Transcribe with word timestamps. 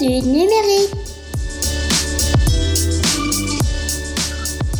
du 0.00 0.22
numérique. 0.22 0.94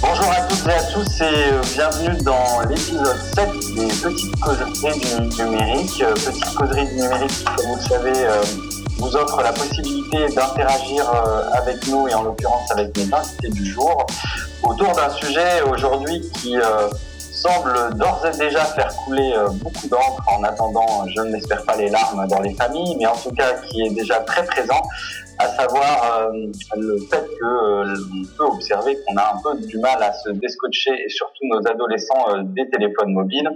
Bonjour 0.01 0.31
à 0.31 0.41
toutes 0.49 0.67
et 0.67 0.73
à 0.73 0.83
tous 0.85 1.21
et 1.21 1.25
euh, 1.25 1.61
bienvenue 1.75 2.17
dans 2.23 2.61
l'épisode 2.67 3.19
7 3.35 3.49
des 3.77 3.89
Petites 3.89 4.41
Causeries 4.41 5.29
du 5.29 5.43
numérique. 5.43 6.03
Euh, 6.03 6.15
Petites 6.15 6.55
Causeries 6.55 6.87
du 6.87 6.95
numérique 6.95 7.45
comme 7.45 7.67
vous 7.67 7.77
le 7.77 7.83
savez, 7.83 8.13
euh, 8.17 8.43
vous 8.97 9.15
offre 9.15 9.43
la 9.43 9.53
possibilité 9.53 10.27
d'interagir 10.35 11.05
avec 11.53 11.87
nous 11.89 12.09
et 12.09 12.15
en 12.15 12.23
l'occurrence 12.23 12.71
avec 12.71 12.97
mes 12.97 13.13
invités 13.13 13.49
du 13.51 13.67
jour 13.67 14.07
autour 14.63 14.93
d'un 14.93 15.11
sujet 15.11 15.61
aujourd'hui 15.71 16.23
qui 16.41 16.57
semble 17.41 17.97
d'ores 17.97 18.27
et 18.27 18.37
déjà 18.37 18.65
faire 18.65 18.95
couler 19.05 19.33
beaucoup 19.63 19.89
d'encre 19.89 20.23
en 20.29 20.43
attendant, 20.45 21.07
je 21.09 21.23
ne 21.23 21.33
l'espère 21.33 21.65
pas, 21.65 21.77
les 21.77 21.89
larmes 21.89 22.27
dans 22.29 22.41
les 22.41 22.55
familles, 22.55 22.97
mais 22.99 23.07
en 23.07 23.17
tout 23.17 23.33
cas 23.33 23.55
qui 23.55 23.83
est 23.83 23.95
déjà 23.95 24.21
très 24.21 24.45
présent, 24.45 24.83
à 25.41 25.49
savoir 25.49 26.27
euh, 26.29 26.47
le 26.77 26.99
fait 27.11 27.25
que 27.39 27.45
euh, 27.45 27.95
peut 28.37 28.45
observer 28.45 28.99
qu'on 29.07 29.17
a 29.17 29.35
un 29.35 29.41
peu 29.43 29.67
du 29.67 29.79
mal 29.79 30.03
à 30.03 30.13
se 30.13 30.31
descotcher 30.31 30.93
et 30.93 31.09
surtout 31.09 31.45
nos 31.45 31.67
adolescents 31.67 32.27
euh, 32.29 32.43
des 32.45 32.69
téléphones 32.69 33.13
mobiles 33.13 33.51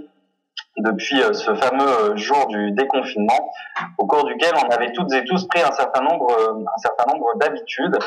depuis 0.77 1.21
ce 1.31 1.55
fameux 1.55 2.17
jour 2.17 2.47
du 2.47 2.71
déconfinement 2.71 3.53
au 3.97 4.05
cours 4.07 4.25
duquel 4.25 4.51
on 4.55 4.69
avait 4.69 4.91
toutes 4.91 5.13
et 5.13 5.23
tous 5.23 5.47
pris 5.47 5.61
un 5.61 5.71
certain 5.71 6.01
nombre 6.01 6.27
un 6.33 6.77
certain 6.79 7.13
nombre 7.13 7.31
d'habitudes. 7.39 7.97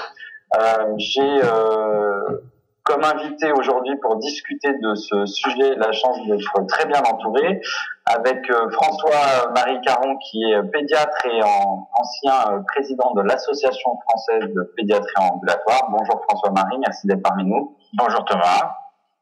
J'ai 0.98 1.40
comme 2.88 3.04
invité 3.04 3.52
aujourd'hui 3.52 3.94
pour 3.96 4.16
discuter 4.16 4.72
de 4.72 4.94
ce 4.94 5.26
sujet 5.26 5.74
la 5.76 5.92
chance 5.92 6.26
d'être 6.26 6.66
très 6.68 6.86
bien 6.86 7.02
entouré 7.02 7.60
avec 8.06 8.50
euh, 8.50 8.70
François-Marie 8.70 9.78
Caron 9.82 10.16
qui 10.16 10.42
est 10.42 10.62
pédiatre 10.72 11.26
et 11.26 11.42
ancien 11.42 12.52
euh, 12.52 12.60
président 12.66 13.12
de 13.12 13.20
l'Association 13.22 13.90
française 14.08 14.50
de 14.54 14.72
pédiatrie 14.74 15.12
ambulatoire. 15.18 15.90
Bonjour 15.90 16.22
François-Marie, 16.28 16.78
merci 16.78 17.06
d'être 17.06 17.22
parmi 17.22 17.44
nous. 17.44 17.76
Bonjour 17.92 18.24
Thomas. 18.24 18.72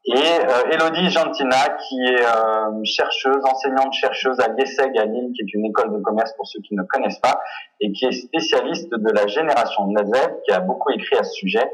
Et 0.05 0.13
euh, 0.13 0.71
Elodie 0.71 1.09
Gentina, 1.09 1.75
qui 1.85 1.99
est 2.07 2.85
chercheuse, 2.85 3.43
enseignante-chercheuse 3.43 4.39
à 4.39 4.47
l'ESSEG 4.47 4.97
à 4.97 5.03
Lille, 5.03 5.33
qui 5.35 5.41
est 5.41 5.53
une 5.53 5.65
école 5.65 5.91
de 5.91 6.01
commerce 6.01 6.31
pour 6.37 6.47
ceux 6.47 6.61
qui 6.61 6.75
ne 6.75 6.83
connaissent 6.83 7.19
pas, 7.19 7.41
et 7.81 7.91
qui 7.91 8.05
est 8.05 8.13
spécialiste 8.13 8.89
de 8.89 9.11
la 9.11 9.27
génération 9.27 9.93
Z, 9.93 10.13
qui 10.45 10.53
a 10.53 10.61
beaucoup 10.61 10.91
écrit 10.91 11.17
à 11.17 11.25
ce 11.25 11.33
sujet 11.33 11.69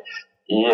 et 0.49 0.67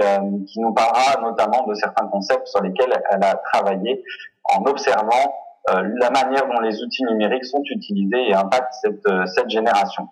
qui 0.48 0.60
nous 0.60 0.74
parlera 0.74 1.22
notamment 1.22 1.66
de 1.68 1.74
certains 1.76 2.08
concepts 2.08 2.48
sur 2.48 2.62
lesquels 2.62 2.92
elle 3.12 3.24
a 3.24 3.36
travaillé 3.36 4.04
en 4.44 4.64
observant 4.66 5.34
euh, 5.70 5.84
la 6.00 6.10
manière 6.10 6.48
dont 6.48 6.60
les 6.62 6.82
outils 6.82 7.04
numériques 7.04 7.46
sont 7.46 7.62
utilisés 7.70 8.30
et 8.30 8.34
impactent 8.34 8.74
cette, 8.82 9.06
euh, 9.08 9.26
cette 9.28 9.50
génération. 9.50 10.08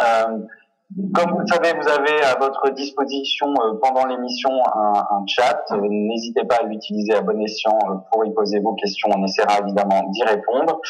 Euh, 0.00 0.38
comme 1.14 1.32
vous 1.32 1.40
le 1.40 1.46
savez, 1.46 1.72
vous 1.72 1.88
avez 1.88 2.22
à 2.22 2.36
votre 2.38 2.70
disposition 2.70 3.52
pendant 3.82 4.04
l'émission 4.06 4.50
un, 4.74 4.92
un, 5.10 5.24
chat. 5.26 5.64
N'hésitez 5.72 6.44
pas 6.44 6.56
à 6.56 6.62
l'utiliser 6.64 7.14
à 7.14 7.22
bon 7.22 7.40
escient 7.40 7.78
pour 8.12 8.24
y 8.24 8.32
poser 8.32 8.60
vos 8.60 8.74
questions. 8.74 9.08
On 9.12 9.24
essaiera 9.24 9.60
évidemment 9.60 10.02
d'y 10.10 10.22
répondre. 10.22 10.80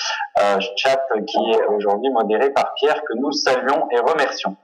Euh, 0.40 0.58
chat 0.76 1.00
qui 1.26 1.50
est 1.52 1.64
aujourd'hui 1.66 2.10
modéré 2.10 2.50
par 2.50 2.74
Pierre, 2.74 3.02
que 3.04 3.16
nous 3.16 3.32
saluons 3.32 3.88
et 3.92 3.98
remercions. 4.00 4.56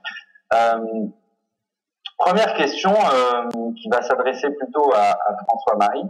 Euh, 2.21 2.25
première 2.25 2.53
question 2.55 2.91
euh, 2.91 3.71
qui 3.81 3.89
va 3.89 4.01
s'adresser 4.01 4.49
plutôt 4.51 4.91
à, 4.93 5.17
François-Marie. 5.47 6.05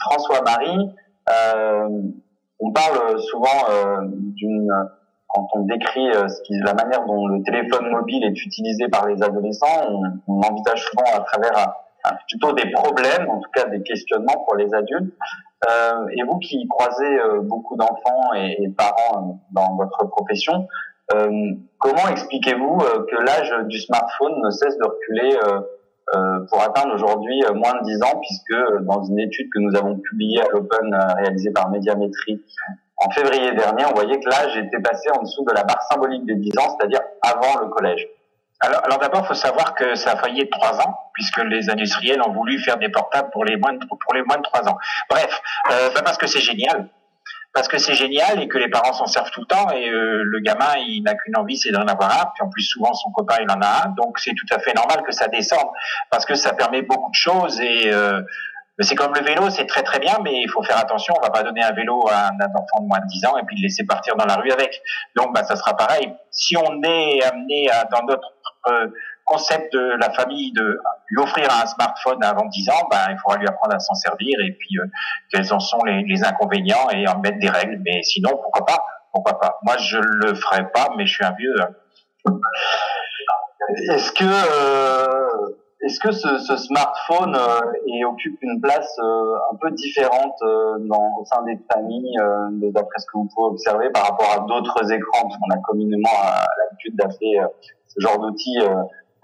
François-Marie, 0.00 0.90
euh, 1.30 1.88
on 2.60 2.72
parle 2.72 3.20
souvent 3.20 3.70
euh, 3.70 4.00
d'une 4.10 4.70
quand 5.28 5.48
on 5.54 5.62
décrit 5.62 6.08
euh, 6.10 6.28
la 6.64 6.72
manière 6.74 7.04
dont 7.04 7.26
le 7.26 7.42
téléphone 7.42 7.90
mobile 7.90 8.24
est 8.24 8.44
utilisé 8.44 8.88
par 8.88 9.06
les 9.06 9.22
adolescents, 9.22 9.90
on, 10.28 10.40
envisage 10.40 10.84
souvent 10.84 11.16
à 11.16 11.20
travers 11.20 11.74
plutôt 12.28 12.52
des 12.52 12.70
problèmes, 12.70 13.28
en 13.28 13.40
tout 13.40 13.50
cas 13.52 13.66
des 13.66 13.82
questionnements 13.82 14.44
pour 14.44 14.54
les 14.56 14.72
adultes. 14.72 15.12
Euh, 15.68 16.06
et 16.16 16.22
vous 16.22 16.38
qui 16.38 16.66
croisez 16.68 17.18
beaucoup 17.42 17.76
d'enfants 17.76 18.34
et, 18.36 18.62
et, 18.62 18.68
parents 18.68 19.40
dans 19.50 19.74
votre 19.74 20.04
profession, 20.06 20.52
euh, 20.62 20.95
comment 21.08 22.08
expliquez-vous 22.10 22.78
que 22.78 23.16
l'âge 23.24 23.52
du 23.66 23.78
smartphone 23.80 24.40
ne 24.42 24.50
cesse 24.50 24.76
de 24.78 24.84
reculer 24.84 25.38
euh, 26.14 26.46
pour 26.48 26.62
atteindre 26.62 26.94
aujourd'hui 26.94 27.42
euh, 27.46 27.52
moins 27.52 27.74
de 27.74 27.82
10 27.82 28.02
ans, 28.04 28.20
puisque 28.20 28.52
euh, 28.52 28.78
dans 28.82 29.02
une 29.02 29.18
étude 29.18 29.48
que 29.52 29.58
nous 29.58 29.74
avons 29.74 29.98
publiée 29.98 30.40
à 30.40 30.46
l'Open 30.52 30.96
réalisée 31.16 31.50
par 31.50 31.68
Médiamétrie 31.68 32.40
en 32.98 33.10
février 33.10 33.52
dernier, 33.54 33.84
on 33.90 33.94
voyait 33.94 34.20
que 34.20 34.28
l'âge 34.28 34.56
était 34.56 34.78
passé 34.78 35.10
en 35.10 35.22
dessous 35.22 35.44
de 35.44 35.52
la 35.52 35.64
barre 35.64 35.82
symbolique 35.90 36.24
des 36.24 36.36
10 36.36 36.58
ans, 36.58 36.76
c'est-à-dire 36.78 37.00
avant 37.22 37.60
le 37.60 37.70
collège. 37.70 38.06
Alors, 38.60 38.98
d'abord, 38.98 39.22
il 39.24 39.26
faut 39.26 39.34
savoir 39.34 39.74
que 39.74 39.96
ça 39.96 40.12
a 40.12 40.16
failli 40.16 40.42
être 40.42 40.50
3 40.50 40.80
ans, 40.80 40.96
puisque 41.12 41.42
les 41.44 41.68
industriels 41.68 42.22
ont 42.22 42.32
voulu 42.32 42.58
faire 42.60 42.78
des 42.78 42.88
portables 42.88 43.30
pour 43.30 43.44
les 43.44 43.56
moins 43.56 43.72
de, 43.72 43.84
pour 43.86 44.14
les 44.14 44.22
moins 44.22 44.38
de 44.38 44.42
3 44.42 44.68
ans. 44.68 44.78
Bref, 45.10 45.42
euh, 45.72 45.90
parce 46.04 46.16
que 46.16 46.26
c'est 46.28 46.40
génial 46.40 46.88
parce 47.56 47.68
que 47.68 47.78
c'est 47.78 47.94
génial 47.94 48.42
et 48.42 48.48
que 48.48 48.58
les 48.58 48.68
parents 48.68 48.92
s'en 48.92 49.06
servent 49.06 49.30
tout 49.30 49.40
le 49.40 49.46
temps 49.46 49.70
et 49.70 49.88
euh, 49.88 50.20
le 50.24 50.40
gamin 50.40 50.76
il 50.76 51.02
n'a 51.02 51.14
qu'une 51.14 51.38
envie 51.38 51.56
c'est 51.56 51.70
d'en 51.70 51.86
avoir 51.86 52.12
un 52.12 52.30
puis 52.34 52.44
en 52.44 52.50
plus 52.50 52.60
souvent 52.60 52.92
son 52.92 53.10
copain 53.12 53.36
il 53.40 53.50
en 53.50 53.62
a 53.62 53.86
un 53.86 53.88
donc 53.96 54.18
c'est 54.18 54.34
tout 54.34 54.44
à 54.54 54.58
fait 54.58 54.74
normal 54.74 55.02
que 55.06 55.10
ça 55.10 55.28
descende 55.28 55.70
parce 56.10 56.26
que 56.26 56.34
ça 56.34 56.52
permet 56.52 56.82
beaucoup 56.82 57.10
de 57.10 57.16
choses 57.16 57.58
et 57.62 57.90
euh, 57.90 58.20
c'est 58.80 58.94
comme 58.94 59.14
le 59.14 59.22
vélo, 59.22 59.48
c'est 59.48 59.64
très 59.64 59.82
très 59.82 59.98
bien, 59.98 60.18
mais 60.22 60.42
il 60.42 60.50
faut 60.50 60.62
faire 60.62 60.76
attention. 60.76 61.14
On 61.16 61.22
va 61.22 61.30
pas 61.30 61.42
donner 61.42 61.62
un 61.62 61.72
vélo 61.72 62.06
à 62.10 62.26
un 62.26 62.54
enfant 62.54 62.82
de 62.82 62.86
moins 62.86 62.98
de 62.98 63.06
10 63.06 63.24
ans 63.24 63.38
et 63.38 63.42
puis 63.46 63.56
le 63.56 63.62
laisser 63.62 63.86
partir 63.86 64.16
dans 64.16 64.26
la 64.26 64.34
rue 64.34 64.50
avec. 64.50 64.82
Donc, 65.16 65.34
bah, 65.34 65.44
ça 65.44 65.56
sera 65.56 65.74
pareil. 65.74 66.12
Si 66.30 66.58
on 66.58 66.82
est 66.82 67.22
amené 67.24 67.70
à, 67.70 67.84
dans 67.84 68.02
notre 68.02 68.34
euh, 68.68 68.88
concept 69.26 69.72
de 69.72 69.96
la 70.00 70.10
famille 70.10 70.52
de 70.52 70.78
lui 71.08 71.22
offrir 71.22 71.48
un 71.50 71.66
smartphone 71.66 72.22
avant 72.22 72.46
10 72.46 72.70
ans, 72.70 72.88
ben, 72.90 72.98
il 73.10 73.18
faudra 73.18 73.38
lui 73.38 73.46
apprendre 73.46 73.74
à 73.74 73.78
s'en 73.78 73.94
servir 73.94 74.38
et 74.44 74.52
puis 74.52 74.78
euh, 74.78 74.86
quels 75.30 75.52
en 75.52 75.60
sont 75.60 75.82
les, 75.84 76.02
les, 76.04 76.24
inconvénients 76.24 76.88
et 76.92 77.06
en 77.08 77.18
mettre 77.20 77.38
des 77.38 77.50
règles. 77.50 77.80
Mais 77.84 78.02
sinon, 78.02 78.30
pourquoi 78.30 78.64
pas? 78.64 78.84
Pourquoi 79.12 79.38
pas? 79.38 79.58
Moi, 79.62 79.76
je 79.78 79.98
le 79.98 80.34
ferai 80.34 80.70
pas, 80.70 80.88
mais 80.96 81.06
je 81.06 81.14
suis 81.14 81.24
un 81.24 81.32
vieux. 81.32 81.54
Hein. 81.60 82.38
Est-ce 83.90 84.12
que 84.12 84.24
euh, 84.24 85.56
est-ce 85.82 86.00
que 86.00 86.10
ce, 86.10 86.38
ce 86.38 86.56
smartphone 86.56 87.36
euh, 87.36 88.08
occupe 88.08 88.38
une 88.40 88.60
place 88.60 88.98
euh, 88.98 89.34
un 89.52 89.56
peu 89.56 89.70
différente 89.72 90.34
euh, 90.42 90.78
dans, 90.80 91.18
au 91.20 91.24
sein 91.26 91.42
des 91.42 91.58
familles, 91.70 92.16
d'après 92.72 92.98
ce 92.98 93.06
que 93.06 93.18
vous 93.18 93.28
pouvez 93.34 93.48
observer, 93.48 93.90
par 93.90 94.04
rapport 94.04 94.32
à 94.32 94.40
d'autres 94.46 94.90
écrans, 94.90 95.22
parce 95.22 95.36
qu'on 95.36 95.54
a 95.54 95.58
communément 95.68 96.10
l'habitude 96.58 96.96
d'appeler 96.96 97.40
ce 97.88 98.00
genre 98.00 98.18
d'outil 98.18 98.58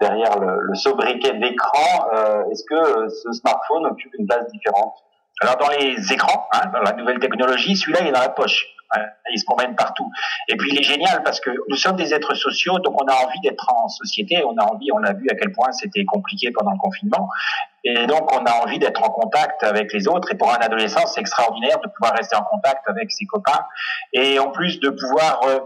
derrière 0.03 0.37
le, 0.39 0.75
sobriquet 0.75 1.33
d'écran. 1.33 2.09
Euh, 2.13 2.49
Est-ce 2.51 2.63
que 2.69 2.75
euh, 2.75 3.09
ce 3.09 3.31
smartphone 3.31 3.85
occupe 3.85 4.13
une 4.19 4.27
place 4.27 4.45
différente? 4.51 4.95
Alors 5.41 5.57
dans 5.57 5.69
les 5.69 6.13
écrans, 6.13 6.47
hein, 6.53 6.69
dans 6.73 6.81
la 6.81 6.93
nouvelle 6.93 7.19
technologie, 7.19 7.75
celui-là 7.75 7.99
il 8.01 8.07
est 8.07 8.11
dans 8.11 8.19
la 8.21 8.29
poche. 8.29 8.67
Hein, 8.95 9.01
il 9.31 9.39
se 9.39 9.45
promène 9.45 9.75
partout. 9.75 10.07
Et 10.49 10.55
puis 10.55 10.69
il 10.71 10.79
est 10.79 10.83
génial 10.83 11.23
parce 11.23 11.39
que 11.39 11.49
nous 11.67 11.75
sommes 11.75 11.95
des 11.95 12.13
êtres 12.13 12.35
sociaux, 12.35 12.77
donc 12.79 13.01
on 13.01 13.05
a 13.07 13.15
envie 13.25 13.39
d'être 13.41 13.67
en 13.73 13.87
société. 13.87 14.43
On 14.45 14.55
a 14.57 14.63
envie, 14.65 14.91
on 14.93 15.03
a 15.03 15.13
vu 15.13 15.25
à 15.31 15.35
quel 15.35 15.51
point 15.51 15.71
c'était 15.71 16.05
compliqué 16.05 16.51
pendant 16.51 16.71
le 16.71 16.77
confinement. 16.77 17.27
Et 17.85 18.05
donc, 18.05 18.31
on 18.31 18.45
a 18.45 18.51
envie 18.63 18.79
d'être 18.79 19.03
en 19.03 19.09
contact 19.09 19.63
avec 19.63 19.91
les 19.91 20.07
autres. 20.07 20.31
Et 20.31 20.37
pour 20.37 20.53
un 20.53 20.57
adolescent, 20.57 21.05
c'est 21.07 21.19
extraordinaire 21.19 21.79
de 21.83 21.89
pouvoir 21.89 22.13
rester 22.17 22.35
en 22.37 22.43
contact 22.43 22.87
avec 22.87 23.11
ses 23.11 23.25
copains. 23.25 23.65
Et 24.13 24.39
en 24.39 24.51
plus 24.51 24.79
de 24.79 24.89
pouvoir 24.89 25.41
euh, 25.47 25.59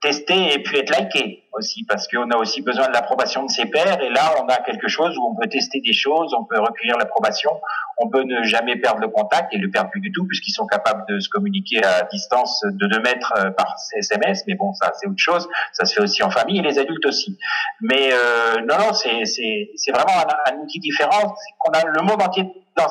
tester 0.00 0.54
et 0.54 0.62
puis 0.62 0.78
être 0.78 0.96
liké 0.98 1.47
parce 1.86 2.08
qu'on 2.08 2.30
a 2.30 2.36
aussi 2.36 2.62
besoin 2.62 2.88
de 2.88 2.92
l'approbation 2.92 3.44
de 3.44 3.50
ses 3.50 3.66
pairs 3.66 4.00
et 4.00 4.10
là 4.10 4.34
on 4.42 4.46
a 4.48 4.56
quelque 4.58 4.88
chose 4.88 5.16
où 5.18 5.26
on 5.26 5.34
peut 5.34 5.48
tester 5.48 5.80
des 5.80 5.92
choses, 5.92 6.34
on 6.34 6.44
peut 6.44 6.58
recueillir 6.58 6.96
l'approbation, 6.96 7.50
on 7.98 8.08
peut 8.08 8.22
ne 8.22 8.42
jamais 8.42 8.76
perdre 8.76 9.00
le 9.00 9.08
contact 9.08 9.52
et 9.54 9.58
le 9.58 9.70
perdre 9.70 9.90
plus 9.90 10.00
du 10.00 10.12
tout 10.12 10.26
puisqu'ils 10.26 10.52
sont 10.52 10.66
capables 10.66 11.04
de 11.08 11.20
se 11.20 11.28
communiquer 11.28 11.84
à 11.84 12.02
distance 12.04 12.62
de 12.64 12.86
2 12.86 13.00
mètres 13.00 13.32
euh, 13.38 13.50
par 13.50 13.74
SMS 13.96 14.44
mais 14.46 14.54
bon 14.54 14.72
ça 14.74 14.92
c'est 15.00 15.06
autre 15.06 15.18
chose, 15.18 15.48
ça 15.72 15.84
se 15.84 15.94
fait 15.94 16.02
aussi 16.02 16.22
en 16.22 16.30
famille 16.30 16.58
et 16.58 16.62
les 16.62 16.78
adultes 16.78 17.06
aussi. 17.06 17.38
Mais 17.80 18.10
euh, 18.12 18.60
non 18.68 18.76
non 18.78 18.92
c'est 18.92 19.90
vraiment 19.90 20.12
un, 20.46 20.56
outil 20.58 20.80
différent, 20.80 21.34
qu'on 21.58 21.72
a 21.72 21.84
le 21.84 22.02
monde 22.02 22.22
entier 22.22 22.44
dans 22.76 22.88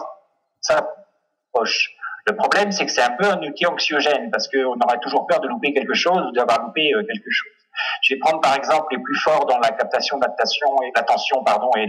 sa 0.61 0.87
poche. 1.53 1.91
Le 2.27 2.35
problème, 2.35 2.71
c'est 2.71 2.85
que 2.85 2.91
c'est 2.91 3.03
un 3.03 3.15
peu 3.17 3.25
un 3.25 3.41
outil 3.41 3.65
anxiogène 3.65 4.29
parce 4.31 4.49
qu'on 4.49 4.77
aurait 4.79 4.99
toujours 5.01 5.25
peur 5.27 5.39
de 5.39 5.47
louper 5.47 5.73
quelque 5.73 5.93
chose 5.93 6.21
ou 6.27 6.31
d'avoir 6.33 6.61
loupé 6.61 6.93
euh, 6.93 7.03
quelque 7.03 7.29
chose. 7.29 7.51
Je 8.01 8.13
vais 8.13 8.19
prendre 8.19 8.41
par 8.41 8.55
exemple 8.55 8.87
les 8.91 9.01
plus 9.01 9.19
forts 9.19 9.45
dans 9.45 9.59
la 9.59 9.69
captation 9.71 10.17
d'attention 10.17 10.67
et 10.83 10.91
l'attention 10.95 11.43
et 11.77 11.87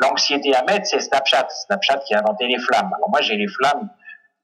l'anxiété 0.00 0.54
à 0.54 0.62
mettre, 0.62 0.86
c'est 0.86 1.00
Snapchat. 1.00 1.48
Snapchat 1.48 1.98
qui 2.06 2.14
a 2.14 2.20
inventé 2.20 2.46
les 2.46 2.58
flammes. 2.58 2.90
Alors 2.96 3.10
moi 3.10 3.20
j'ai 3.20 3.36
les 3.36 3.48
flammes 3.48 3.88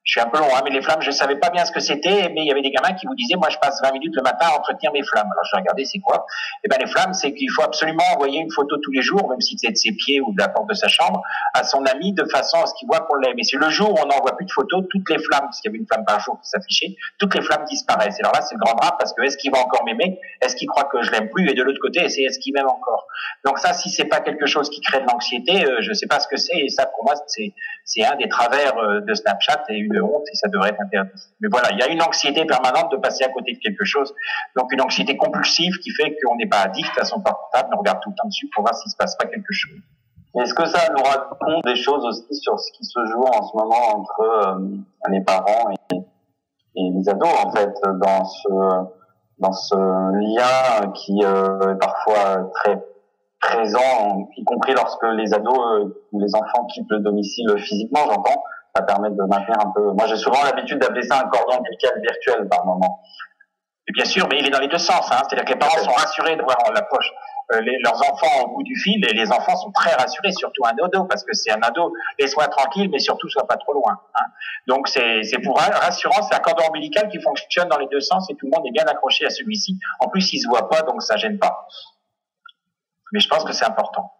je 0.04 0.12
suis 0.12 0.20
un 0.20 0.28
peu 0.28 0.38
long, 0.38 0.48
hein, 0.52 0.60
mais 0.64 0.70
les 0.70 0.82
flammes, 0.82 1.00
je 1.00 1.12
savais 1.12 1.36
pas 1.36 1.50
bien 1.50 1.64
ce 1.64 1.70
que 1.70 1.78
c'était, 1.78 2.28
mais 2.30 2.42
il 2.42 2.46
y 2.46 2.50
avait 2.50 2.62
des 2.62 2.72
gamins 2.72 2.92
qui 2.94 3.06
vous 3.06 3.14
disaient, 3.14 3.36
moi, 3.36 3.48
je 3.50 3.58
passe 3.58 3.80
20 3.82 3.92
minutes 3.92 4.14
le 4.16 4.22
matin 4.22 4.46
à 4.52 4.58
entretenir 4.58 4.92
mes 4.92 5.04
flammes. 5.04 5.28
Alors, 5.30 5.44
je 5.44 5.56
regardais, 5.56 5.84
c'est 5.84 6.00
quoi? 6.00 6.26
Eh 6.64 6.68
ben, 6.68 6.76
les 6.80 6.88
flammes, 6.90 7.12
c'est 7.12 7.32
qu'il 7.34 7.50
faut 7.50 7.62
absolument 7.62 8.02
envoyer 8.14 8.40
une 8.40 8.50
photo 8.50 8.76
tous 8.78 8.90
les 8.90 9.02
jours, 9.02 9.28
même 9.30 9.40
si 9.40 9.56
c'est 9.58 9.70
de 9.70 9.76
ses 9.76 9.92
pieds 9.92 10.20
ou 10.20 10.32
de 10.32 10.38
la 10.40 10.48
porte 10.48 10.68
de 10.68 10.74
sa 10.74 10.88
chambre, 10.88 11.22
à 11.54 11.62
son 11.62 11.84
ami, 11.84 12.14
de 12.14 12.24
façon 12.24 12.60
à 12.60 12.66
ce 12.66 12.74
qu'il 12.74 12.88
voit 12.88 13.00
qu'on 13.00 13.14
l'aime. 13.16 13.38
Et 13.38 13.44
c'est 13.44 13.58
le 13.58 13.70
jour 13.70 13.90
où 13.90 13.96
on 14.02 14.06
n'envoie 14.06 14.36
plus 14.36 14.46
de 14.46 14.50
photos, 14.50 14.84
toutes 14.90 15.08
les 15.08 15.18
flammes, 15.18 15.42
parce 15.44 15.60
qu'il 15.60 15.70
y 15.70 15.72
avait 15.72 15.78
une 15.78 15.86
flamme 15.86 16.04
par 16.04 16.18
jour 16.18 16.38
qui 16.42 16.48
s'affichait, 16.48 16.96
toutes 17.18 17.34
les 17.36 17.42
flammes 17.42 17.64
disparaissent. 17.70 18.18
Et 18.18 18.22
alors 18.22 18.34
là, 18.34 18.40
c'est 18.40 18.56
le 18.56 18.60
grand 18.60 18.74
drame, 18.74 18.96
parce 18.98 19.12
que 19.12 19.22
est-ce 19.22 19.36
qu'il 19.36 19.52
va 19.52 19.60
encore 19.60 19.84
m'aimer? 19.84 20.18
Est-ce 20.40 20.56
qu'il 20.56 20.68
croit 20.68 20.84
que 20.84 21.00
je 21.02 21.12
l'aime 21.12 21.30
plus? 21.30 21.48
Et 21.48 21.54
de 21.54 21.62
l'autre 21.62 21.80
côté, 21.80 22.08
c'est 22.08 22.22
est-ce 22.22 22.40
qu'il 22.40 22.54
m'aime 22.54 22.66
encore? 22.66 23.06
Donc 23.44 23.58
ça, 23.60 23.72
si 23.72 23.88
c'est 23.88 24.06
pas 24.06 24.20
quelque 24.20 24.46
chose 24.46 24.68
qui 24.68 24.80
crée 24.80 25.00
de 25.00 25.06
l'anxiété, 25.06 25.64
euh, 25.64 25.76
je 25.80 25.92
sais 25.92 26.06
pas 26.06 26.18
ce 26.18 26.26
que 26.26 26.36
c'est. 26.36 26.58
Et 26.58 26.68
ça, 26.70 26.86
pour 26.86 27.04
moi, 27.04 27.14
c'est 27.84 28.04
un 28.04 28.16
des 28.16 28.28
travers 28.28 28.76
euh, 28.78 29.00
de 29.00 29.14
Snapchat 29.14 29.64
honte, 30.00 30.24
et 30.32 30.36
ça 30.36 30.48
devrait 30.48 30.76
mais 31.40 31.48
voilà, 31.50 31.70
il 31.72 31.78
y 31.78 31.82
a 31.82 31.88
une 31.88 32.02
anxiété 32.02 32.44
permanente 32.44 32.90
de 32.92 32.96
passer 32.96 33.24
à 33.24 33.28
côté 33.28 33.52
de 33.52 33.58
quelque 33.58 33.84
chose. 33.84 34.14
Donc 34.56 34.72
une 34.72 34.80
anxiété 34.80 35.16
compulsive 35.16 35.76
qui 35.78 35.90
fait 35.90 36.16
qu'on 36.24 36.36
n'est 36.36 36.48
pas 36.48 36.60
addict 36.60 36.96
à 36.98 37.04
son 37.04 37.20
portable, 37.20 37.68
on 37.74 37.78
regarde 37.78 38.00
tout 38.02 38.10
le 38.10 38.16
temps 38.16 38.28
dessus 38.28 38.48
pour 38.54 38.62
voir 38.62 38.74
s'il 38.74 38.90
se 38.90 38.96
passe 38.96 39.16
pas 39.16 39.26
quelque 39.26 39.52
chose. 39.52 39.80
Est-ce 40.40 40.54
que 40.54 40.66
ça 40.66 40.88
nous 40.96 41.02
raconte 41.02 41.64
des 41.64 41.76
choses 41.76 42.04
aussi 42.06 42.34
sur 42.40 42.58
ce 42.58 42.72
qui 42.72 42.84
se 42.84 43.04
joue 43.06 43.24
en 43.24 43.42
ce 43.46 43.56
moment 43.56 43.96
entre 43.96 44.20
euh, 44.20 44.58
les 45.10 45.20
parents 45.20 45.70
et, 45.90 45.96
les 46.74 47.08
ados 47.08 47.28
en 47.44 47.50
fait 47.50 47.74
dans 47.84 48.24
ce 48.24 48.48
dans 49.38 49.52
ce 49.52 49.74
lien 49.74 50.90
qui 50.92 51.22
euh, 51.22 51.74
est 51.74 51.78
parfois 51.78 52.50
très 52.54 52.82
présent, 53.42 54.28
y 54.36 54.44
compris 54.44 54.72
lorsque 54.72 55.02
les 55.02 55.34
ados 55.34 55.58
euh, 55.58 56.02
ou 56.12 56.20
les 56.20 56.34
enfants 56.34 56.64
quittent 56.72 56.90
le 56.90 57.00
domicile 57.00 57.48
physiquement, 57.58 58.00
j'entends, 58.06 58.42
ça 58.74 58.82
permet 58.82 59.10
de 59.10 59.22
maintenir 59.28 59.56
un 59.60 59.70
peu. 59.74 59.92
Moi, 59.92 60.06
j'ai 60.06 60.16
souvent 60.16 60.42
l'habitude 60.44 60.78
d'appeler 60.78 61.02
ça 61.02 61.20
un 61.20 61.28
cordon 61.28 61.58
ombilical 61.58 62.00
virtuel 62.00 62.48
par 62.48 62.64
moment. 62.64 63.00
Et 63.88 63.92
bien 63.92 64.04
sûr, 64.04 64.26
mais 64.30 64.38
il 64.38 64.46
est 64.46 64.50
dans 64.50 64.60
les 64.60 64.68
deux 64.68 64.78
sens. 64.78 65.10
Hein. 65.10 65.22
C'est-à-dire 65.28 65.44
que 65.44 65.52
les 65.52 65.58
parents 65.58 65.78
sont 65.78 65.92
rassurés 65.92 66.36
de 66.36 66.42
voir 66.42 66.56
la 66.74 66.82
poche 66.82 67.10
euh, 67.52 67.60
les, 67.60 67.78
leurs 67.80 68.00
enfants 68.10 68.44
au 68.44 68.54
bout 68.54 68.62
du 68.62 68.76
fil, 68.76 69.04
et 69.04 69.12
les 69.12 69.30
enfants 69.30 69.56
sont 69.56 69.72
très 69.72 69.92
rassurés, 69.94 70.32
surtout 70.32 70.64
un 70.64 70.84
ado, 70.84 71.04
parce 71.04 71.24
que 71.24 71.34
c'est 71.34 71.50
un 71.50 71.60
ado, 71.60 71.92
laisse-moi 72.18 72.46
tranquille, 72.48 72.88
mais 72.90 72.98
surtout 72.98 73.28
sois 73.28 73.46
pas 73.46 73.56
trop 73.56 73.74
loin. 73.74 74.00
Hein. 74.14 74.24
Donc 74.68 74.88
c'est 74.88 75.22
pour 75.42 75.58
rassurant, 75.58 76.22
c'est 76.22 76.34
un 76.34 76.38
cordon 76.38 76.64
ombilical 76.68 77.08
qui 77.08 77.20
fonctionne 77.20 77.68
dans 77.68 77.78
les 77.78 77.88
deux 77.88 78.00
sens, 78.00 78.30
et 78.30 78.34
tout 78.36 78.46
le 78.46 78.56
monde 78.56 78.66
est 78.66 78.70
bien 78.70 78.84
accroché 78.84 79.26
à 79.26 79.30
celui-ci. 79.30 79.78
En 79.98 80.08
plus, 80.08 80.32
il 80.32 80.40
se 80.40 80.48
voit 80.48 80.68
pas, 80.68 80.82
donc 80.82 81.02
ça 81.02 81.16
gêne 81.16 81.38
pas. 81.38 81.66
Mais 83.12 83.20
je 83.20 83.28
pense 83.28 83.44
que 83.44 83.52
c'est 83.52 83.66
important. 83.66 84.12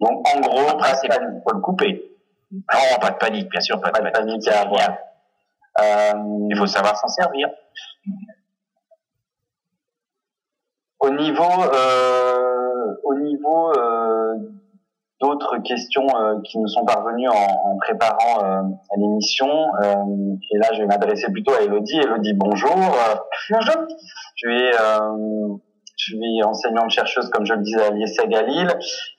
Donc 0.00 0.26
en 0.34 0.40
gros, 0.40 0.68
après, 0.70 0.94
c'est 0.96 1.12
faut 1.12 1.54
le 1.54 1.60
couper. 1.60 2.09
Non, 2.52 2.98
pas 3.00 3.10
de 3.10 3.16
panique, 3.16 3.48
bien 3.48 3.60
sûr, 3.60 3.80
pas, 3.80 3.90
de 3.92 4.10
panique 4.10 4.46
à 4.48 4.62
avoir. 4.62 4.98
Euh, 5.80 6.48
il 6.50 6.56
faut 6.56 6.66
savoir 6.66 6.96
s'en 6.96 7.08
servir. 7.08 7.48
Au 10.98 11.10
niveau, 11.10 11.44
euh, 11.44 12.94
au 13.04 13.14
niveau 13.14 13.72
euh, 13.72 14.34
d'autres 15.20 15.58
questions 15.58 16.06
euh, 16.16 16.40
qui 16.44 16.58
nous 16.58 16.66
sont 16.66 16.84
parvenues 16.84 17.28
en, 17.28 17.32
en 17.34 17.76
préparant 17.78 18.44
euh, 18.44 18.62
l'émission, 18.96 19.48
euh, 19.82 20.36
et 20.52 20.58
là 20.58 20.68
je 20.74 20.80
vais 20.80 20.86
m'adresser 20.86 21.30
plutôt 21.30 21.54
à 21.54 21.62
Elodie. 21.62 22.00
Elodie, 22.00 22.34
bonjour. 22.34 22.76
Bonjour. 23.50 23.86
Tu 24.36 24.52
es 24.52 24.72
tu 25.96 26.16
es 26.16 26.42
enseignante 26.42 26.90
chercheuse, 26.90 27.28
comme 27.28 27.44
je 27.44 27.52
le 27.52 27.60
disais, 27.60 27.82
à 27.82 27.90
l'IESEG 27.90 28.28
Galil, 28.30 28.68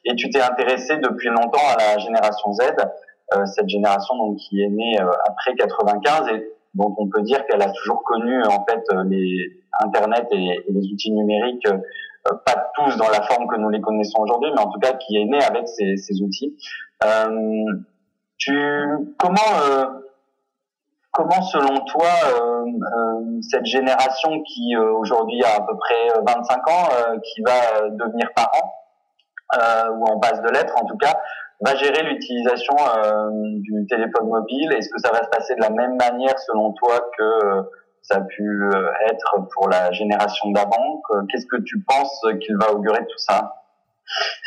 et 0.06 0.16
tu 0.16 0.30
t'es 0.32 0.42
intéressée 0.42 0.98
depuis 0.98 1.30
longtemps 1.30 1.68
à 1.78 1.78
la 1.78 1.98
génération 2.00 2.52
Z. 2.54 2.62
Euh, 3.34 3.46
cette 3.46 3.70
génération 3.70 4.18
donc 4.18 4.38
qui 4.38 4.62
est 4.62 4.68
née 4.68 5.00
euh, 5.00 5.10
après 5.26 5.56
95 5.56 6.28
et 6.34 6.52
dont 6.74 6.94
on 6.98 7.08
peut 7.08 7.22
dire 7.22 7.46
qu'elle 7.46 7.62
a 7.62 7.72
toujours 7.72 8.04
connu 8.04 8.44
en 8.44 8.66
fait 8.66 8.84
euh, 8.92 9.04
les 9.06 9.62
Internet 9.80 10.28
et, 10.32 10.66
les 10.68 10.92
outils 10.92 11.12
numériques, 11.12 11.66
pas 12.26 12.72
tous 12.76 12.98
dans 12.98 13.08
la 13.08 13.22
forme 13.22 13.48
que 13.48 13.56
nous 13.56 13.70
les 13.70 13.80
connaissons 13.80 14.20
aujourd'hui, 14.20 14.52
mais 14.54 14.62
en 14.62 14.70
tout 14.70 14.80
cas 14.80 14.94
qui 14.94 15.16
est 15.16 15.26
née 15.26 15.42
avec 15.42 15.66
ces, 15.68 16.22
outils. 16.22 16.58
tu 18.38 18.54
comment 19.18 19.40
comment 21.12 21.42
selon 21.42 21.80
toi 21.86 22.10
cette 23.50 23.66
génération 23.66 24.42
qui 24.44 24.76
aujourd'hui 24.76 25.42
a 25.46 25.56
à 25.56 25.62
peu 25.62 25.78
près 25.78 26.20
25 26.22 26.70
ans, 26.70 26.90
qui 27.24 27.42
va 27.44 27.90
devenir 27.92 28.30
parent 28.36 28.74
ou 29.96 30.06
en 30.06 30.20
passe 30.20 30.42
de 30.42 30.50
l'être 30.50 30.76
en 30.78 30.86
tout 30.86 30.98
cas, 30.98 31.18
va 31.62 31.76
gérer 31.76 32.04
l'utilisation 32.04 32.76
euh, 32.80 33.30
du 33.62 33.86
téléphone 33.88 34.28
mobile. 34.28 34.74
Est-ce 34.78 34.90
que 34.90 35.00
ça 35.00 35.12
va 35.12 35.24
se 35.24 35.30
passer 35.30 35.56
de 35.56 35.62
la 35.62 35.70
même 35.70 35.96
manière 35.96 36.38
selon 36.40 36.74
toi 36.74 37.00
que 37.18 37.24
euh, 37.24 37.62
ça 38.02 38.18
a 38.18 38.22
pu 38.22 38.44
euh, 38.44 38.92
être 39.12 39.48
pour 39.54 39.70
la 39.70 39.92
génération 39.92 40.50
d'avant? 40.52 41.02
Qu'est-ce 41.30 41.46
que 41.46 41.62
tu 41.62 41.82
penses 41.82 42.22
qu'il 42.42 42.58
va 42.58 42.72
augurer 42.72 43.06
tout 43.06 43.20
ça? 43.20 43.56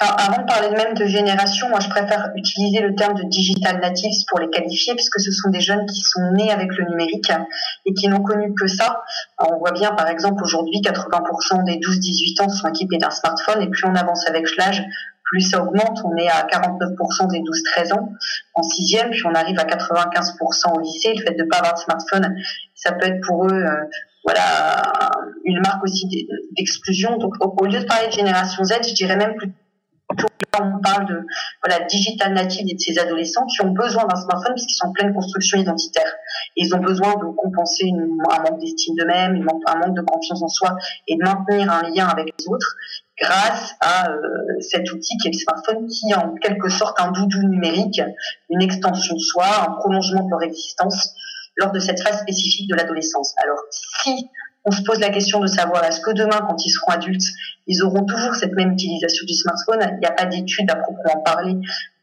Avant 0.00 0.42
de 0.42 0.46
parler 0.46 0.70
même 0.70 0.92
de 0.92 1.06
génération, 1.06 1.70
moi 1.70 1.80
je 1.80 1.88
préfère 1.88 2.32
utiliser 2.34 2.80
le 2.80 2.94
terme 2.94 3.14
de 3.14 3.22
digital 3.22 3.80
natives 3.80 4.12
pour 4.28 4.38
les 4.38 4.50
qualifier, 4.50 4.94
puisque 4.94 5.18
ce 5.20 5.30
sont 5.30 5.48
des 5.48 5.60
jeunes 5.60 5.86
qui 5.86 6.02
sont 6.02 6.32
nés 6.32 6.52
avec 6.52 6.76
le 6.76 6.84
numérique 6.84 7.32
et 7.86 7.94
qui 7.94 8.08
n'ont 8.08 8.22
connu 8.22 8.52
que 8.54 8.66
ça. 8.66 9.02
on 9.38 9.56
voit 9.58 9.72
bien 9.72 9.92
par 9.92 10.08
exemple 10.08 10.42
aujourd'hui 10.42 10.80
80% 10.82 11.64
des 11.64 11.78
12-18 11.78 12.42
ans 12.42 12.48
sont 12.50 12.68
équipés 12.68 12.98
d'un 12.98 13.10
smartphone 13.10 13.62
et 13.62 13.70
plus 13.70 13.86
on 13.86 13.94
avance 13.94 14.28
avec 14.28 14.44
l'âge, 14.58 14.84
plus 15.34 15.50
ça 15.50 15.60
augmente, 15.60 15.98
on 16.04 16.16
est 16.16 16.28
à 16.28 16.46
49% 16.46 17.28
des 17.32 17.40
12-13 17.40 17.92
ans 17.94 18.08
en 18.54 18.62
sixième, 18.62 19.10
puis 19.10 19.22
on 19.26 19.34
arrive 19.34 19.58
à 19.58 19.64
95% 19.64 20.76
au 20.76 20.80
lycée. 20.80 21.12
Le 21.12 21.22
fait 21.22 21.36
de 21.36 21.42
ne 21.42 21.48
pas 21.48 21.58
avoir 21.58 21.74
de 21.74 21.80
smartphone, 21.80 22.36
ça 22.76 22.92
peut 22.92 23.06
être 23.06 23.20
pour 23.26 23.46
eux 23.46 23.52
euh, 23.52 23.84
voilà 24.24 25.10
une 25.44 25.60
marque 25.60 25.82
aussi 25.82 26.06
d'exclusion. 26.56 27.18
Donc 27.18 27.34
au, 27.40 27.66
lieu 27.66 27.80
de 27.80 27.84
parler 27.84 28.06
de 28.06 28.12
génération 28.12 28.62
Z, 28.62 28.74
je 28.88 28.94
dirais 28.94 29.16
même 29.16 29.34
plutôt 29.34 30.28
on 30.60 30.80
parle 30.80 31.06
de 31.08 31.26
voilà 31.64 31.84
digital 31.86 32.32
native 32.32 32.66
et 32.70 32.74
de 32.74 32.78
ces 32.78 32.96
adolescents 33.00 33.44
qui 33.46 33.60
ont 33.62 33.72
besoin 33.72 34.04
d'un 34.04 34.14
smartphone 34.14 34.52
parce 34.54 34.66
qu'ils 34.66 34.76
sont 34.76 34.86
en 34.86 34.92
pleine 34.92 35.12
construction 35.12 35.58
identitaire. 35.58 36.12
ils 36.56 36.72
ont 36.76 36.78
besoin 36.78 37.14
de 37.16 37.24
compenser 37.36 37.90
un 37.90 38.42
manque 38.42 38.60
d'estime 38.60 38.94
d'eux-mêmes, 38.94 39.44
un 39.66 39.78
manque 39.78 39.96
de 39.96 40.02
confiance 40.02 40.42
en 40.42 40.48
soi 40.48 40.76
et 41.08 41.16
de 41.16 41.24
maintenir 41.24 41.72
un 41.72 41.82
lien 41.90 42.06
avec 42.06 42.26
les 42.38 42.46
autres 42.48 42.76
grâce 43.20 43.74
à 43.80 44.10
euh, 44.10 44.20
cet 44.60 44.90
outil 44.92 45.16
qui 45.18 45.28
est 45.28 45.32
le 45.32 45.38
smartphone, 45.38 45.86
qui 45.86 46.10
est 46.10 46.14
en 46.14 46.34
quelque 46.34 46.68
sorte 46.68 47.00
un 47.00 47.12
doudou 47.12 47.42
numérique, 47.42 48.00
une 48.50 48.62
extension 48.62 49.14
de 49.14 49.20
soi, 49.20 49.46
un 49.68 49.72
prolongement 49.72 50.24
de 50.24 50.30
leur 50.30 50.42
existence 50.42 51.14
lors 51.56 51.70
de 51.70 51.78
cette 51.78 52.02
phase 52.02 52.20
spécifique 52.20 52.68
de 52.68 52.74
l'adolescence. 52.74 53.34
Alors, 53.42 53.58
si 53.70 54.28
on 54.64 54.70
se 54.70 54.82
pose 54.82 54.98
la 54.98 55.10
question 55.10 55.40
de 55.40 55.46
savoir 55.46 55.84
est-ce 55.84 56.00
que 56.00 56.10
demain, 56.10 56.40
quand 56.48 56.56
ils 56.64 56.70
seront 56.70 56.90
adultes, 56.90 57.26
ils 57.66 57.82
auront 57.82 58.04
toujours 58.04 58.34
cette 58.34 58.52
même 58.52 58.72
utilisation 58.72 59.24
du 59.26 59.34
smartphone, 59.34 59.80
il 59.92 59.98
n'y 59.98 60.06
a 60.06 60.12
pas 60.12 60.24
d'études 60.24 60.70
à 60.70 60.76
proprement 60.76 61.20
parler 61.22 61.56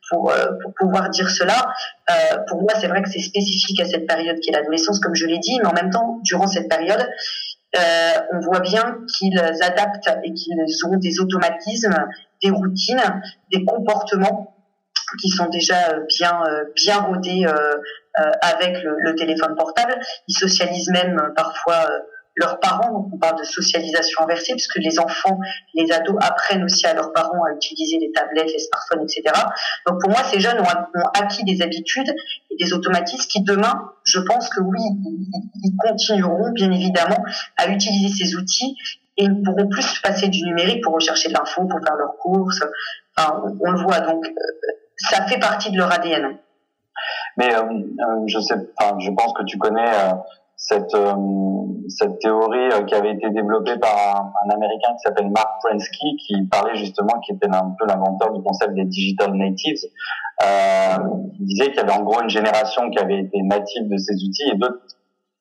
pour, 0.09 0.29
euh, 0.29 0.51
pouvoir 0.77 1.09
dire 1.09 1.29
cela. 1.29 1.73
Euh, 2.09 2.37
pour 2.47 2.61
moi, 2.61 2.71
c'est 2.79 2.87
vrai 2.87 3.01
que 3.01 3.09
c'est 3.09 3.21
spécifique 3.21 3.79
à 3.79 3.85
cette 3.85 4.05
période 4.05 4.39
qui 4.39 4.49
est 4.49 4.53
l'adolescence, 4.53 4.99
comme 4.99 5.15
je 5.15 5.25
l'ai 5.25 5.39
dit, 5.39 5.57
mais 5.59 5.67
en 5.67 5.73
même 5.73 5.89
temps, 5.89 6.19
durant 6.23 6.47
cette 6.47 6.69
période, 6.69 7.07
euh, 7.77 8.13
on 8.33 8.39
voit 8.39 8.59
bien 8.59 8.97
qu'ils 9.17 9.39
adaptent 9.39 10.09
et 10.23 10.33
qu'ils 10.33 10.85
ont 10.85 10.97
des 10.97 11.19
automatismes, 11.19 11.95
des 12.43 12.49
routines, 12.49 13.21
des 13.51 13.63
comportements 13.63 14.55
qui 15.21 15.29
sont 15.29 15.47
déjà 15.47 15.93
bien 16.17 16.41
euh, 16.47 16.65
bien 16.75 16.99
rodés 16.99 17.45
euh, 17.45 18.31
avec 18.41 18.83
le, 18.83 18.95
le, 18.99 19.15
téléphone 19.15 19.55
portable. 19.55 19.97
Ils 20.27 20.33
socialisent 20.33 20.89
même 20.89 21.31
parfois 21.35 21.89
leurs 22.35 22.59
parents, 22.59 23.09
on 23.11 23.17
parle 23.17 23.39
de 23.39 23.43
socialisation 23.43 24.23
inversée, 24.23 24.53
puisque 24.53 24.77
les 24.77 24.99
enfants, 24.99 25.39
les 25.73 25.91
ados 25.91 26.17
apprennent 26.21 26.63
aussi 26.63 26.87
à 26.87 26.93
leurs 26.93 27.11
parents 27.11 27.43
à 27.43 27.53
utiliser 27.53 27.97
les 27.99 28.11
tablettes, 28.11 28.51
les 28.51 28.59
smartphones, 28.59 29.03
etc. 29.03 29.23
Donc 29.87 29.99
pour 30.01 30.09
moi, 30.09 30.23
ces 30.31 30.39
jeunes 30.39 30.59
ont, 30.59 31.09
acquis 31.13 31.43
des 31.43 31.61
habitudes 31.61 32.13
et 32.49 32.55
des 32.63 32.73
automatismes 32.73 33.27
qui 33.27 33.43
demain, 33.43 33.91
je 34.03 34.19
pense 34.19 34.49
que 34.49 34.61
oui, 34.61 34.79
ils, 35.63 35.75
continueront 35.77 36.51
bien 36.51 36.71
évidemment 36.71 37.23
à 37.57 37.67
utiliser 37.67 38.25
ces 38.25 38.35
outils 38.35 38.77
et 39.17 39.23
ils 39.25 39.43
pourront 39.43 39.67
plus 39.67 39.99
passer 40.01 40.29
du 40.29 40.43
numérique 40.43 40.83
pour 40.83 40.93
rechercher 40.93 41.29
de 41.29 41.33
l'info, 41.33 41.65
pour 41.65 41.79
faire 41.83 41.95
leurs 41.95 42.17
courses. 42.17 42.63
Enfin, 43.17 43.41
on, 43.59 43.71
le 43.71 43.81
voit, 43.81 43.99
donc 43.99 44.25
euh, 44.25 44.31
ça 44.97 45.25
fait 45.27 45.39
partie 45.39 45.71
de 45.71 45.77
leur 45.77 45.91
ADN. 45.91 46.37
Mais 47.37 47.53
euh, 47.53 47.61
euh, 47.61 48.23
je 48.27 48.39
sais, 48.39 48.55
enfin, 48.77 48.97
je 48.99 49.11
pense 49.11 49.33
que 49.33 49.43
tu 49.43 49.57
connais 49.57 49.91
cette 50.61 52.19
théorie 52.19 52.71
euh, 52.71 52.83
qui 52.83 52.95
avait 52.95 53.13
été 53.13 53.29
développée 53.31 53.77
par 53.77 53.95
un, 53.97 54.31
un 54.45 54.53
Américain 54.53 54.93
qui 54.93 54.99
s'appelle 55.03 55.29
Mark 55.29 55.49
Prensky, 55.63 56.15
qui 56.17 56.45
parlait 56.49 56.75
justement, 56.75 57.19
qui 57.25 57.33
était 57.33 57.47
un 57.47 57.75
peu 57.77 57.85
l'inventeur 57.87 58.31
du 58.31 58.41
concept 58.41 58.73
des 58.75 58.85
digital 58.85 59.33
natives. 59.33 59.79
Euh, 60.43 60.97
disait 61.39 61.67
qu'il 61.67 61.77
y 61.77 61.79
avait 61.79 61.93
en 61.93 62.03
gros 62.03 62.21
une 62.21 62.29
génération 62.29 62.89
qui 62.89 62.99
avait 62.99 63.19
été 63.19 63.41
native 63.41 63.89
de 63.89 63.97
ces 63.97 64.15
outils 64.15 64.49
et 64.53 64.57
d'autres, 64.57 64.81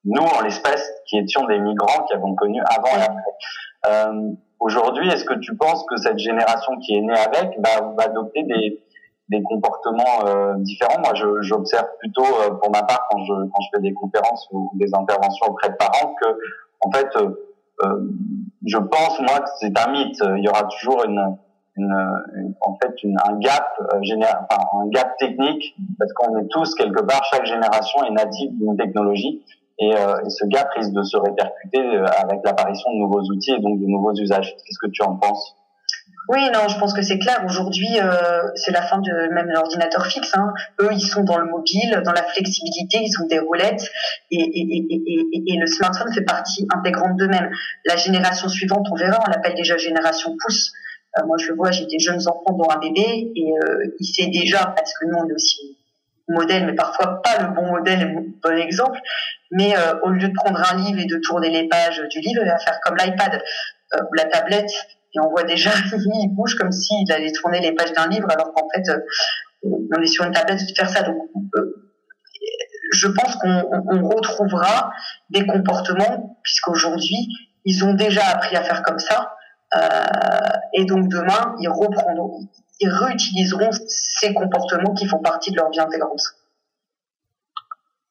nous 0.04 0.22
en 0.22 0.40
l'espèce, 0.42 0.90
qui 1.06 1.18
étions 1.18 1.46
des 1.46 1.58
migrants 1.58 2.04
qui 2.04 2.14
avons 2.14 2.34
connu 2.34 2.60
avant 2.66 2.98
et 2.98 3.02
après. 3.02 3.32
Euh, 3.86 4.32
Aujourd'hui, 4.60 5.08
est-ce 5.08 5.24
que 5.24 5.38
tu 5.38 5.56
penses 5.56 5.84
que 5.88 5.96
cette 5.96 6.18
génération 6.18 6.76
qui 6.80 6.94
est 6.94 7.00
née 7.00 7.16
avec 7.16 7.58
va, 7.58 7.94
va 7.96 8.04
adopter 8.04 8.42
des, 8.42 8.82
des 9.30 9.42
comportements 9.42 10.26
euh, 10.26 10.54
différents. 10.58 10.98
Moi, 11.00 11.14
j'observe 11.40 11.86
plutôt, 12.00 12.24
euh, 12.24 12.50
pour 12.60 12.70
ma 12.70 12.82
part, 12.82 13.06
quand 13.10 13.24
je, 13.24 13.32
quand 13.32 13.60
je 13.62 13.68
fais 13.74 13.82
des 13.82 13.94
conférences 13.94 14.46
ou 14.50 14.70
des 14.74 14.92
interventions 14.92 15.46
auprès 15.46 15.70
de 15.70 15.76
parents, 15.76 16.14
que, 16.20 16.26
en 16.80 16.90
fait, 16.90 17.08
euh, 17.16 18.10
je 18.66 18.78
pense, 18.78 19.20
moi, 19.20 19.40
que 19.40 19.50
c'est 19.60 19.78
un 19.78 19.92
mythe. 19.92 20.20
Il 20.36 20.44
y 20.44 20.48
aura 20.48 20.64
toujours 20.64 21.04
une, 21.04 21.36
une, 21.76 22.54
en 22.60 22.76
fait, 22.82 23.02
une, 23.04 23.16
un 23.24 23.38
gap 23.38 23.68
général, 24.02 24.46
enfin, 24.50 24.62
un 24.82 24.88
gap 24.88 25.16
technique, 25.18 25.76
parce 25.98 26.12
qu'on 26.12 26.36
est 26.38 26.48
tous 26.48 26.74
quelque 26.74 27.00
part, 27.02 27.24
chaque 27.30 27.46
génération 27.46 28.04
est 28.04 28.12
native 28.12 28.50
d'une 28.58 28.76
technologie. 28.76 29.42
Et, 29.78 29.88
et, 29.88 30.28
ce 30.28 30.44
gap 30.46 30.68
risque 30.76 30.92
de 30.92 31.02
se 31.02 31.16
répercuter 31.16 31.80
avec 32.18 32.40
l'apparition 32.44 32.92
de 32.92 32.98
nouveaux 32.98 33.22
outils 33.22 33.52
et 33.52 33.60
donc 33.60 33.80
de 33.80 33.86
nouveaux 33.86 34.12
usages. 34.12 34.54
Qu'est-ce 34.56 34.78
que 34.78 34.90
tu 34.90 35.02
en 35.02 35.16
penses? 35.16 35.56
Oui, 36.28 36.48
non, 36.52 36.68
je 36.68 36.78
pense 36.78 36.92
que 36.92 37.02
c'est 37.02 37.18
clair. 37.18 37.42
Aujourd'hui, 37.44 37.88
euh, 38.00 38.42
c'est 38.54 38.70
la 38.70 38.82
fin 38.82 38.98
de 38.98 39.34
même 39.34 39.48
l'ordinateur 39.48 40.06
fixe. 40.06 40.30
Hein. 40.34 40.52
Eux, 40.80 40.90
ils 40.92 41.00
sont 41.00 41.24
dans 41.24 41.38
le 41.38 41.46
mobile, 41.46 42.02
dans 42.04 42.12
la 42.12 42.22
flexibilité, 42.22 42.98
ils 43.02 43.22
ont 43.22 43.26
des 43.26 43.38
roulettes 43.38 43.90
et, 44.30 45.56
le 45.60 45.66
smartphone 45.66 46.12
fait 46.12 46.22
partie 46.22 46.66
intégrante 46.72 47.16
d'eux-mêmes. 47.16 47.50
La 47.86 47.96
génération 47.96 48.48
suivante, 48.48 48.86
on 48.92 48.94
verra, 48.94 49.18
on 49.26 49.30
l'appelle 49.30 49.54
déjà 49.54 49.76
génération 49.76 50.36
pouce. 50.40 50.72
Euh, 51.18 51.26
moi, 51.26 51.36
je 51.38 51.48
le 51.48 51.56
vois, 51.56 51.70
j'ai 51.70 51.86
des 51.86 51.98
jeunes 51.98 52.20
enfants 52.28 52.56
dont 52.56 52.70
un 52.70 52.78
bébé 52.78 53.32
et 53.34 53.52
euh, 53.52 53.96
il 53.98 54.06
sait 54.06 54.28
déjà, 54.28 54.66
parce 54.76 54.92
que 54.98 55.06
nous, 55.06 55.16
on 55.16 55.28
est 55.28 55.34
aussi 55.34 55.78
modèle, 56.28 56.64
mais 56.66 56.74
parfois 56.74 57.20
pas 57.22 57.42
le 57.42 57.54
bon 57.54 57.66
modèle 57.66 58.12
le 58.12 58.30
bon 58.40 58.56
exemple. 58.56 59.00
Mais 59.50 59.74
au 60.04 60.10
lieu 60.10 60.28
de 60.28 60.34
prendre 60.34 60.62
un 60.72 60.76
livre 60.76 61.00
et 61.00 61.06
de 61.06 61.16
tourner 61.16 61.50
les 61.50 61.66
pages 61.66 62.00
du 62.08 62.20
livre, 62.20 62.42
il 62.44 62.48
va 62.48 62.58
faire 62.58 62.78
comme 62.84 62.96
l'iPad 62.96 63.42
ou 64.00 64.14
la 64.14 64.26
tablette 64.26 64.70
et 65.14 65.20
on 65.20 65.28
voit 65.28 65.44
déjà, 65.44 65.70
il 65.92 66.34
bouge 66.34 66.54
comme 66.54 66.72
s'il 66.72 67.10
allait 67.12 67.32
tourner 67.32 67.60
les 67.60 67.72
pages 67.72 67.92
d'un 67.92 68.08
livre, 68.08 68.28
alors 68.30 68.52
qu'en 68.52 68.68
fait, 68.74 68.88
euh, 68.90 68.98
on 69.62 70.02
est 70.02 70.06
sur 70.06 70.24
une 70.24 70.32
tablette 70.32 70.60
de 70.60 70.74
faire 70.74 70.88
ça. 70.88 71.02
Donc, 71.02 71.16
euh, 71.56 71.90
je 72.92 73.08
pense 73.08 73.36
qu'on 73.36 74.08
retrouvera 74.08 74.92
des 75.30 75.46
comportements, 75.46 76.38
puisqu'aujourd'hui, 76.42 77.28
ils 77.64 77.84
ont 77.84 77.94
déjà 77.94 78.24
appris 78.26 78.56
à 78.56 78.62
faire 78.62 78.82
comme 78.82 78.98
ça, 78.98 79.34
euh, 79.74 79.78
et 80.74 80.84
donc 80.84 81.08
demain, 81.08 81.54
ils 81.60 81.68
reprendront, 81.68 82.48
ils 82.80 82.88
réutiliseront 82.88 83.70
ces 83.86 84.34
comportements 84.34 84.94
qui 84.94 85.06
font 85.06 85.18
partie 85.18 85.50
de 85.50 85.56
leur 85.56 85.70
vie 85.70 85.80
intégrante. 85.80 86.22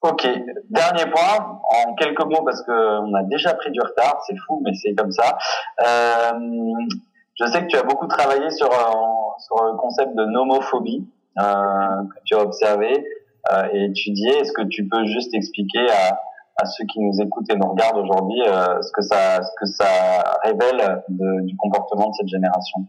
Ok, 0.01 0.25
dernier 0.70 1.12
point, 1.12 1.60
en 1.75 1.94
quelques 1.96 2.24
mots 2.24 2.44
parce 2.46 2.62
que 2.62 2.72
on 3.01 3.13
a 3.15 3.24
déjà 3.24 3.53
pris 3.53 3.70
du 3.72 3.82
retard, 3.82 4.22
c'est 4.25 4.36
fou, 4.48 4.62
mais 4.63 4.74
c'est 4.74 4.94
comme 4.96 5.12
ça. 5.12 5.38
Euh, 5.86 6.39
je 7.36 7.46
sais 7.46 7.62
que 7.63 7.68
tu 7.68 7.75
as 7.75 7.84
beaucoup 7.84 8.08
travaillé 8.08 8.50
sur, 8.51 8.72
euh, 8.72 8.94
sur 9.39 9.63
le 9.65 9.77
concept 9.77 10.15
de 10.15 10.24
nomophobie 10.24 11.06
euh, 11.38 11.44
que 11.44 12.20
tu 12.24 12.34
as 12.36 12.39
observé 12.39 13.06
euh, 13.51 13.68
et 13.74 13.86
étudié. 13.86 14.38
Est-ce 14.38 14.53
que 14.53 14.63
tu 14.70 14.88
peux 14.88 15.06
juste 15.06 15.34
expliquer 15.34 15.89
à, 15.89 16.18
à 16.62 16.65
ceux 16.65 16.86
qui 16.86 17.01
nous 17.01 17.22
écoutent 17.22 17.51
et 17.51 17.58
nous 17.58 17.70
regardent 17.70 17.98
aujourd'hui 17.98 18.41
euh, 18.48 18.82
ce 18.82 18.91
que 18.94 19.01
ça 19.01 19.41
ce 19.44 19.51
que 19.60 19.65
ça 19.65 20.39
révèle 20.44 21.03
de, 21.10 21.46
du 21.46 21.58
comportement 21.58 22.08
de 22.08 22.13
cette 22.13 22.29
génération? 22.29 22.86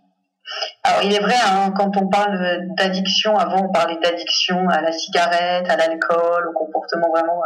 Alors 0.83 1.03
il 1.05 1.15
est 1.15 1.21
vrai, 1.21 1.35
hein, 1.45 1.73
quand 1.77 1.97
on 1.97 2.09
parle 2.09 2.67
d'addiction, 2.77 3.37
avant 3.37 3.67
on 3.67 3.73
parlait 3.73 3.99
d'addiction 4.03 4.69
à 4.69 4.81
la 4.81 4.93
cigarette, 4.93 5.69
à 5.69 5.77
l'alcool, 5.77 6.49
au 6.49 6.53
comportement 6.53 7.11
vraiment, 7.11 7.43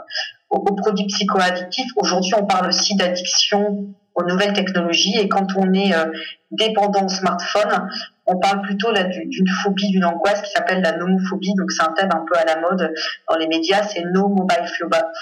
aux, 0.50 0.61
produits 0.61 1.06
psychoaddictifs. 1.06 1.90
Aujourd'hui 1.96 2.32
on 2.37 2.46
parle 2.46 2.68
aussi 2.68 2.96
d'addiction 2.96 3.87
aux 4.14 4.25
nouvelles 4.25 4.52
technologies 4.52 5.18
et 5.18 5.28
quand 5.28 5.56
on 5.56 5.73
est 5.73 5.94
euh, 5.94 6.06
dépendant 6.52 7.04
au 7.04 7.08
smartphone, 7.08 7.88
on 8.26 8.38
parle 8.38 8.62
plutôt 8.62 8.90
là 8.90 9.04
d'une 9.04 9.49
phobie, 9.62 9.90
d'une 9.90 10.04
angoisse 10.04 10.40
qui 10.42 10.50
s'appelle 10.50 10.80
la 10.80 10.92
nomophobie. 10.92 11.54
Donc 11.58 11.70
c'est 11.73 11.82
un 11.82 11.92
thème 11.92 12.11
un 12.12 12.25
peu 12.30 12.38
à 12.38 12.44
la 12.44 12.61
mode 12.61 12.92
dans 13.28 13.37
les 13.37 13.49
médias, 13.49 13.82
c'est 13.82 14.02
no 14.02 14.28
mobile 14.28 14.64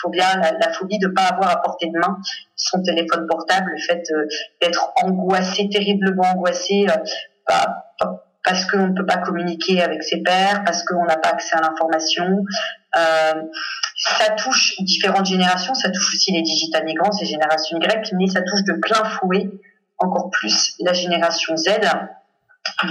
phobia, 0.01 0.37
la, 0.37 0.73
phobie 0.73 0.99
de 0.99 1.09
pas 1.09 1.23
avoir 1.23 1.51
à 1.51 1.63
portée 1.63 1.87
de 1.87 1.99
main 1.99 2.19
son 2.55 2.83
téléphone 2.83 3.27
portable, 3.27 3.71
le 3.71 3.81
fait 3.81 4.05
euh, 4.13 4.27
d'être 4.61 4.93
angoissé, 5.03 5.69
terriblement 5.69 6.25
angoissé 6.35 6.87
euh, 6.89 6.95
parce 8.45 8.65
qu'on 8.67 8.89
ne 8.89 8.95
peut 8.95 9.07
pas 9.07 9.19
communiquer 9.19 9.83
avec 9.83 10.03
ses 10.03 10.23
pairs, 10.23 10.65
parce 10.65 10.83
qu'on 10.85 11.05
n'a 11.05 11.17
pas 11.17 11.31
accès 11.31 11.57
à 11.57 11.61
l'information. 11.61 12.45
Euh, 12.97 13.43
ça 13.97 14.31
touche 14.31 14.75
différentes 14.81 15.27
générations, 15.27 15.75
ça 15.75 15.91
touche 15.91 16.15
aussi 16.15 16.33
les 16.33 16.43
digital 16.43 16.85
migrants, 16.85 17.13
ces 17.13 17.27
générations 17.27 17.79
Y, 17.81 18.13
mais 18.19 18.27
ça 18.27 18.41
touche 18.43 18.65
de 18.65 18.75
plein 18.75 19.05
fouet 19.05 19.49
encore 19.99 20.31
plus 20.31 20.75
la 20.81 20.93
génération 20.93 21.57
Z, 21.57 21.79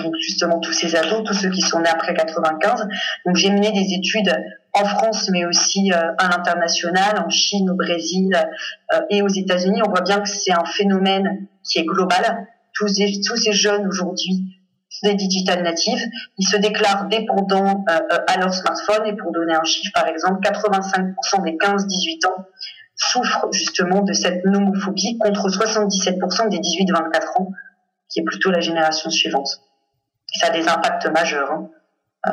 donc 0.01 0.13
justement 0.22 0.60
tous 0.60 0.74
ces 0.74 0.96
ados, 0.96 1.24
tous 1.25 1.34
ceux 1.34 1.50
qui 1.50 1.62
sont 1.62 1.79
nés 1.79 1.89
après 1.89 2.13
95. 2.13 2.88
Donc 3.25 3.36
j'ai 3.36 3.50
mené 3.50 3.72
des 3.72 3.93
études 3.93 4.34
en 4.74 4.86
France, 4.86 5.29
mais 5.31 5.46
aussi 5.46 5.91
euh, 5.91 6.13
à 6.17 6.29
l'international, 6.29 7.24
en 7.25 7.29
Chine, 7.29 7.70
au 7.70 7.75
Brésil 7.75 8.29
euh, 8.93 9.01
et 9.10 9.22
aux 9.22 9.27
États-Unis. 9.27 9.81
On 9.86 9.89
voit 9.89 10.01
bien 10.01 10.22
que 10.22 10.29
c'est 10.29 10.53
un 10.53 10.65
phénomène 10.65 11.48
qui 11.63 11.79
est 11.79 11.86
global. 11.86 12.48
Tous, 12.81 12.93
tous 13.27 13.35
ces 13.35 13.53
jeunes 13.53 13.88
aujourd'hui 13.88 14.57
des 15.03 15.13
digital 15.15 15.63
natives, 15.63 16.03
ils 16.38 16.47
se 16.47 16.57
déclarent 16.57 17.07
dépendants 17.07 17.83
euh, 17.89 18.00
euh, 18.11 18.17
à 18.27 18.38
leur 18.38 18.53
smartphone 18.53 19.05
et 19.07 19.15
pour 19.15 19.31
donner 19.31 19.53
un 19.53 19.63
chiffre 19.63 19.91
par 19.93 20.07
exemple, 20.07 20.39
85% 20.41 21.43
des 21.43 21.57
15-18 21.57 22.27
ans 22.27 22.45
souffrent 22.95 23.47
justement 23.51 24.01
de 24.01 24.13
cette 24.13 24.45
nomophobie 24.45 25.17
contre 25.19 25.47
77% 25.50 26.50
des 26.50 26.57
18-24 26.57 27.41
ans 27.41 27.51
qui 28.09 28.19
est 28.19 28.23
plutôt 28.23 28.51
la 28.51 28.59
génération 28.59 29.09
suivante. 29.09 29.61
ça 30.39 30.47
a 30.47 30.50
des 30.51 30.67
impacts 30.67 31.07
majeurs. 31.07 31.51
Hein. 31.51 31.69
Euh, 32.27 32.31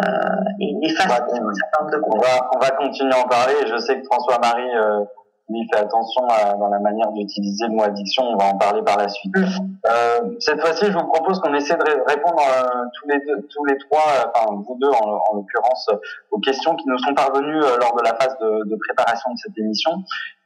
et 0.61 0.75
néfastes 0.75 1.11
on 1.11 2.19
va, 2.19 2.51
on 2.55 2.59
va 2.59 2.71
continuer 2.73 3.15
à 3.15 3.21
en 3.21 3.29
parler. 3.29 3.55
Je 3.67 3.79
sais 3.79 3.99
que 3.99 4.05
François-Marie 4.05 4.77
euh, 4.77 5.05
lui 5.49 5.67
fait 5.73 5.81
attention 5.81 6.27
à, 6.29 6.55
dans 6.55 6.69
la 6.69 6.79
manière 6.79 7.11
d'utiliser 7.13 7.67
le 7.67 7.75
mot 7.75 7.83
addiction. 7.83 8.23
On 8.23 8.37
va 8.37 8.47
en 8.47 8.59
parler 8.59 8.83
par 8.83 8.99
la 8.99 9.09
suite. 9.09 9.35
Mm. 9.35 9.47
Euh, 9.87 10.37
cette 10.41 10.61
fois-ci, 10.61 10.87
je 10.87 10.93
vous 10.93 11.07
propose 11.07 11.41
qu'on 11.41 11.55
essaie 11.55 11.75
de 11.75 11.85
répondre 12.07 12.41
euh, 12.41 12.85
tous 13.01 13.09
les 13.09 13.19
deux, 13.21 13.49
tous 13.49 13.65
les 13.65 13.79
trois, 13.79 14.05
euh, 14.19 14.31
enfin 14.35 14.55
vous 14.55 14.77
deux 14.81 14.91
en, 14.91 15.23
en 15.31 15.37
l'occurrence, 15.37 15.89
aux 16.31 16.39
questions 16.41 16.77
qui 16.77 16.87
nous 16.89 16.99
sont 16.99 17.15
parvenues 17.15 17.63
euh, 17.63 17.77
lors 17.81 17.97
de 17.97 18.03
la 18.03 18.15
phase 18.15 18.37
de, 18.41 18.69
de, 18.69 18.77
préparation 18.77 19.33
de 19.33 19.39
cette 19.39 19.57
émission. 19.57 19.91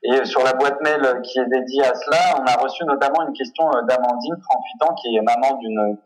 Et 0.04 0.24
sur 0.24 0.42
la 0.44 0.52
boîte 0.52 0.80
mail 0.82 1.20
qui 1.22 1.38
est 1.38 1.46
dédiée 1.46 1.84
à 1.84 1.94
cela, 1.94 2.40
on 2.40 2.44
a 2.44 2.62
reçu 2.62 2.84
notamment 2.84 3.26
une 3.26 3.32
question 3.32 3.68
d'Amandine, 3.88 4.36
38 4.80 4.88
ans, 4.88 4.94
qui 4.94 5.16
est 5.16 5.22
maman 5.22 5.56
d'une 5.58 5.98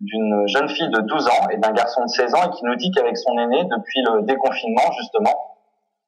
d'une 0.00 0.48
jeune 0.48 0.66
fille 0.66 0.88
de 0.88 1.00
12 1.02 1.26
ans 1.26 1.48
et 1.50 1.58
d'un 1.58 1.72
garçon 1.72 2.02
de 2.02 2.08
16 2.08 2.34
ans 2.34 2.50
et 2.50 2.56
qui 2.56 2.64
nous 2.64 2.74
dit 2.76 2.90
qu'avec 2.90 3.18
son 3.18 3.38
aîné, 3.38 3.64
depuis 3.64 4.00
le 4.00 4.22
déconfinement 4.22 4.90
justement, 4.98 5.58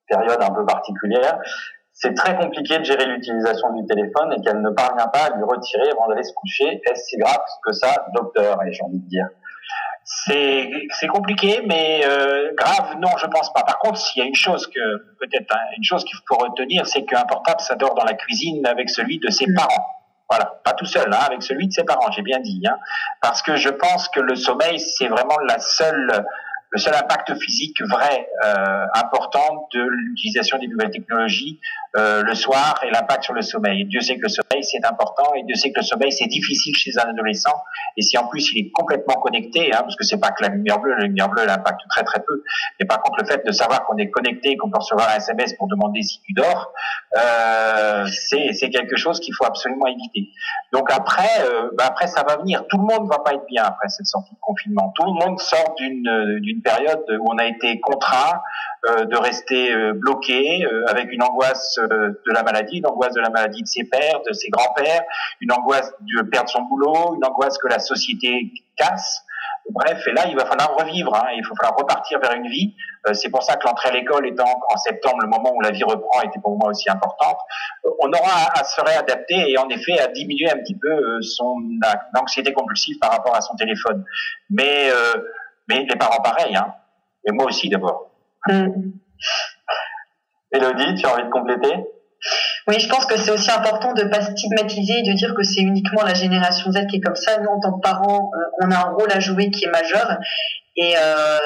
période 0.08 0.42
un 0.42 0.50
peu 0.50 0.64
particulière, 0.64 1.38
c'est 2.02 2.14
très 2.14 2.36
compliqué 2.36 2.78
de 2.80 2.84
gérer 2.84 3.06
l'utilisation 3.06 3.72
du 3.74 3.86
téléphone 3.86 4.32
et 4.32 4.42
qu'elle 4.42 4.60
ne 4.60 4.70
parvient 4.70 5.06
pas 5.06 5.26
à 5.26 5.36
lui 5.36 5.44
retirer 5.44 5.88
avant 5.92 6.08
d'aller 6.08 6.24
se 6.24 6.32
coucher. 6.32 6.82
Est-ce 6.84 7.04
si 7.04 7.16
grave 7.16 7.38
que 7.64 7.72
ça, 7.72 8.06
docteur 8.12 8.58
Et 8.64 8.72
j'ai 8.72 8.82
envie 8.82 8.98
de 8.98 9.08
dire? 9.08 9.28
C'est 10.04 10.68
c'est 10.98 11.06
compliqué, 11.06 11.62
mais 11.64 12.02
euh, 12.04 12.50
grave 12.56 12.96
non, 12.98 13.10
je 13.18 13.26
pense 13.28 13.52
pas. 13.52 13.62
Par 13.62 13.78
contre, 13.78 13.98
s'il 13.98 14.20
y 14.20 14.24
a 14.24 14.28
une 14.28 14.34
chose 14.34 14.66
que 14.66 14.80
peut-être 15.20 15.54
hein, 15.54 15.60
une 15.76 15.84
chose 15.84 16.04
qu'il 16.04 16.18
faut 16.26 16.34
retenir, 16.34 16.84
c'est 16.88 17.04
qu'un 17.04 17.22
portable 17.22 17.60
ça 17.60 17.76
dort 17.76 17.94
dans 17.94 18.04
la 18.04 18.14
cuisine 18.14 18.66
avec 18.66 18.90
celui 18.90 19.20
de 19.20 19.30
ses 19.30 19.46
parents. 19.54 19.86
Voilà, 20.28 20.60
pas 20.64 20.72
tout 20.72 20.86
seul, 20.86 21.06
hein, 21.12 21.18
avec 21.24 21.42
celui 21.42 21.68
de 21.68 21.72
ses 21.72 21.84
parents, 21.84 22.10
j'ai 22.10 22.22
bien 22.22 22.40
dit. 22.40 22.62
Hein, 22.66 22.78
parce 23.20 23.42
que 23.42 23.54
je 23.54 23.68
pense 23.68 24.08
que 24.08 24.18
le 24.18 24.34
sommeil, 24.34 24.80
c'est 24.80 25.06
vraiment 25.06 25.38
la 25.46 25.60
seule 25.60 26.24
le 26.72 26.78
seul 26.78 26.94
impact 26.94 27.34
physique 27.34 27.76
vrai 27.82 28.28
euh, 28.44 28.86
important 28.94 29.68
de 29.74 29.80
l'utilisation 29.80 30.58
des 30.58 30.66
nouvelles 30.66 30.90
technologies 30.90 31.60
euh, 31.96 32.22
le 32.22 32.34
soir 32.34 32.80
et 32.82 32.90
l'impact 32.90 33.24
sur 33.24 33.34
le 33.34 33.42
sommeil. 33.42 33.84
Dieu 33.84 34.00
sait 34.00 34.16
que 34.16 34.22
le 34.22 34.28
sommeil 34.30 34.64
c'est 34.64 34.82
important 34.86 35.34
et 35.34 35.42
Dieu 35.42 35.54
sait 35.54 35.70
que 35.70 35.80
le 35.80 35.84
sommeil 35.84 36.10
c'est 36.10 36.26
difficile 36.26 36.74
chez 36.74 36.90
un 36.98 37.10
adolescent 37.10 37.54
et 37.98 38.02
si 38.02 38.16
en 38.16 38.26
plus 38.26 38.52
il 38.52 38.66
est 38.66 38.70
complètement 38.70 39.16
connecté, 39.16 39.70
hein, 39.74 39.80
parce 39.82 39.96
que 39.96 40.04
c'est 40.04 40.18
pas 40.18 40.30
que 40.30 40.42
la 40.42 40.48
lumière 40.48 40.78
bleue, 40.78 40.94
la 40.94 41.04
lumière 41.04 41.28
bleue 41.28 41.44
l'impacte 41.44 41.82
très 41.90 42.02
très 42.04 42.20
peu, 42.20 42.42
mais 42.80 42.86
par 42.86 43.02
contre 43.02 43.20
le 43.20 43.26
fait 43.26 43.44
de 43.44 43.52
savoir 43.52 43.84
qu'on 43.84 43.98
est 43.98 44.08
connecté, 44.08 44.56
qu'on 44.56 44.70
peut 44.70 44.78
recevoir 44.78 45.10
un 45.10 45.16
SMS 45.16 45.54
pour 45.58 45.68
demander 45.68 46.00
si 46.02 46.20
tu 46.22 46.32
dors, 46.32 46.72
euh, 47.18 48.06
c'est 48.08 48.70
quelque 48.70 48.96
chose 48.96 49.20
qu'il 49.20 49.34
faut 49.34 49.44
absolument 49.44 49.86
éviter. 49.86 50.30
Donc 50.72 50.90
après, 50.90 51.28
euh, 51.42 51.68
bah 51.76 51.84
après 51.88 52.06
ça 52.06 52.22
va 52.26 52.36
venir. 52.36 52.64
Tout 52.68 52.78
le 52.78 52.84
monde 52.84 53.08
va 53.10 53.18
pas 53.18 53.34
être 53.34 53.44
bien 53.46 53.64
après 53.64 53.88
cette 53.90 54.06
sortie 54.06 54.32
de 54.32 54.40
confinement. 54.40 54.94
Tout 54.96 55.04
le 55.04 55.12
monde 55.12 55.38
sort 55.38 55.74
d'une 55.76 56.40
d'une 56.40 56.61
période 56.62 57.04
où 57.20 57.30
on 57.30 57.38
a 57.38 57.46
été 57.46 57.80
contraint 57.80 58.40
euh, 58.88 59.04
de 59.04 59.16
rester 59.16 59.72
euh, 59.72 59.92
bloqué 59.94 60.64
euh, 60.64 60.84
avec 60.88 61.12
une 61.12 61.22
angoisse 61.22 61.78
de 61.78 62.32
la 62.32 62.42
maladie, 62.42 62.78
une 62.78 62.86
angoisse 62.86 63.14
de 63.14 63.20
la 63.20 63.30
maladie 63.30 63.62
de 63.62 63.68
ses 63.68 63.84
pères, 63.84 64.20
de 64.26 64.32
ses 64.32 64.48
grands-pères, 64.48 65.02
une 65.40 65.52
angoisse 65.52 65.92
de 66.00 66.22
perdre 66.22 66.50
son 66.50 66.62
boulot, 66.62 67.14
une 67.14 67.24
angoisse 67.24 67.58
que 67.58 67.68
la 67.68 67.78
société 67.78 68.50
casse. 68.76 69.22
Bref, 69.70 70.04
et 70.08 70.12
là, 70.12 70.22
il 70.28 70.34
va 70.34 70.46
falloir 70.46 70.74
revivre, 70.74 71.14
hein, 71.14 71.28
il 71.36 71.42
va 71.46 71.54
falloir 71.56 71.76
repartir 71.78 72.18
vers 72.18 72.32
une 72.32 72.48
vie. 72.48 72.74
c'est 73.12 73.30
pour 73.30 73.44
ça 73.44 73.54
que 73.54 73.64
l'entrée 73.68 73.90
à 73.90 73.92
l'école 73.92 74.26
étant 74.26 74.58
en 74.68 74.76
septembre, 74.76 75.18
le 75.22 75.28
moment 75.28 75.52
où 75.54 75.60
la 75.60 75.70
vie 75.70 75.84
reprend, 75.84 76.20
était 76.22 76.40
pour 76.40 76.58
moi 76.58 76.70
aussi 76.70 76.90
importante. 76.90 77.38
on 78.00 78.08
aura 78.08 78.50
à, 78.58 78.64
se 78.64 78.80
réadapter 78.80 79.48
et 79.48 79.58
en 79.58 79.68
effet 79.68 80.00
à 80.00 80.08
diminuer 80.08 80.50
un 80.50 80.58
petit 80.58 80.74
peu 80.74 81.22
son 81.22 81.54
anxiété 82.18 82.52
compulsive 82.52 82.98
par 83.00 83.12
rapport 83.12 83.36
à 83.36 83.40
son 83.40 83.54
téléphone. 83.54 84.04
Mais 84.50 84.90
mais 85.72 85.86
les 85.88 85.96
parents 85.96 86.22
pareil, 86.22 86.54
hein. 86.54 86.74
Et 87.26 87.32
moi 87.32 87.46
aussi 87.46 87.68
d'abord. 87.68 88.10
Elodie, 90.52 90.94
tu 90.96 91.06
as 91.06 91.14
envie 91.14 91.24
de 91.24 91.30
compléter? 91.30 91.86
Oui, 92.68 92.78
je 92.78 92.88
pense 92.88 93.06
que 93.06 93.16
c'est 93.18 93.32
aussi 93.32 93.50
important 93.50 93.94
de 93.94 94.04
ne 94.04 94.08
pas 94.08 94.20
stigmatiser 94.20 94.98
et 94.98 95.02
de 95.02 95.12
dire 95.14 95.34
que 95.34 95.42
c'est 95.42 95.62
uniquement 95.62 96.02
la 96.02 96.14
génération 96.14 96.70
Z 96.70 96.86
qui 96.88 96.96
est 96.96 97.00
comme 97.00 97.16
ça. 97.16 97.38
Nous, 97.40 97.48
en 97.48 97.58
tant 97.58 97.72
que 97.72 97.80
parents, 97.80 98.30
euh, 98.34 98.44
on 98.62 98.70
a 98.70 98.76
un 98.76 98.90
rôle 98.92 99.10
à 99.10 99.18
jouer 99.18 99.50
qui 99.50 99.64
est 99.64 99.70
majeur. 99.70 100.18
Et 100.76 100.94
euh, 100.96 101.38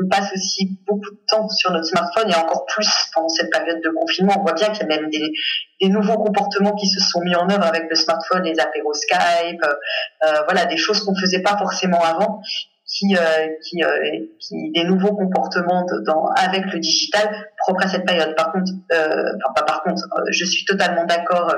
on 0.00 0.08
passe 0.08 0.30
aussi 0.34 0.78
beaucoup 0.86 1.10
de 1.10 1.20
temps 1.26 1.48
sur 1.48 1.72
notre 1.72 1.86
smartphone 1.86 2.30
et 2.30 2.34
encore 2.34 2.64
plus 2.66 2.88
pendant 3.12 3.28
cette 3.28 3.50
période 3.50 3.80
de 3.82 3.90
confinement. 3.90 4.34
On 4.38 4.42
voit 4.42 4.52
bien 4.52 4.68
qu'il 4.68 4.82
y 4.82 4.84
a 4.84 4.86
même 4.86 5.10
des, 5.10 5.32
des, 5.80 5.88
nouveaux 5.88 6.18
comportements 6.18 6.74
qui 6.76 6.86
se 6.86 7.00
sont 7.00 7.20
mis 7.22 7.34
en 7.34 7.48
œuvre 7.50 7.64
avec 7.64 7.84
le 7.88 7.96
smartphone, 7.96 8.42
les 8.44 8.60
apéros 8.60 8.92
Skype, 8.92 9.64
euh, 9.64 10.42
voilà, 10.44 10.66
des 10.66 10.76
choses 10.76 11.04
qu'on 11.04 11.12
ne 11.12 11.18
faisait 11.18 11.42
pas 11.42 11.56
forcément 11.58 12.04
avant 12.04 12.40
qui, 12.88 13.14
euh, 13.14 13.48
qui, 13.62 13.82
euh, 13.82 14.26
qui, 14.40 14.70
des 14.72 14.84
nouveaux 14.84 15.14
comportements 15.14 15.84
dans, 16.06 16.26
avec 16.36 16.72
le 16.72 16.78
digital 16.78 17.28
propre 17.58 17.84
à 17.84 17.88
cette 17.88 18.06
période. 18.06 18.34
Par 18.34 18.50
contre, 18.50 18.72
euh, 18.92 19.32
enfin 19.36 19.52
pas 19.54 19.62
par 19.62 19.82
contre, 19.82 20.02
euh, 20.16 20.22
je 20.30 20.44
suis 20.44 20.64
totalement 20.64 21.04
d'accord 21.04 21.54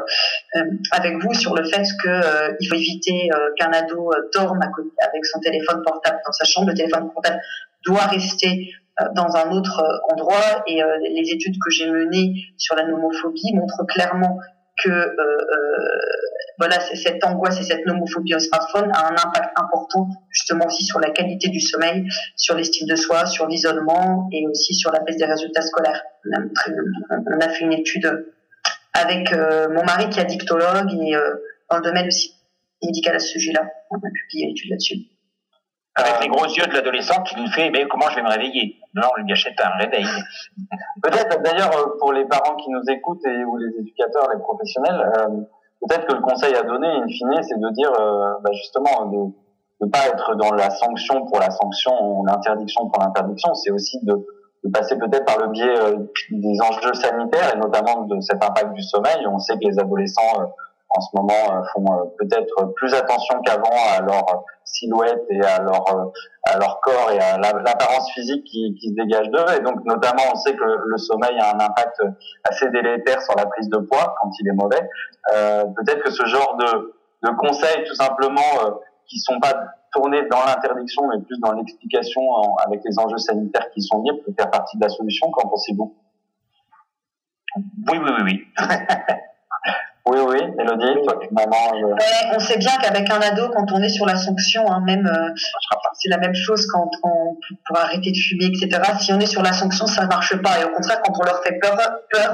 euh, 0.56 0.62
avec 0.90 1.22
vous 1.22 1.32
sur 1.32 1.54
le 1.54 1.64
fait 1.64 1.84
que 2.02 2.56
il 2.60 2.66
faut 2.68 2.74
éviter 2.74 3.28
qu'un 3.56 3.72
ado 3.72 4.12
dorme 4.34 4.60
avec 4.60 5.24
son 5.24 5.38
téléphone 5.40 5.82
portable 5.84 6.18
dans 6.26 6.32
sa 6.32 6.44
chambre. 6.44 6.68
Le 6.68 6.74
téléphone 6.74 7.10
portable 7.12 7.40
doit 7.84 8.06
rester 8.06 8.72
dans 9.14 9.34
un 9.36 9.50
autre 9.52 10.02
endroit 10.10 10.62
et 10.66 10.82
les 11.14 11.32
études 11.32 11.54
que 11.64 11.70
j'ai 11.70 11.90
menées 11.90 12.34
sur 12.58 12.74
la 12.74 12.84
nomophobie 12.84 13.54
montrent 13.54 13.86
clairement 13.86 14.38
que 14.82 14.90
euh, 14.90 15.14
euh, 15.18 15.98
voilà, 16.60 16.78
cette 16.78 17.24
angoisse 17.24 17.58
et 17.58 17.64
cette 17.64 17.86
nomophobie 17.86 18.34
au 18.34 18.38
smartphone 18.38 18.92
a 18.92 19.06
un 19.06 19.12
impact 19.12 19.50
important 19.56 20.08
justement 20.28 20.66
aussi 20.66 20.84
sur 20.84 21.00
la 21.00 21.10
qualité 21.10 21.48
du 21.48 21.58
sommeil, 21.58 22.06
sur 22.36 22.54
l'estime 22.54 22.86
de 22.86 22.96
soi, 22.96 23.24
sur 23.24 23.46
l'isolement 23.46 24.28
et 24.30 24.46
aussi 24.46 24.74
sur 24.74 24.92
la 24.92 25.00
baisse 25.00 25.16
des 25.16 25.24
résultats 25.24 25.62
scolaires. 25.62 26.02
On 26.26 27.40
a, 27.40 27.48
fait 27.48 27.64
une 27.64 27.72
étude 27.72 28.26
avec 28.92 29.32
euh, 29.32 29.68
mon 29.70 29.84
mari 29.84 30.10
qui 30.10 30.20
est 30.20 30.26
dictologue 30.26 30.92
et 30.92 31.14
dans 31.70 31.78
le 31.78 31.82
domaine 31.82 32.08
aussi 32.08 32.34
médical 32.82 33.16
à 33.16 33.18
ce 33.18 33.28
sujet-là. 33.28 33.66
On 33.90 33.96
a 33.96 34.10
publié 34.12 34.44
une 34.44 34.50
étude 34.50 34.70
là-dessus. 34.70 34.96
Avec 35.94 36.20
les 36.22 36.28
gros 36.28 36.46
yeux 36.46 36.66
de 36.66 36.74
l'adolescent 36.74 37.22
qui 37.22 37.36
nous 37.36 37.48
fait 37.48 37.70
mais 37.70 37.86
comment 37.88 38.08
je 38.10 38.16
vais 38.16 38.22
me 38.22 38.28
réveiller? 38.28 38.76
Non, 38.94 39.08
on 39.16 39.22
lui 39.22 39.32
achète 39.32 39.58
un 39.62 39.76
réveil. 39.78 40.04
Peut-être 41.02 41.42
d'ailleurs 41.42 41.74
euh, 41.76 41.98
pour 41.98 42.12
les 42.12 42.26
parents 42.26 42.56
qui 42.56 42.70
nous 42.70 42.82
écoutent 42.88 43.24
et 43.26 43.44
ou 43.44 43.56
les 43.56 43.78
éducateurs, 43.78 44.28
les 44.32 44.40
professionnels, 44.40 45.00
euh, 45.18 45.40
peut-être 45.80 46.06
que 46.06 46.14
le 46.14 46.20
conseil 46.20 46.54
à 46.54 46.62
donner, 46.62 46.88
in 46.88 47.06
fine, 47.06 47.42
c'est 47.42 47.58
de 47.58 47.70
dire 47.72 47.90
euh, 47.98 48.34
bah 48.42 48.50
justement 48.52 49.06
de 49.06 49.32
ne 49.84 49.90
pas 49.90 50.06
être 50.08 50.34
dans 50.36 50.52
la 50.52 50.70
sanction 50.70 51.26
pour 51.26 51.38
la 51.38 51.50
sanction 51.50 51.92
ou 52.02 52.26
l'interdiction 52.26 52.88
pour 52.88 53.02
l'interdiction, 53.02 53.54
c'est 53.54 53.70
aussi 53.70 53.98
de, 54.04 54.14
de, 54.64 54.70
passer 54.70 54.98
peut-être 54.98 55.24
par 55.24 55.38
le 55.38 55.48
biais 55.48 55.96
des 56.30 56.60
enjeux 56.60 56.94
sanitaires 56.94 57.54
et 57.54 57.58
notamment 57.58 58.02
de 58.02 58.20
cet 58.20 58.44
impact 58.44 58.74
du 58.74 58.82
sommeil. 58.82 59.26
On 59.26 59.38
sait 59.38 59.54
que 59.54 59.66
les 59.66 59.78
adolescents 59.78 60.52
en 60.90 61.00
ce 61.00 61.08
moment 61.14 61.62
font 61.72 62.12
peut-être 62.18 62.72
plus 62.74 62.92
attention 62.94 63.40
qu'avant 63.42 63.76
à 63.96 64.00
leur 64.02 64.44
silhouette 64.64 65.24
et 65.30 65.40
à 65.42 65.60
leur 65.60 65.84
à 66.44 66.58
leur 66.58 66.80
corps 66.80 67.10
et 67.12 67.18
à 67.18 67.38
l'apparence 67.38 68.10
physique 68.12 68.44
qui, 68.44 68.74
qui, 68.80 68.90
se 68.90 68.94
dégage 68.94 69.28
d'eux. 69.30 69.44
Et 69.56 69.60
donc, 69.60 69.84
notamment, 69.84 70.22
on 70.32 70.36
sait 70.36 70.54
que 70.54 70.64
le, 70.64 70.98
sommeil 70.98 71.38
a 71.38 71.54
un 71.54 71.60
impact 71.60 72.00
assez 72.44 72.70
délétère 72.70 73.20
sur 73.22 73.34
la 73.36 73.46
prise 73.46 73.68
de 73.68 73.78
poids 73.78 74.14
quand 74.20 74.30
il 74.40 74.48
est 74.48 74.54
mauvais. 74.54 74.88
Euh, 75.34 75.64
Peut-être 75.76 76.02
que 76.02 76.10
ce 76.10 76.24
genre 76.26 76.56
de, 76.56 76.94
de 77.24 77.36
conseils, 77.36 77.84
tout 77.86 77.94
simplement, 77.94 78.40
euh, 78.64 78.70
qui 79.06 79.18
sont 79.18 79.38
pas 79.40 79.54
tournés 79.92 80.22
dans 80.30 80.44
l'interdiction, 80.44 81.08
mais 81.08 81.20
plus 81.22 81.38
dans 81.40 81.52
l'explication 81.52 82.22
avec 82.64 82.80
les 82.84 82.98
enjeux 82.98 83.18
sanitaires 83.18 83.70
qui 83.70 83.82
sont 83.82 84.02
liés, 84.02 84.20
peut 84.24 84.32
faire 84.36 84.50
partie 84.50 84.78
de 84.78 84.82
la 84.82 84.88
solution. 84.88 85.30
Qu'en 85.30 85.48
pensez-vous? 85.48 85.94
Oui, 87.56 87.98
oui, 87.98 88.10
oui, 88.18 88.22
oui. 88.24 88.44
Oui, 90.06 90.18
oui, 90.26 90.38
Elodie, 90.58 91.02
toi, 91.04 91.20
maman. 91.30 91.94
on 92.34 92.38
sait 92.40 92.56
bien 92.56 92.72
qu'avec 92.82 93.08
un 93.10 93.20
ado, 93.20 93.50
quand 93.54 93.70
on 93.72 93.82
est 93.82 93.88
sur 93.90 94.06
la 94.06 94.16
sanction, 94.16 94.68
hein, 94.70 94.80
même, 94.84 95.06
euh, 95.06 95.28
c'est 95.94 96.08
la 96.08 96.16
même 96.16 96.34
chose 96.34 96.66
quand 96.72 96.90
on, 97.04 97.36
pour 97.66 97.78
arrêter 97.78 98.10
de 98.10 98.16
fumer, 98.16 98.46
etc. 98.46 98.80
Si 98.98 99.12
on 99.12 99.20
est 99.20 99.26
sur 99.26 99.42
la 99.42 99.52
sanction, 99.52 99.86
ça 99.86 100.02
ne 100.02 100.08
marche 100.08 100.40
pas. 100.42 100.58
Et 100.60 100.64
au 100.64 100.70
contraire, 100.70 101.00
quand 101.04 101.12
on 101.20 101.24
leur 101.24 101.42
fait 101.44 101.58
peur, 101.60 101.76
peur 102.10 102.32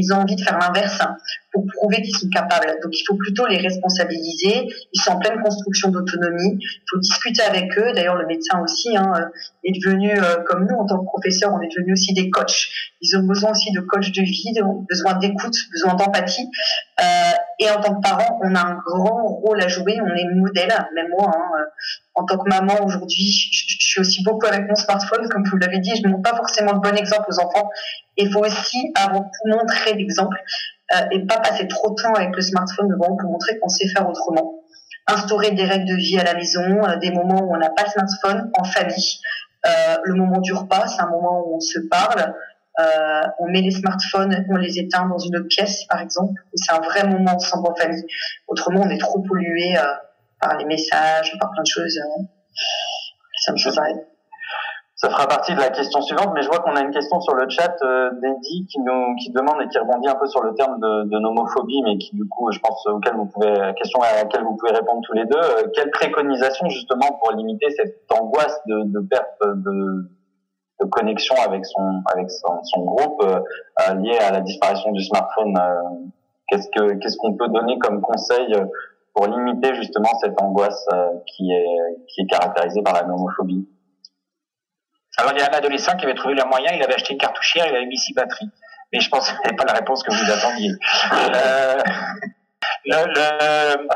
ils 0.00 0.12
ont 0.12 0.16
envie 0.16 0.36
de 0.36 0.42
faire 0.42 0.58
l'inverse 0.58 0.98
pour 1.52 1.64
prouver 1.76 2.02
qu'ils 2.02 2.16
sont 2.16 2.28
capables. 2.28 2.66
Donc 2.82 2.92
il 2.92 3.04
faut 3.06 3.16
plutôt 3.16 3.46
les 3.46 3.58
responsabiliser. 3.58 4.68
Ils 4.92 5.00
sont 5.00 5.12
en 5.12 5.18
pleine 5.18 5.40
construction 5.42 5.90
d'autonomie. 5.90 6.58
Il 6.60 6.84
faut 6.90 6.98
discuter 6.98 7.42
avec 7.42 7.76
eux. 7.78 7.92
D'ailleurs, 7.94 8.16
le 8.16 8.26
médecin 8.26 8.60
aussi 8.60 8.96
hein, 8.96 9.12
est 9.64 9.72
devenu, 9.84 10.10
euh, 10.12 10.36
comme 10.46 10.66
nous 10.66 10.76
en 10.76 10.86
tant 10.86 10.98
que 10.98 11.06
professeur, 11.06 11.52
on 11.52 11.60
est 11.60 11.68
devenu 11.76 11.92
aussi 11.92 12.12
des 12.14 12.30
coachs. 12.30 12.68
Ils 13.00 13.16
ont 13.18 13.24
besoin 13.24 13.50
aussi 13.50 13.72
de 13.72 13.80
coachs 13.80 14.12
de 14.12 14.22
vie, 14.22 14.54
besoin 14.88 15.18
d'écoute, 15.18 15.56
besoin 15.72 15.94
d'empathie. 15.94 16.48
Euh, 17.00 17.04
et 17.60 17.70
en 17.70 17.78
tant 17.78 17.94
que 17.94 18.00
parent, 18.00 18.40
on 18.42 18.54
a 18.54 18.60
un 18.60 18.78
grand 18.86 19.26
rôle 19.26 19.62
à 19.62 19.68
jouer. 19.68 19.98
On 20.00 20.16
est 20.16 20.24
modèle, 20.34 20.72
même 20.94 21.08
moi. 21.10 21.30
Hein, 21.36 21.50
euh, 21.58 21.64
en 22.14 22.24
tant 22.24 22.38
que 22.38 22.48
maman 22.48 22.74
aujourd'hui, 22.82 23.30
je, 23.30 23.76
suis 23.78 24.00
aussi 24.00 24.22
beaucoup 24.24 24.46
avec 24.46 24.66
mon 24.66 24.74
smartphone, 24.74 25.28
comme 25.28 25.44
vous 25.44 25.58
l'avez 25.58 25.78
dit. 25.78 25.92
Je 25.94 26.08
ne 26.08 26.12
montre 26.12 26.30
pas 26.30 26.36
forcément 26.36 26.72
le 26.72 26.80
bon 26.80 26.96
exemple 26.96 27.28
aux 27.28 27.38
enfants. 27.38 27.68
Il 28.16 28.32
faut 28.32 28.40
aussi 28.40 28.92
avant 28.94 29.20
tout 29.20 29.48
montrer 29.48 29.92
l'exemple 29.92 30.38
euh, 30.96 31.02
et 31.12 31.26
pas 31.26 31.38
passer 31.38 31.68
trop 31.68 31.90
de 31.90 32.02
temps 32.02 32.14
avec 32.14 32.34
le 32.34 32.40
smartphone 32.40 32.88
devant 32.88 33.14
pour 33.16 33.30
montrer 33.30 33.58
qu'on 33.58 33.68
sait 33.68 33.88
faire 33.88 34.08
autrement. 34.08 34.62
Instaurer 35.06 35.50
des 35.50 35.64
règles 35.64 35.86
de 35.86 35.96
vie 35.96 36.18
à 36.18 36.24
la 36.24 36.34
maison, 36.34 36.62
euh, 36.62 36.96
des 36.96 37.10
moments 37.10 37.42
où 37.42 37.54
on 37.54 37.58
n'a 37.58 37.70
pas 37.70 37.84
le 37.84 37.90
smartphone 37.90 38.50
en 38.58 38.64
famille. 38.64 39.18
Euh, 39.66 39.96
le 40.04 40.14
moment 40.14 40.40
du 40.40 40.54
repas, 40.54 40.86
c'est 40.88 41.02
un 41.02 41.10
moment 41.10 41.42
où 41.46 41.56
on 41.56 41.60
se 41.60 41.78
parle. 41.90 42.34
Euh, 42.78 43.22
on 43.40 43.48
met 43.48 43.62
les 43.62 43.72
smartphones, 43.72 44.44
on 44.48 44.56
les 44.56 44.78
éteint 44.78 45.06
dans 45.06 45.18
une 45.18 45.46
pièce, 45.48 45.84
par 45.88 46.00
exemple. 46.00 46.32
C'est 46.54 46.72
un 46.72 46.80
vrai 46.80 47.06
moment 47.06 47.34
ensemble 47.34 47.68
en 47.68 47.74
famille. 47.74 48.04
Autrement, 48.48 48.82
on 48.84 48.90
est 48.90 48.98
trop 48.98 49.20
pollué 49.20 49.76
euh, 49.76 49.82
par 50.40 50.56
les 50.56 50.64
messages, 50.64 51.36
par 51.40 51.50
plein 51.50 51.62
de 51.62 51.66
choses. 51.66 51.98
ça 53.44 53.52
me 53.52 53.58
fait 53.58 53.70
ça 55.00 55.08
fera 55.08 55.26
partie 55.26 55.54
de 55.54 55.60
la 55.60 55.70
question 55.70 56.02
suivante, 56.02 56.28
mais 56.34 56.42
je 56.42 56.48
vois 56.48 56.58
qu'on 56.58 56.76
a 56.76 56.82
une 56.82 56.90
question 56.90 57.22
sur 57.22 57.34
le 57.34 57.48
chat 57.48 57.74
euh, 57.82 58.10
qui 58.42 58.78
nous 58.80 59.14
qui 59.16 59.32
demande 59.32 59.62
et 59.62 59.68
qui 59.68 59.78
rebondit 59.78 60.08
un 60.08 60.14
peu 60.14 60.26
sur 60.26 60.42
le 60.42 60.54
terme 60.54 60.78
de, 60.78 61.18
nomophobie, 61.18 61.80
mais 61.84 61.96
qui 61.96 62.14
du 62.14 62.28
coup, 62.28 62.52
je 62.52 62.58
pense 62.58 62.84
auquel 62.84 63.14
vous 63.14 63.24
pouvez 63.24 63.72
question 63.78 64.02
à 64.02 64.22
laquelle 64.22 64.42
vous 64.42 64.56
pouvez 64.56 64.72
répondre 64.72 65.00
tous 65.02 65.14
les 65.14 65.24
deux. 65.24 65.38
Euh, 65.38 65.68
quelle 65.74 65.90
préconisation 65.90 66.68
justement 66.68 67.18
pour 67.18 67.32
limiter 67.32 67.70
cette 67.70 68.04
angoisse 68.12 68.60
de 68.66 69.00
perte 69.08 69.40
de, 69.40 70.10
de, 70.80 70.86
connexion 70.86 71.34
avec 71.44 71.64
son 71.66 72.02
avec 72.14 72.30
son, 72.30 72.84
groupe 72.84 73.22
euh, 73.22 73.94
lié 73.94 74.18
à 74.18 74.32
la 74.32 74.40
disparition 74.40 74.90
du 74.92 75.02
smartphone 75.02 75.56
euh, 75.58 76.06
Qu'est-ce 76.48 76.68
que 76.74 76.94
qu'est-ce 76.94 77.16
qu'on 77.16 77.34
peut 77.34 77.46
donner 77.48 77.78
comme 77.78 78.00
conseil 78.00 78.52
pour 79.14 79.28
limiter 79.28 79.72
justement 79.76 80.08
cette 80.20 80.40
angoisse 80.42 80.84
qui 81.26 81.52
est 81.52 82.04
qui 82.08 82.22
est 82.22 82.26
caractérisée 82.26 82.82
par 82.82 82.94
la 82.94 83.04
nomophobie? 83.04 83.68
Alors, 85.16 85.32
il 85.34 85.38
y 85.38 85.42
a 85.42 85.50
un 85.50 85.56
adolescent 85.56 85.96
qui 85.96 86.06
avait 86.06 86.14
trouvé 86.14 86.34
le 86.34 86.44
moyen, 86.44 86.72
il 86.72 86.82
avait 86.82 86.94
acheté 86.94 87.12
une 87.12 87.20
cartouchière, 87.20 87.66
il 87.68 87.76
avait 87.76 87.86
mis 87.86 87.98
six 87.98 88.14
batteries. 88.14 88.50
Mais 88.92 89.00
je 89.00 89.08
pense 89.10 89.30
que 89.30 89.36
ce 89.36 89.50
n'est 89.50 89.56
pas 89.56 89.64
la 89.64 89.74
réponse 89.74 90.02
que 90.02 90.12
vous 90.12 90.32
attendiez. 90.32 90.70
Euh, 92.92 93.06
le, 93.06 93.86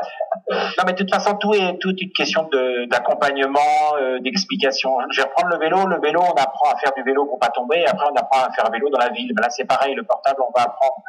Non, 0.77 0.83
mais 0.85 0.93
de 0.93 0.97
toute 0.97 1.13
façon, 1.13 1.35
tout 1.35 1.53
est 1.53 1.77
toute 1.79 2.01
une 2.01 2.11
question 2.11 2.49
d'accompagnement, 2.87 3.95
euh, 3.99 4.19
d'explication. 4.19 4.97
Je 5.11 5.21
vais 5.21 5.27
reprendre 5.27 5.49
le 5.49 5.57
vélo. 5.57 5.87
Le 5.87 5.99
vélo, 5.99 6.21
on 6.21 6.33
apprend 6.33 6.71
à 6.71 6.77
faire 6.77 6.93
du 6.95 7.03
vélo 7.03 7.25
pour 7.25 7.39
pas 7.39 7.49
tomber. 7.49 7.85
Après, 7.85 8.05
on 8.11 8.15
apprend 8.15 8.41
à 8.41 8.51
faire 8.53 8.69
vélo 8.71 8.89
dans 8.89 8.99
la 8.99 9.09
ville. 9.09 9.31
là, 9.39 9.49
c'est 9.49 9.65
pareil. 9.65 9.95
Le 9.95 10.03
portable, 10.03 10.41
on 10.41 10.51
va 10.57 10.65
apprendre. 10.65 11.03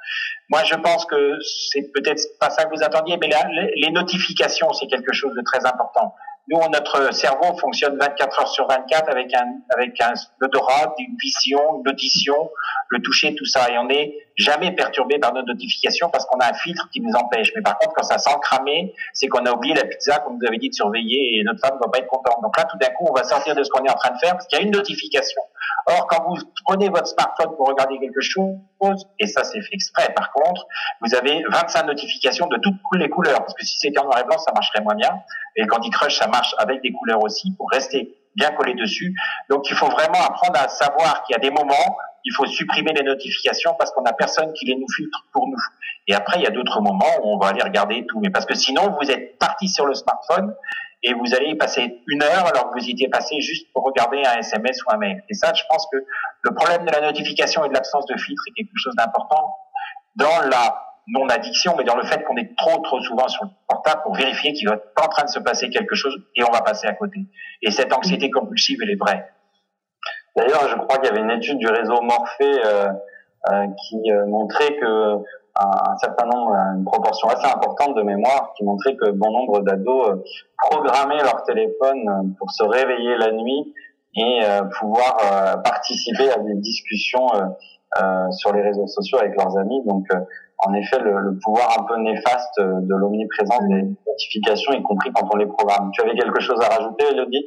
Moi, 0.49 0.63
je 0.65 0.75
pense 0.77 1.05
que 1.07 1.39
c'est 1.43 1.93
peut-être 1.93 2.23
pas 2.39 2.51
ça 2.51 2.65
que 2.65 2.75
vous 2.75 2.83
attendiez, 2.83 3.17
mais 3.21 3.29
là, 3.29 3.47
les 3.51 3.91
notifications, 3.91 4.73
c'est 4.73 4.87
quelque 4.87 5.13
chose 5.13 5.35
de 5.35 5.43
très 5.43 5.65
important. 5.67 6.15
Nous, 6.49 6.61
notre 6.73 7.13
cerveau 7.13 7.57
fonctionne 7.59 7.99
24 7.99 8.41
heures 8.41 8.49
sur 8.49 8.69
24 8.69 9.11
avec 9.11 9.35
un, 9.35 9.47
avec 9.75 10.01
un 10.01 10.13
odorat, 10.41 10.95
une 10.99 11.17
vision, 11.21 11.59
une 11.81 11.89
audition, 11.89 12.51
le 12.91 13.03
toucher, 13.03 13.35
tout 13.35 13.47
ça. 13.47 13.69
Et 13.71 13.79
on 13.79 13.87
n'est 13.87 14.15
jamais 14.37 14.71
perturbé 14.73 15.19
par 15.19 15.33
nos 15.33 15.43
notifications 15.43 16.09
parce 16.11 16.25
qu'on 16.27 16.39
a 16.39 16.51
un 16.51 16.55
filtre 16.55 16.89
qui 16.93 17.01
nous 17.01 17.13
empêche. 17.15 17.53
Mais 17.57 17.63
par 17.63 17.79
contre, 17.79 17.95
quand 17.95 18.05
ça 18.05 18.19
sent 18.19 18.37
cramer, 18.43 18.95
c'est 19.13 19.27
qu'on 19.27 19.45
a 19.45 19.51
oublié 19.53 19.75
la 19.75 19.85
pizza 19.85 20.19
qu'on 20.21 20.35
nous 20.35 20.47
avait 20.47 20.59
dit 20.59 20.69
de 20.69 20.75
surveiller 20.75 21.39
et 21.39 21.43
notre 21.43 21.61
femme 21.61 21.75
ne 21.75 21.85
va 21.85 21.91
pas 21.91 21.99
être 21.99 22.09
contente. 22.09 22.41
Donc 22.43 22.57
là, 22.57 22.65
tout 22.65 22.79
d'un 22.79 22.91
coup, 22.91 23.07
on 23.11 23.15
va 23.15 23.25
sortir 23.25 23.57
de 23.57 23.65
ce 23.65 23.71
qu'on 23.71 23.85
est 23.85 23.91
en 23.91 23.97
train 23.97 24.13
de 24.13 24.19
faire 24.19 24.33
parce 24.33 24.47
qu'il 24.47 24.59
y 24.59 24.63
a 24.63 24.65
une 24.65 24.73
notification. 24.73 25.41
Or, 25.87 26.07
quand 26.07 26.25
vous 26.29 26.37
prenez 26.65 26.89
votre 26.89 27.09
smartphone 27.09 27.57
pour 27.57 27.69
regarder 27.69 27.99
quelque 27.99 28.21
chose, 28.21 28.55
et 29.19 29.27
ça 29.27 29.43
c'est 29.45 29.61
fait 29.63 29.75
exprès 29.75 30.13
par 30.15 30.33
contre, 30.33 30.67
vous 31.01 31.15
avez 31.15 31.43
25 31.51 31.87
notifications 31.87 32.47
de 32.47 32.59
toutes 32.59 32.75
les 32.95 33.09
couleurs, 33.09 33.39
parce 33.39 33.55
que 33.55 33.65
si 33.65 33.79
c'était 33.79 33.99
en 33.99 34.05
noir 34.05 34.19
et 34.19 34.25
blanc, 34.25 34.39
ça 34.39 34.53
marcherait 34.53 34.83
moins 34.83 34.95
bien. 34.95 35.11
Et 35.57 35.67
quand 35.67 35.85
il 35.85 35.91
Crush, 35.91 36.19
ça 36.19 36.27
marche 36.27 36.36
avec 36.59 36.83
des 36.83 36.93
couleurs 36.93 37.23
aussi, 37.23 37.55
pour 37.57 37.71
rester 37.71 38.15
bien 38.37 38.51
collé 38.51 38.75
dessus. 38.75 39.15
Donc 39.49 39.69
il 39.71 39.77
faut 39.77 39.89
vraiment 39.89 40.21
apprendre 40.25 40.61
à 40.61 40.69
savoir 40.69 41.23
qu'il 41.23 41.35
y 41.35 41.37
a 41.37 41.41
des 41.41 41.51
moments, 41.51 41.97
il 42.25 42.33
faut 42.35 42.47
supprimer 42.47 42.93
les 42.93 43.03
notifications 43.03 43.75
parce 43.79 43.91
qu'on 43.93 44.03
n'a 44.03 44.13
personne 44.13 44.53
qui 44.53 44.67
les 44.67 44.75
nous 44.75 44.89
filtre 44.95 45.25
pour 45.33 45.47
nous. 45.49 45.59
Et 46.09 46.15
après, 46.15 46.39
il 46.39 46.43
y 46.43 46.47
a 46.47 46.51
d'autres 46.51 46.81
moments 46.81 47.17
où 47.23 47.35
on 47.35 47.39
va 47.39 47.49
aller 47.49 47.63
regarder 47.63 48.05
tout. 48.07 48.21
Mais 48.21 48.31
parce 48.31 48.47
que 48.47 48.55
sinon, 48.55 48.95
vous 49.01 49.11
êtes 49.11 49.39
parti 49.39 49.69
sur 49.69 49.87
le 49.87 49.95
smartphone 49.95 50.55
et 51.03 51.15
vous 51.15 51.35
allez 51.35 51.51
y 51.51 51.55
passer 51.55 52.03
une 52.09 52.23
heure 52.23 52.47
alors 52.47 52.71
que 52.71 52.79
vous 52.79 52.85
y 52.85 52.91
étiez 52.91 53.09
passé 53.09 53.41
juste 53.41 53.73
pour 53.73 53.85
regarder 53.85 54.23
un 54.25 54.39
SMS 54.39 54.83
ou 54.85 54.93
un 54.93 54.99
mail. 54.99 55.23
Et 55.29 55.35
ça, 55.35 55.53
je 55.55 55.63
pense 55.71 55.87
que 55.93 55.99
le 56.43 56.55
problème 56.55 56.85
de 56.85 56.93
la 56.93 57.01
notification 57.01 57.65
et 57.65 57.69
de 57.69 57.75
l'absence 57.75 58.07
de 58.07 58.17
filtre 58.17 58.43
est 58.49 58.53
quelque 58.53 58.77
chose 58.77 58.95
d'important 58.97 59.55
dans 60.17 60.49
la 60.51 60.86
non-addiction, 61.09 61.75
mais 61.79 61.85
dans 61.85 61.97
le 61.97 62.05
fait 62.05 62.23
qu'on 62.25 62.37
est 62.37 62.57
trop, 62.57 62.81
trop 62.83 63.01
souvent 63.01 63.29
sur 63.29 63.45
le 63.45 63.51
portable 63.69 64.03
pour 64.03 64.15
vérifier 64.15 64.53
qu'il 64.53 64.69
va 64.69 64.77
en 65.03 65.09
train 65.09 65.25
de 65.25 65.31
se 65.31 65.39
passer 65.39 65.71
quelque 65.71 65.95
chose 65.95 66.17
et 66.35 66.43
on 66.43 66.51
va 66.51 66.63
passer 66.63 66.87
à 66.87 66.95
côté. 66.95 67.21
Et 67.63 67.71
cette 67.71 67.93
anxiété 67.93 68.31
compulsive, 68.31 68.79
elle 68.83 68.91
est 68.91 69.01
vraie. 69.01 69.31
D'ailleurs, 70.37 70.69
je 70.69 70.77
crois 70.77 70.99
qu'il 70.99 71.07
y 71.07 71.13
avait 71.13 71.23
une 71.23 71.31
étude 71.31 71.59
du 71.59 71.67
réseau 71.67 72.01
Morphée 72.03 72.61
euh, 72.67 72.89
euh, 73.51 73.67
qui 73.89 74.13
euh, 74.13 74.27
montrait 74.27 74.77
que 74.77 75.17
un, 75.59 75.97
certain 75.97 76.27
nombre, 76.27 76.53
une 76.77 76.85
proportion 76.85 77.29
assez 77.29 77.47
importante 77.47 77.97
de 77.97 78.03
mémoire 78.03 78.53
qui 78.55 78.65
montrait 78.65 78.95
que 78.95 79.11
bon 79.13 79.31
nombre 79.31 79.61
d'ados 79.61 80.23
programmaient 80.59 81.23
leur 81.23 81.45
téléphone 81.45 82.35
pour 82.39 82.51
se 82.51 82.63
réveiller 82.63 83.17
la 83.17 83.33
nuit 83.33 83.73
et 84.19 84.41
pouvoir 84.79 85.17
participer 85.65 86.31
à 86.31 86.41
des 86.41 86.57
discussions 86.57 87.29
sur 88.33 88.53
les 88.53 88.61
réseaux 88.61 88.87
sociaux 88.87 89.19
avec 89.19 89.35
leurs 89.35 89.57
amis. 89.57 89.83
Donc 89.87 90.07
en 90.59 90.75
effet 90.75 90.99
le, 90.99 91.19
le, 91.21 91.39
pouvoir 91.43 91.79
un 91.79 91.85
peu 91.85 91.97
néfaste 92.01 92.59
de 92.59 92.95
l'omniprésence 92.95 93.63
des 93.69 93.83
notifications, 93.83 94.73
y 94.73 94.83
compris 94.83 95.11
quand 95.15 95.29
on 95.33 95.37
les 95.37 95.47
programme. 95.47 95.91
Tu 95.93 96.03
avais 96.03 96.17
quelque 96.17 96.41
chose 96.41 96.61
à 96.63 96.75
rajouter, 96.75 97.07
Elodie? 97.11 97.47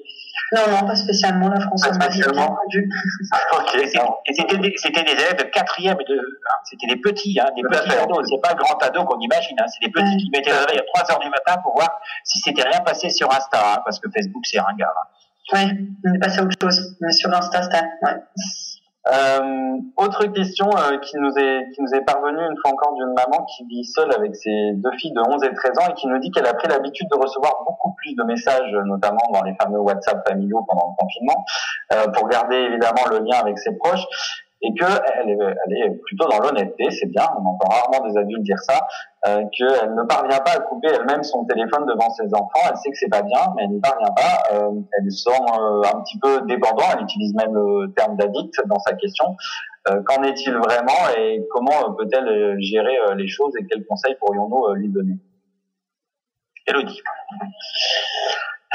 Non, 0.52 0.62
non, 0.70 0.88
pas 0.88 0.96
spécialement. 0.96 1.50
La 1.50 1.60
France 1.60 1.88
pas 1.88 1.94
spécialement. 1.94 2.58
ok. 3.54 3.76
Et 3.76 4.34
c'était 4.34 4.58
des, 4.58 4.74
c'était 4.78 5.04
des 5.04 5.12
élèves 5.12 5.38
de 5.38 5.44
quatrième 5.44 5.98
et 6.00 6.06
de, 6.06 6.20
c'était 6.64 6.88
des 6.88 7.02
petits, 7.02 7.40
hein, 7.40 7.50
des 7.56 7.62
petits 7.62 7.96
ados. 7.96 8.26
C'est 8.30 8.42
pas 8.42 8.54
le 8.54 8.64
grand 8.64 8.82
ado 8.82 9.04
qu'on 9.06 9.20
imagine. 9.20 9.58
Hein, 9.60 9.66
c'est 9.68 9.86
des 9.86 9.92
petits 9.92 10.18
qui 10.18 10.30
mettaient 10.32 10.52
le 10.52 10.58
réveil 10.66 10.80
à 10.80 11.02
3 11.02 11.12
heures 11.12 11.20
du 11.20 11.30
matin 11.30 11.62
pour 11.62 11.74
voir 11.76 12.00
si 12.24 12.40
c'était 12.40 12.64
rien 12.64 12.80
passé 12.80 13.10
sur 13.10 13.32
Insta, 13.32 13.74
hein, 13.74 13.82
parce 13.86 14.00
que 14.00 14.10
Facebook 14.10 14.44
c'est 14.46 14.60
ringard. 14.60 14.94
Hein. 14.98 15.08
Oui, 15.54 15.88
on 16.06 16.14
est 16.14 16.20
passé 16.20 16.40
à 16.40 16.44
autre 16.44 16.58
chose. 16.62 16.96
Mais 17.02 17.12
sur 17.12 17.34
Insta, 17.34 17.64
c'était, 17.64 17.86
ouais. 18.04 18.18
Euh, 19.12 19.78
autre 19.98 20.26
question 20.26 20.70
euh, 20.78 20.98
qui 21.00 21.18
nous 21.18 21.32
est 21.38 21.70
qui 21.74 21.82
nous 21.82 21.94
est 21.96 22.02
parvenue 22.02 22.42
une 22.42 22.58
fois 22.62 22.72
encore 22.72 22.94
d'une 22.94 23.14
maman 23.14 23.46
qui 23.46 23.66
vit 23.66 23.84
seule 23.84 24.14
avec 24.14 24.36
ses 24.36 24.74
deux 24.74 24.92
filles 24.98 25.14
de 25.14 25.22
11 25.22 25.44
et 25.46 25.54
13 25.54 25.80
ans 25.80 25.90
et 25.90 25.94
qui 25.94 26.08
nous 26.08 26.20
dit 26.20 26.30
qu'elle 26.30 26.46
a 26.46 26.54
pris 26.54 26.68
l'habitude 26.68 27.08
de 27.10 27.18
recevoir 27.18 27.64
beaucoup 27.66 27.96
plus 27.96 28.14
de 28.16 28.24
messages, 28.24 28.72
notamment 28.86 29.32
dans 29.34 29.42
les 29.44 29.56
fameux 29.60 29.80
WhatsApp 29.80 30.28
familiaux 30.28 30.64
pendant 30.68 30.96
le 30.96 31.04
confinement, 31.04 31.46
euh, 31.94 32.08
pour 32.14 32.28
garder 32.28 32.56
évidemment 32.56 33.06
le 33.10 33.20
lien 33.20 33.40
avec 33.40 33.58
ses 33.58 33.76
proches 33.78 34.06
et 34.62 34.74
que 34.74 34.86
elle 34.86 35.30
est, 35.30 35.38
elle 35.40 35.74
est 35.78 35.90
plutôt 36.06 36.28
dans 36.28 36.40
l'honnêteté, 36.40 36.92
c'est 36.92 37.08
bien, 37.08 37.24
on 37.38 37.46
entend 37.46 37.70
rarement 37.70 38.08
des 38.08 38.18
adultes 38.18 38.44
dire 38.44 38.60
ça, 38.60 38.86
euh, 39.28 39.44
qu'elle 39.58 39.96
ne 39.96 40.04
parvient 40.04 40.40
pas 40.40 40.52
à 40.52 40.60
couper 40.60 40.90
elle-même 40.90 41.24
son 41.24 41.46
téléphone 41.46 41.86
devant 41.86 42.10
ses 42.12 42.34
enfants, 42.34 42.68
elle 42.70 42.78
sait 42.78 42.92
que 42.92 42.98
c'est 42.98 43.10
pas 43.10 43.22
bien, 43.22 43.40
mais 43.56 43.64
elle 43.64 43.72
n'y 43.72 43.80
parvient 43.80 44.14
pas, 44.14 44.54
euh, 44.54 44.72
elle 44.98 45.12
sent 45.12 45.30
euh, 45.30 45.82
un 45.84 46.02
petit 46.02 46.20
peu 46.20 46.42
dépendant, 46.42 46.84
elle 46.94 47.04
utilise 47.04 47.34
même 47.36 47.54
le 47.54 47.94
terme 47.94 48.18
d'addict 48.18 48.54
dans 48.68 48.80
sa 48.80 48.94
question. 48.96 49.36
Euh, 49.90 50.02
qu'en 50.04 50.24
est-il 50.24 50.54
vraiment 50.54 51.10
et 51.18 51.42
comment 51.52 51.94
peut-elle 51.94 52.58
gérer 52.60 52.98
les 53.16 53.30
choses 53.30 53.54
et 53.58 53.66
quels 53.66 53.86
conseils 53.86 54.16
pourrions-nous 54.20 54.74
lui 54.74 54.90
donner? 54.90 55.16
Elodie. 56.68 57.02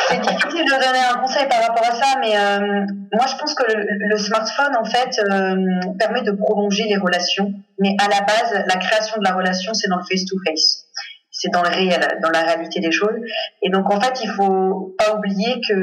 C'est 0.08 0.20
difficile 0.20 0.64
de 0.64 0.70
donner 0.70 0.98
un 1.10 1.18
conseil 1.18 1.48
par 1.48 1.60
rapport 1.60 1.84
à 1.84 1.92
ça, 1.92 2.18
mais 2.20 2.36
euh, 2.36 2.86
moi 3.12 3.26
je 3.26 3.36
pense 3.36 3.54
que 3.54 3.64
le, 3.66 4.16
smartphone 4.18 4.76
en 4.76 4.84
fait 4.84 5.18
euh, 5.18 5.56
permet 5.98 6.22
de 6.22 6.32
prolonger 6.32 6.84
les 6.84 6.96
relations, 6.96 7.52
mais 7.78 7.96
à 7.98 8.08
la 8.08 8.20
base, 8.20 8.64
la 8.66 8.76
création 8.76 9.16
de 9.18 9.24
la 9.24 9.34
relation, 9.34 9.72
c'est 9.72 9.88
dans 9.88 9.96
le 9.96 10.04
face-to-face, 10.04 10.86
c'est 11.30 11.50
dans 11.50 11.62
le 11.62 11.68
réel, 11.68 12.06
dans 12.22 12.30
la 12.30 12.42
réalité 12.42 12.80
des 12.80 12.92
choses. 12.92 13.16
Et 13.62 13.70
donc 13.70 13.92
en 13.92 14.00
fait, 14.00 14.20
il 14.22 14.30
faut 14.30 14.94
pas 14.98 15.14
oublier 15.16 15.60
que 15.66 15.74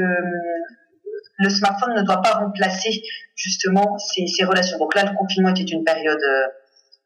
le 1.38 1.48
smartphone 1.48 1.94
ne 1.94 2.02
doit 2.02 2.22
pas 2.22 2.34
remplacer 2.34 3.02
justement 3.34 3.98
ces, 3.98 4.26
ces 4.26 4.44
relations. 4.44 4.78
Donc 4.78 4.94
là, 4.94 5.04
le 5.04 5.16
confinement 5.16 5.50
était 5.50 5.62
une 5.62 5.84
période 5.84 6.22
euh, 6.22 6.46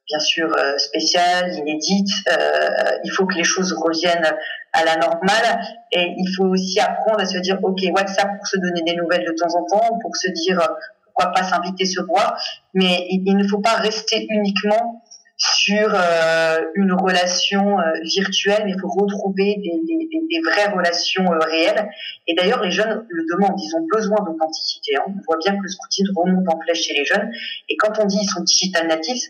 bien 0.06 0.18
sûr 0.20 0.48
euh, 0.56 0.78
spéciale, 0.78 1.52
inédite. 1.54 2.08
Euh, 2.30 2.68
il 3.04 3.10
faut 3.10 3.26
que 3.26 3.34
les 3.34 3.44
choses 3.44 3.72
reviennent 3.72 4.34
à 4.72 4.84
la 4.84 4.96
normale 4.96 5.60
et 5.92 6.14
il 6.16 6.34
faut 6.36 6.44
aussi 6.44 6.78
apprendre 6.80 7.20
à 7.20 7.26
se 7.26 7.38
dire 7.38 7.58
ok 7.62 7.80
WhatsApp 7.94 8.36
pour 8.36 8.46
se 8.46 8.58
donner 8.58 8.82
des 8.82 8.94
nouvelles 8.94 9.24
de 9.24 9.32
temps 9.32 9.54
en 9.56 9.64
temps, 9.64 9.98
pour 10.02 10.14
se 10.16 10.30
dire 10.30 10.60
pourquoi 11.04 11.32
pas 11.32 11.42
s'inviter 11.42 11.86
se 11.86 12.00
voir, 12.02 12.38
mais 12.74 13.06
il, 13.08 13.36
ne 13.36 13.48
faut 13.48 13.60
pas 13.60 13.76
rester 13.76 14.26
uniquement 14.28 15.02
sur 15.38 15.94
euh, 15.94 16.60
une 16.74 16.92
relation 16.92 17.78
euh, 17.78 17.92
virtuelle, 18.02 18.62
mais 18.64 18.72
il 18.72 18.80
faut 18.80 18.88
retrouver 18.88 19.56
des, 19.56 19.80
des, 19.86 20.08
des 20.08 20.40
vraies 20.40 20.72
relations 20.74 21.30
euh, 21.30 21.38
réelles. 21.38 21.90
Et 22.26 22.34
d'ailleurs, 22.34 22.62
les 22.62 22.70
jeunes 22.70 23.04
le 23.08 23.24
demandent, 23.30 23.60
ils 23.60 23.76
ont 23.76 23.86
besoin 23.92 24.16
d'authenticité. 24.24 24.96
Hein. 24.96 25.02
On 25.08 25.20
voit 25.26 25.36
bien 25.44 25.52
que 25.56 25.62
le 25.62 25.68
scouting 25.68 26.06
remonte 26.16 26.48
en 26.48 26.58
flèche 26.60 26.84
chez 26.84 26.94
les 26.94 27.04
jeunes. 27.04 27.30
Et 27.68 27.76
quand 27.76 27.98
on 28.00 28.06
dit 28.06 28.18
ils 28.20 28.28
sont 28.28 28.42
digital 28.42 28.86
natives, 28.86 29.20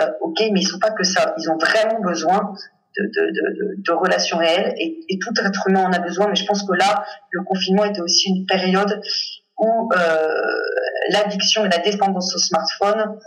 euh, 0.00 0.10
ok, 0.20 0.38
mais 0.52 0.60
ils 0.60 0.66
sont 0.66 0.78
pas 0.78 0.90
que 0.90 1.04
ça. 1.04 1.34
Ils 1.38 1.50
ont 1.50 1.58
vraiment 1.58 2.00
besoin 2.00 2.54
de, 2.96 3.02
de, 3.04 3.30
de, 3.30 3.82
de 3.82 3.92
relations 3.92 4.38
réelles 4.38 4.74
et, 4.78 5.04
et, 5.08 5.18
tout 5.18 5.32
être 5.44 5.68
humain 5.68 5.84
en 5.84 5.92
a 5.92 5.98
besoin. 5.98 6.28
Mais 6.28 6.34
je 6.34 6.46
pense 6.46 6.62
que 6.62 6.74
là, 6.74 7.04
le 7.30 7.42
confinement 7.42 7.84
était 7.84 8.00
aussi 8.00 8.28
une 8.28 8.46
période 8.46 9.00
où 9.58 9.90
euh, 9.94 10.34
l'addiction 11.10 11.64
et 11.64 11.68
la 11.68 11.78
dépendance 11.78 12.34
au 12.34 12.38
smartphone, 12.38 13.18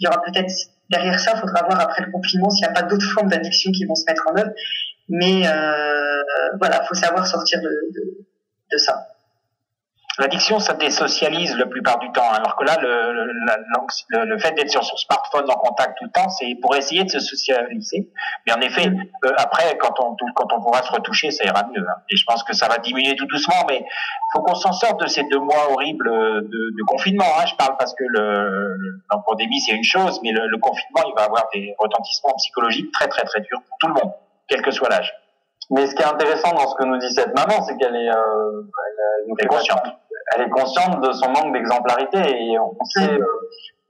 il 0.00 0.04
y 0.04 0.08
aura 0.08 0.22
peut-être 0.22 0.50
derrière 0.90 1.18
ça, 1.18 1.32
il 1.34 1.40
faudra 1.40 1.62
voir 1.66 1.80
après 1.80 2.04
le 2.04 2.10
confinement 2.10 2.50
s'il 2.50 2.66
n'y 2.66 2.70
a 2.70 2.72
pas 2.72 2.82
d'autres 2.82 3.10
formes 3.12 3.28
d'addiction 3.28 3.70
qui 3.72 3.84
vont 3.84 3.94
se 3.94 4.04
mettre 4.06 4.24
en 4.28 4.36
œuvre. 4.36 4.50
Mais 5.08 5.46
euh, 5.46 6.22
voilà, 6.58 6.82
faut 6.84 6.94
savoir 6.94 7.26
sortir 7.26 7.60
de, 7.60 7.68
de, 7.68 8.26
de 8.72 8.78
ça. 8.78 9.13
L'addiction, 10.18 10.60
ça 10.60 10.74
désocialise 10.74 11.56
la 11.56 11.66
plupart 11.66 11.98
du 11.98 12.10
temps, 12.12 12.30
alors 12.32 12.54
que 12.54 12.64
là, 12.64 12.76
le, 12.80 13.12
le, 13.12 14.24
le 14.24 14.38
fait 14.38 14.52
d'être 14.52 14.70
sur 14.70 14.84
son 14.84 14.96
smartphone 14.96 15.50
en 15.50 15.54
contact 15.54 15.98
tout 15.98 16.04
le 16.04 16.10
temps, 16.10 16.28
c'est 16.28 16.54
pour 16.62 16.76
essayer 16.76 17.02
de 17.02 17.10
se 17.10 17.18
socialiser. 17.18 18.08
Mais 18.46 18.52
en 18.52 18.60
effet, 18.60 18.86
euh, 18.86 19.32
après, 19.36 19.76
quand 19.78 19.94
on, 19.98 20.14
quand 20.34 20.52
on 20.52 20.62
pourra 20.62 20.82
se 20.82 20.92
retoucher, 20.92 21.32
ça 21.32 21.44
ira 21.44 21.64
mieux. 21.64 21.82
Hein. 21.82 22.02
Et 22.10 22.16
je 22.16 22.24
pense 22.26 22.44
que 22.44 22.54
ça 22.54 22.68
va 22.68 22.78
diminuer 22.78 23.16
tout 23.16 23.26
doucement, 23.26 23.64
mais 23.68 23.84
faut 24.32 24.42
qu'on 24.42 24.54
s'en 24.54 24.72
sorte 24.72 25.00
de 25.00 25.08
ces 25.08 25.24
deux 25.24 25.40
mois 25.40 25.72
horribles 25.72 26.08
de, 26.08 26.48
de 26.48 26.84
confinement. 26.86 27.24
Hein. 27.38 27.46
Je 27.46 27.56
parle 27.56 27.76
parce 27.76 27.94
que 27.94 28.04
la 28.04 29.18
pandémie, 29.26 29.60
c'est 29.60 29.74
une 29.74 29.84
chose, 29.84 30.20
mais 30.22 30.30
le, 30.30 30.58
confinement, 30.58 31.02
il 31.08 31.14
va 31.16 31.24
avoir 31.24 31.48
des 31.52 31.74
retentissements 31.78 32.34
psychologiques 32.36 32.92
très, 32.92 33.08
très, 33.08 33.24
très 33.24 33.40
durs 33.40 33.60
pour 33.68 33.78
tout 33.78 33.88
le 33.88 33.94
monde, 33.94 34.12
quel 34.48 34.62
que 34.62 34.70
soit 34.70 34.88
l'âge. 34.88 35.12
Mais 35.70 35.86
ce 35.86 35.94
qui 35.94 36.02
est 36.02 36.06
intéressant 36.06 36.52
dans 36.52 36.68
ce 36.68 36.74
que 36.76 36.84
nous 36.84 36.98
dit 36.98 37.12
cette 37.12 37.34
maman, 37.34 37.62
c'est 37.64 37.76
qu'elle 37.76 37.96
est, 37.96 38.10
euh, 38.10 38.62
elle, 39.26 39.44
est 39.44 39.46
consciente 39.46 39.82
elle 40.32 40.42
est 40.42 40.50
consciente 40.50 41.00
de 41.00 41.12
son 41.12 41.30
manque 41.30 41.52
d'exemplarité 41.52 42.18
et 42.18 42.58
on 42.58 42.84
sait, 42.84 43.12
euh, 43.12 43.26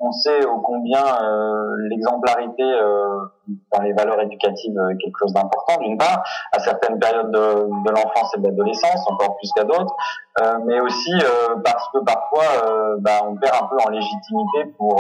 on 0.01 0.11
sait 0.13 0.45
au 0.45 0.59
combien 0.59 1.03
euh, 1.03 1.77
l'exemplarité 1.89 2.63
euh, 2.63 3.21
dans 3.73 3.83
les 3.83 3.93
valeurs 3.93 4.21
éducatives 4.21 4.77
est 4.91 4.97
quelque 4.97 5.17
chose 5.21 5.33
d'important 5.33 5.81
d'une 5.81 5.97
part, 5.97 6.23
à 6.53 6.59
certaines 6.59 6.99
périodes 6.99 7.31
de, 7.31 7.39
de 7.39 7.91
l'enfance 7.91 8.35
et 8.37 8.41
de 8.41 8.47
l'adolescence, 8.47 9.05
encore 9.09 9.37
plus 9.37 9.51
qu'à 9.53 9.65
d'autres, 9.65 9.95
mais 10.65 10.81
aussi 10.81 11.13
parce 11.63 11.89
que 11.93 11.99
parfois 11.99 12.97
bah, 12.99 13.21
on 13.25 13.37
perd 13.37 13.55
un 13.63 13.67
peu 13.67 13.77
en 13.87 13.91
légitimité 13.91 14.73
pour 14.77 14.97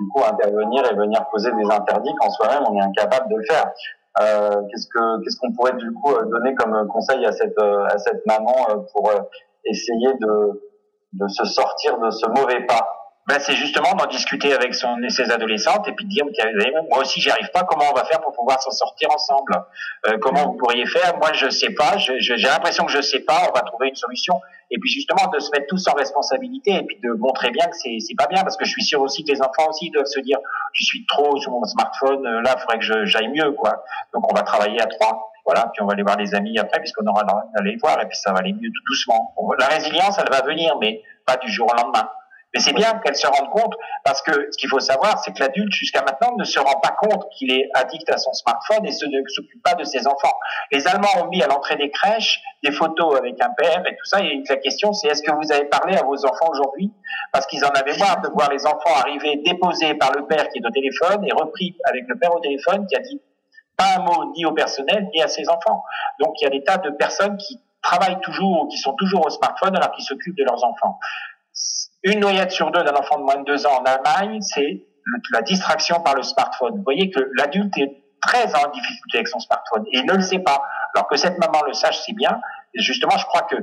du 0.00 0.08
coup 0.08 0.22
intervenir 0.24 0.90
et 0.90 0.94
venir 0.94 1.24
poser 1.30 1.52
des 1.52 1.70
interdits 1.70 2.14
quand 2.18 2.30
soi-même 2.30 2.62
on 2.68 2.76
est 2.76 2.82
incapable 2.82 3.30
de 3.30 3.36
le 3.36 3.44
faire. 3.44 3.70
Euh, 4.20 4.62
qu'est-ce 4.70 4.88
que 4.88 5.22
qu'est-ce 5.22 5.38
qu'on 5.38 5.52
pourrait 5.52 5.76
du 5.76 5.92
coup 5.92 6.14
donner 6.30 6.54
comme 6.54 6.86
conseil 6.88 7.24
à 7.24 7.32
cette 7.32 7.58
à 7.58 7.98
cette 7.98 8.24
maman 8.26 8.84
pour 8.92 9.10
essayer 9.64 10.14
de 10.14 10.71
de 11.12 11.28
se 11.28 11.44
sortir 11.44 11.98
de 11.98 12.10
ce 12.10 12.26
mauvais 12.28 12.64
pas. 12.66 13.02
Ben, 13.28 13.38
c'est 13.38 13.54
justement 13.54 13.94
d'en 13.94 14.06
discuter 14.06 14.52
avec 14.52 14.74
son 14.74 14.96
ses 15.08 15.30
adolescentes 15.30 15.86
et 15.86 15.92
puis 15.92 16.06
de 16.06 16.10
dire 16.10 16.24
moi 16.90 16.98
aussi 16.98 17.20
j'y 17.20 17.30
arrive 17.30 17.50
pas 17.52 17.62
comment 17.62 17.84
on 17.88 17.94
va 17.94 18.04
faire 18.04 18.20
pour 18.20 18.32
pouvoir 18.32 18.60
s'en 18.60 18.72
sortir 18.72 19.10
ensemble? 19.14 19.64
Euh, 20.08 20.18
comment 20.20 20.42
vous 20.46 20.56
pourriez 20.56 20.86
faire? 20.86 21.16
Moi 21.18 21.32
je 21.32 21.48
sais 21.48 21.70
pas 21.70 21.98
j'ai 21.98 22.36
l'impression 22.36 22.84
que 22.84 22.90
je 22.90 23.00
sais 23.00 23.20
pas 23.20 23.42
on 23.48 23.52
va 23.56 23.62
trouver 23.62 23.90
une 23.90 23.94
solution. 23.94 24.40
Et 24.72 24.78
puis 24.80 24.90
justement 24.90 25.30
de 25.32 25.38
se 25.38 25.50
mettre 25.52 25.66
tous 25.68 25.86
en 25.86 25.92
responsabilité 25.92 26.72
et 26.72 26.82
puis 26.82 26.98
de 27.00 27.12
montrer 27.12 27.52
bien 27.52 27.66
que 27.66 27.76
c'est 27.76 27.98
c'est 28.00 28.16
pas 28.16 28.26
bien 28.26 28.42
parce 28.42 28.56
que 28.56 28.64
je 28.64 28.70
suis 28.70 28.84
sûr 28.84 29.00
aussi 29.00 29.24
que 29.24 29.30
les 29.30 29.40
enfants 29.40 29.70
aussi 29.70 29.90
doivent 29.90 30.06
se 30.06 30.18
dire 30.18 30.38
je 30.72 30.82
suis 30.82 31.06
trop 31.06 31.38
sur 31.38 31.52
mon 31.52 31.62
smartphone 31.64 32.26
euh, 32.26 32.42
là 32.42 32.56
il 32.56 32.60
faudrait 32.60 32.80
que 32.80 33.04
j'aille 33.04 33.28
mieux 33.28 33.52
quoi. 33.52 33.84
Donc 34.12 34.28
on 34.32 34.34
va 34.34 34.42
travailler 34.42 34.82
à 34.82 34.86
trois 34.86 35.31
voilà, 35.44 35.70
puis 35.72 35.82
on 35.82 35.86
va 35.86 35.94
aller 35.94 36.02
voir 36.02 36.16
les 36.16 36.34
amis 36.34 36.58
après, 36.58 36.78
puisqu'on 36.80 37.06
aura 37.06 37.24
d'aller 37.56 37.76
voir, 37.82 38.00
et 38.00 38.06
puis 38.06 38.16
ça 38.16 38.32
va 38.32 38.38
aller 38.38 38.52
mieux 38.52 38.70
tout 38.70 38.84
doucement. 38.86 39.34
La 39.58 39.66
résilience, 39.66 40.18
elle 40.18 40.30
va 40.30 40.42
venir, 40.42 40.76
mais 40.80 41.02
pas 41.26 41.36
du 41.36 41.50
jour 41.50 41.68
au 41.72 41.76
lendemain. 41.76 42.08
Mais 42.54 42.60
c'est 42.60 42.74
bien 42.74 42.98
qu'elle 42.98 43.16
se 43.16 43.26
rende 43.26 43.48
compte, 43.50 43.74
parce 44.04 44.20
que 44.20 44.48
ce 44.50 44.58
qu'il 44.58 44.68
faut 44.68 44.78
savoir, 44.78 45.18
c'est 45.20 45.32
que 45.32 45.40
l'adulte, 45.40 45.72
jusqu'à 45.72 46.02
maintenant, 46.02 46.36
ne 46.36 46.44
se 46.44 46.58
rend 46.58 46.78
pas 46.80 46.94
compte 47.00 47.26
qu'il 47.30 47.50
est 47.50 47.70
addict 47.72 48.08
à 48.10 48.18
son 48.18 48.32
smartphone 48.34 48.84
et 48.84 48.90
ne 48.90 49.22
s'occupe 49.28 49.62
pas 49.62 49.74
de 49.74 49.84
ses 49.84 50.06
enfants. 50.06 50.34
Les 50.70 50.86
Allemands 50.86 51.22
ont 51.22 51.28
mis 51.28 51.42
à 51.42 51.46
l'entrée 51.46 51.76
des 51.76 51.90
crèches 51.90 52.40
des 52.62 52.70
photos 52.70 53.16
avec 53.16 53.42
un 53.42 53.50
père 53.56 53.82
et 53.86 53.96
tout 53.96 54.04
ça, 54.04 54.20
et 54.20 54.42
la 54.48 54.56
question, 54.56 54.92
c'est 54.92 55.08
est-ce 55.08 55.22
que 55.22 55.32
vous 55.32 55.50
avez 55.50 55.64
parlé 55.64 55.96
à 55.96 56.02
vos 56.02 56.26
enfants 56.26 56.50
aujourd'hui? 56.50 56.92
Parce 57.32 57.46
qu'ils 57.46 57.64
en 57.64 57.70
avaient 57.70 57.96
marre 57.96 58.20
de 58.20 58.28
voir 58.28 58.50
les 58.50 58.66
enfants 58.66 58.94
arriver 59.00 59.40
déposés 59.44 59.94
par 59.94 60.12
le 60.12 60.26
père 60.26 60.48
qui 60.50 60.58
est 60.58 60.66
au 60.66 60.70
téléphone 60.70 61.24
et 61.26 61.32
repris 61.32 61.74
avec 61.84 62.04
le 62.06 62.18
père 62.18 62.34
au 62.34 62.40
téléphone 62.40 62.86
qui 62.86 62.96
a 62.96 63.00
dit 63.00 63.20
pas 63.76 63.96
un 63.96 64.02
mot 64.02 64.32
ni 64.34 64.44
au 64.44 64.52
personnel 64.52 65.08
ni 65.14 65.22
à 65.22 65.28
ses 65.28 65.48
enfants. 65.48 65.82
Donc 66.20 66.34
il 66.40 66.44
y 66.44 66.46
a 66.46 66.50
des 66.50 66.64
tas 66.64 66.78
de 66.78 66.90
personnes 66.90 67.36
qui 67.36 67.60
travaillent 67.82 68.20
toujours, 68.20 68.68
qui 68.68 68.78
sont 68.78 68.94
toujours 68.94 69.26
au 69.26 69.30
smartphone 69.30 69.76
alors 69.76 69.90
qu'ils 69.92 70.04
s'occupent 70.04 70.36
de 70.36 70.44
leurs 70.44 70.64
enfants. 70.64 70.98
Une 72.04 72.20
noyade 72.20 72.50
sur 72.50 72.70
deux 72.70 72.82
d'un 72.82 72.94
enfant 72.94 73.18
de 73.18 73.24
moins 73.24 73.36
de 73.36 73.44
deux 73.44 73.66
ans 73.66 73.80
en 73.80 73.84
Allemagne, 73.84 74.40
c'est 74.40 74.86
la 75.32 75.42
distraction 75.42 76.00
par 76.00 76.14
le 76.14 76.22
smartphone. 76.22 76.76
Vous 76.76 76.82
voyez 76.82 77.10
que 77.10 77.20
l'adulte 77.36 77.76
est 77.78 78.02
très 78.20 78.54
en 78.54 78.70
difficulté 78.70 79.18
avec 79.18 79.28
son 79.28 79.40
smartphone 79.40 79.84
et 79.92 79.98
il 79.98 80.06
ne 80.06 80.14
le 80.14 80.20
sait 80.20 80.38
pas. 80.38 80.62
Alors 80.94 81.08
que 81.08 81.16
cette 81.16 81.38
maman 81.38 81.62
le 81.66 81.72
sache, 81.72 82.00
c'est 82.06 82.14
bien. 82.14 82.40
Justement, 82.74 83.16
je 83.18 83.26
crois 83.26 83.42
que 83.42 83.56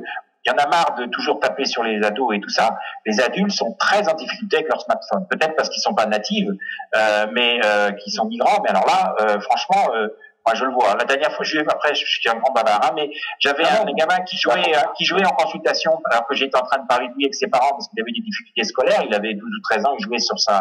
y 0.50 0.52
en 0.52 0.64
a 0.64 0.68
marre 0.68 0.96
de 0.96 1.06
toujours 1.06 1.40
taper 1.40 1.66
sur 1.66 1.84
les 1.84 2.04
ados 2.04 2.36
et 2.36 2.40
tout 2.40 2.50
ça. 2.50 2.78
Les 3.06 3.20
adultes 3.22 3.52
sont 3.52 3.76
très 3.80 4.08
en 4.08 4.14
difficulté 4.14 4.58
avec 4.58 4.70
leur 4.70 4.82
smartphone. 4.82 5.26
Peut-être 5.30 5.56
parce 5.56 5.70
qu'ils 5.70 5.82
sont 5.82 5.94
pas 5.94 6.06
natifs, 6.06 6.50
euh, 6.96 7.28
mais 7.34 7.60
euh, 7.64 7.92
qu'ils 7.92 8.14
sont 8.14 8.26
migrants. 8.26 8.62
Mais 8.64 8.70
alors 8.70 8.86
là, 8.86 9.16
euh, 9.22 9.40
franchement, 9.40 9.92
moi, 10.46 10.56
je 10.56 10.66
le 10.66 10.72
vois. 10.72 10.96
La 10.98 11.06
dernière 11.06 11.32
fois, 11.34 11.44
je 11.44 11.60
après, 11.60 11.94
je 11.94 12.06
suis 12.06 12.30
un 12.30 12.36
grand 12.36 12.54
bavard, 12.54 12.80
hein, 12.84 12.92
mais 12.96 13.10
j'avais 13.40 13.64
ah 13.66 13.82
un 13.82 13.94
gamin 13.94 14.22
qui 14.24 14.38
jouait, 14.38 14.72
qui 14.98 15.06
jouait 15.06 15.26
en 15.26 15.32
consultation, 15.32 16.02
alors 16.10 16.26
que 16.28 16.36
j'étais 16.36 16.58
en 16.58 16.64
train 16.64 16.82
de 16.82 16.88
parler 16.88 17.10
de 17.10 17.14
lui 17.14 17.26
avec 17.26 17.36
ses 17.36 17.48
parents 17.48 17.72
parce 17.72 17.88
qu'il 17.90 18.02
avait 18.02 18.12
des 18.12 18.22
difficultés 18.22 18.64
scolaires. 18.64 19.04
Il 19.06 19.14
avait 19.14 19.34
12 19.34 19.44
ou 19.44 19.62
13 19.70 19.86
ans, 19.86 19.96
il 20.00 20.04
jouait 20.04 20.20
sur 20.20 20.40
sa, 20.40 20.60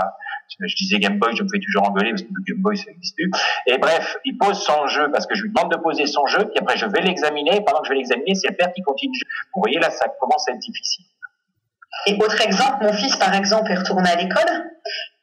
je 0.67 0.77
disais 0.77 0.99
Game 0.99 1.19
Boy, 1.19 1.35
je 1.37 1.43
me 1.43 1.49
fais 1.49 1.61
toujours 1.61 1.89
engueuler 1.89 2.11
parce 2.11 2.23
que 2.23 2.29
Game 2.47 2.63
Boy, 2.63 2.77
ça 2.77 2.91
n'existe 2.91 3.17
plus. 3.17 3.31
Et 3.67 3.79
bref, 3.79 4.17
il 4.25 4.37
pose 4.39 4.59
son 4.59 4.87
jeu 4.87 5.11
parce 5.13 5.27
que 5.27 5.35
je 5.35 5.43
lui 5.43 5.53
demande 5.53 5.71
de 5.71 5.77
poser 5.77 6.07
son 6.07 6.27
jeu, 6.27 6.39
puis 6.39 6.59
après, 6.59 6.77
je 6.77 6.87
vais 6.87 7.01
l'examiner. 7.01 7.61
Pendant 7.65 7.81
que 7.81 7.87
je 7.87 7.93
vais 7.93 7.99
l'examiner, 7.99 8.35
c'est 8.35 8.49
le 8.49 8.57
père 8.57 8.73
qui 8.73 8.83
continue. 8.83 9.21
Vous 9.55 9.63
voyez, 9.63 9.79
là, 9.79 9.91
ça 9.91 10.07
commence 10.21 10.49
à 10.49 10.53
être 10.53 10.61
difficile. 10.61 11.05
Et 12.07 12.15
autre 12.15 12.41
exemple, 12.41 12.85
mon 12.85 12.93
fils, 12.93 13.17
par 13.17 13.35
exemple, 13.35 13.71
est 13.73 13.75
retourné 13.75 14.09
à 14.09 14.17
l'école. 14.17 14.69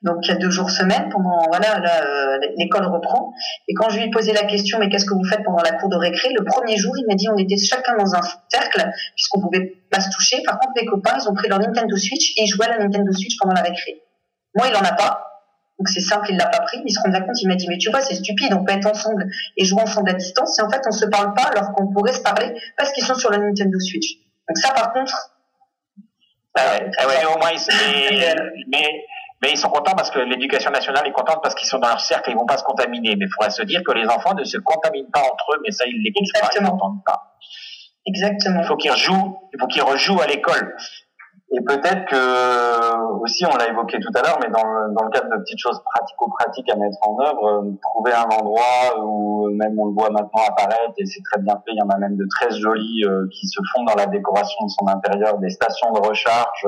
Donc 0.01 0.17
il 0.23 0.27
y 0.29 0.31
a 0.31 0.35
deux 0.35 0.51
jours 0.51 0.69
semaine, 0.69 1.09
pendant 1.09 1.39
voilà, 1.47 1.77
euh, 1.77 2.37
l'école 2.57 2.85
reprend. 2.85 3.33
Et 3.67 3.73
quand 3.73 3.89
je 3.89 3.97
lui 3.97 4.05
ai 4.05 4.11
posé 4.11 4.33
la 4.33 4.43
question, 4.43 4.77
mais 4.77 4.87
qu'est-ce 4.89 5.05
que 5.05 5.15
vous 5.15 5.23
faites 5.23 5.43
pendant 5.43 5.63
la 5.63 5.71
cour 5.71 5.89
de 5.89 5.95
récré 5.95 6.29
Le 6.37 6.43
premier 6.43 6.77
jour, 6.77 6.93
il 6.97 7.05
m'a 7.07 7.15
dit 7.15 7.27
on 7.27 7.37
était 7.37 7.57
chacun 7.57 7.97
dans 7.97 8.13
un 8.13 8.21
cercle 8.49 8.85
puisqu'on 9.15 9.41
pouvait 9.41 9.81
pas 9.89 9.99
se 9.99 10.09
toucher. 10.11 10.43
Par 10.45 10.59
contre, 10.59 10.73
mes 10.79 10.85
copains, 10.85 11.17
ils 11.19 11.27
ont 11.27 11.33
pris 11.33 11.47
leur 11.49 11.59
Nintendo 11.59 11.97
Switch 11.97 12.37
et 12.37 12.43
ils 12.43 12.47
jouaient 12.47 12.67
à 12.67 12.77
la 12.77 12.83
Nintendo 12.83 13.11
Switch 13.13 13.35
pendant 13.39 13.55
la 13.55 13.63
récré. 13.63 14.03
Moi, 14.55 14.67
il 14.69 14.75
en 14.75 14.81
a 14.81 14.93
pas. 14.93 15.21
Donc 15.77 15.89
c'est 15.89 16.01
simple, 16.01 16.27
il 16.29 16.37
l'a 16.37 16.47
pas 16.47 16.61
pris. 16.61 16.81
Il 16.85 16.91
se 16.91 16.99
rendait 17.01 17.19
compte, 17.19 17.41
il 17.41 17.47
m'a 17.47 17.55
dit 17.55 17.67
mais 17.67 17.77
tu 17.77 17.89
vois, 17.89 18.01
c'est 18.01 18.15
stupide, 18.15 18.53
on 18.53 18.63
peut 18.63 18.71
être 18.71 18.87
ensemble 18.87 19.25
et 19.57 19.65
jouer 19.65 19.81
ensemble 19.81 20.09
à 20.09 20.13
distance. 20.13 20.57
Et 20.59 20.61
en 20.61 20.69
fait, 20.69 20.81
on 20.87 20.91
se 20.91 21.05
parle 21.05 21.33
pas 21.33 21.43
alors 21.43 21.73
qu'on 21.73 21.91
pourrait 21.91 22.13
se 22.13 22.21
parler 22.21 22.53
parce 22.77 22.91
qu'ils 22.93 23.03
sont 23.03 23.15
sur 23.15 23.29
la 23.29 23.39
Nintendo 23.39 23.77
Switch. 23.79 24.15
Donc 24.47 24.57
ça, 24.57 24.71
par 24.71 24.93
contre. 24.93 25.13
Ah 26.57 26.71
ouais, 26.71 26.91
ah 26.97 27.07
ouais, 27.07 27.25
au 27.25 27.37
moins, 27.37 27.51
mais 28.71 29.05
mais 29.41 29.51
ils 29.51 29.57
sont 29.57 29.69
contents 29.69 29.95
parce 29.95 30.09
que 30.09 30.19
l'éducation 30.19 30.71
nationale 30.71 31.05
est 31.05 31.11
contente 31.11 31.39
parce 31.43 31.55
qu'ils 31.55 31.67
sont 31.67 31.79
dans 31.79 31.89
leur 31.89 31.99
cercle 31.99 32.29
et 32.29 32.33
ils 32.33 32.37
vont 32.37 32.45
pas 32.45 32.57
se 32.57 32.63
contaminer. 32.63 33.15
Mais 33.17 33.25
il 33.25 33.31
faudrait 33.33 33.51
se 33.51 33.63
dire 33.63 33.83
que 33.83 33.91
les 33.91 34.07
enfants 34.07 34.33
ne 34.33 34.45
se 34.45 34.57
contaminent 34.57 35.11
pas 35.11 35.21
entre 35.21 35.55
eux, 35.55 35.61
mais 35.63 35.71
ça, 35.71 35.83
ils 35.85 36.01
l'écoutent 36.01 36.31
pas, 36.39 36.49
ils 36.57 36.63
n'entendent 36.63 37.03
pas. 37.05 37.35
Exactement. 38.07 38.61
Il 38.61 38.65
faut 38.65 38.77
qu'ils 38.77 38.91
rejouent, 38.91 39.37
il 39.53 39.59
faut 39.59 39.67
qu'ils 39.67 39.83
rejouent 39.83 40.21
à 40.21 40.27
l'école. 40.27 40.75
Et 41.57 41.61
peut-être 41.63 42.05
que, 42.05 43.21
aussi, 43.21 43.45
on 43.45 43.55
l'a 43.55 43.69
évoqué 43.69 43.99
tout 43.99 44.11
à 44.13 44.21
l'heure, 44.21 44.37
mais 44.41 44.49
dans 44.49 44.63
le, 44.63 44.93
dans 44.93 45.05
le 45.05 45.09
cadre 45.11 45.29
de 45.29 45.41
petites 45.41 45.59
choses 45.59 45.81
pratico-pratiques 45.85 46.69
à 46.69 46.75
mettre 46.75 46.97
en 47.01 47.17
œuvre, 47.19 47.45
euh, 47.47 47.71
trouver 47.81 48.11
un 48.13 48.27
endroit 48.37 48.99
où 49.01 49.49
même 49.51 49.79
on 49.79 49.85
le 49.85 49.93
voit 49.93 50.09
maintenant 50.09 50.41
apparaître, 50.47 50.93
et 50.97 51.05
c'est 51.05 51.21
très 51.31 51.41
bien 51.41 51.53
fait, 51.53 51.71
il 51.71 51.77
y 51.77 51.81
en 51.81 51.89
a 51.89 51.97
même 51.97 52.17
de 52.17 52.27
très 52.29 52.51
jolis 52.51 53.05
euh, 53.05 53.27
qui 53.31 53.47
se 53.47 53.59
font 53.73 53.83
dans 53.85 53.95
la 53.95 54.07
décoration 54.07 54.65
de 54.65 54.69
son 54.69 54.87
intérieur, 54.87 55.37
des 55.37 55.49
stations 55.49 55.91
de 55.93 55.99
recharge, 55.99 56.67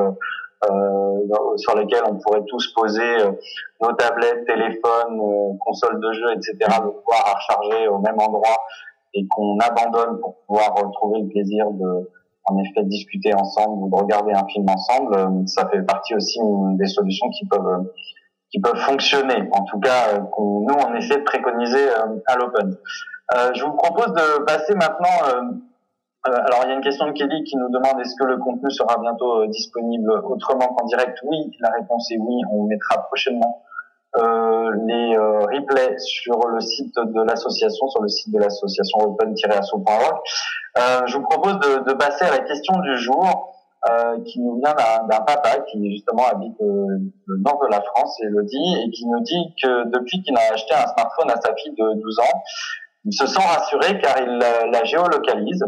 euh, 0.63 1.57
sur 1.57 1.75
lesquels 1.75 2.01
on 2.07 2.15
pourrait 2.15 2.43
tous 2.47 2.73
poser 2.73 3.21
euh, 3.21 3.31
nos 3.79 3.93
tablettes, 3.93 4.43
téléphones, 4.45 5.19
euh, 5.19 5.53
consoles 5.59 5.99
de 5.99 6.11
jeux, 6.13 6.31
etc., 6.33 6.55
de 6.83 6.89
pouvoir 6.89 7.27
à 7.27 7.33
recharger 7.35 7.87
au 7.87 7.99
même 7.99 8.19
endroit 8.19 8.57
et 9.13 9.27
qu'on 9.27 9.57
abandonne 9.59 10.19
pour 10.19 10.37
pouvoir 10.47 10.73
retrouver 10.73 11.21
le 11.21 11.27
plaisir 11.27 11.69
de 11.71 12.09
en 12.47 12.57
effet 12.59 12.83
discuter 12.83 13.33
ensemble 13.33 13.83
ou 13.83 13.89
de 13.89 13.95
regarder 13.95 14.33
un 14.33 14.45
film 14.47 14.65
ensemble, 14.69 15.47
ça 15.47 15.67
fait 15.69 15.81
partie 15.83 16.15
aussi 16.15 16.39
des 16.77 16.87
solutions 16.87 17.29
qui 17.29 17.45
peuvent 17.45 17.91
qui 18.49 18.61
peuvent 18.61 18.79
fonctionner, 18.79 19.49
en 19.51 19.63
tout 19.65 19.79
cas 19.79 20.19
qu'on 20.31 20.61
nous 20.61 20.75
on 20.75 20.95
essaie 20.95 21.17
de 21.17 21.23
préconiser 21.23 21.89
à 22.25 22.35
l'open. 22.37 22.77
Euh, 23.35 23.51
je 23.53 23.65
vous 23.65 23.73
propose 23.73 24.13
de 24.13 24.43
passer 24.45 24.73
maintenant 24.75 25.51
euh, 26.27 26.31
alors, 26.45 26.61
il 26.65 26.69
y 26.69 26.71
a 26.71 26.75
une 26.75 26.81
question 26.81 27.07
de 27.07 27.13
Kelly 27.13 27.43
qui 27.43 27.55
nous 27.55 27.69
demande 27.69 28.01
est-ce 28.01 28.15
que 28.19 28.25
le 28.25 28.37
contenu 28.37 28.69
sera 28.71 28.97
bientôt 28.99 29.43
euh, 29.43 29.47
disponible 29.47 30.11
autrement 30.11 30.67
qu'en 30.75 30.85
direct? 30.85 31.19
Oui, 31.23 31.37
la 31.59 31.69
réponse 31.69 32.11
est 32.11 32.17
oui. 32.17 32.35
On 32.51 32.63
mettra 32.63 33.03
prochainement 33.03 33.63
euh, 34.15 34.71
les 34.85 35.17
euh, 35.17 35.39
replays 35.41 35.97
sur 35.99 36.39
le 36.47 36.61
site 36.61 36.95
de 36.95 37.23
l'association, 37.23 37.87
sur 37.89 38.01
le 38.01 38.07
site 38.07 38.33
de 38.33 38.39
l'association 38.39 38.99
open-asso.org. 38.99 40.17
Euh, 40.77 41.01
je 41.05 41.17
vous 41.17 41.23
propose 41.23 41.59
de, 41.59 41.89
de, 41.89 41.93
passer 41.93 42.25
à 42.25 42.31
la 42.31 42.39
question 42.39 42.79
du 42.79 42.97
jour 42.97 43.53
qui 44.25 44.41
nous 44.41 44.59
vient 44.59 44.73
d'un 44.73 45.19
papa 45.21 45.59
qui 45.71 45.91
justement 45.91 46.25
habite 46.27 46.59
le 46.59 47.37
nord 47.37 47.57
de 47.61 47.71
la 47.71 47.79
France, 47.79 48.19
Elodie, 48.21 48.75
et 48.83 48.89
qui 48.89 49.05
nous 49.05 49.21
dit 49.21 49.55
que 49.63 49.85
depuis 49.91 50.21
qu'il 50.23 50.35
a 50.35 50.53
acheté 50.53 50.73
un 50.73 50.87
smartphone 50.87 51.31
à 51.31 51.39
sa 51.39 51.55
fille 51.55 51.73
de 51.73 52.01
12 52.01 52.19
ans, 52.19 52.41
il 53.05 53.13
se 53.13 53.25
sent 53.27 53.39
rassuré 53.39 53.97
car 54.01 54.19
il 54.19 54.39
la 54.39 54.83
géolocalise 54.83 55.63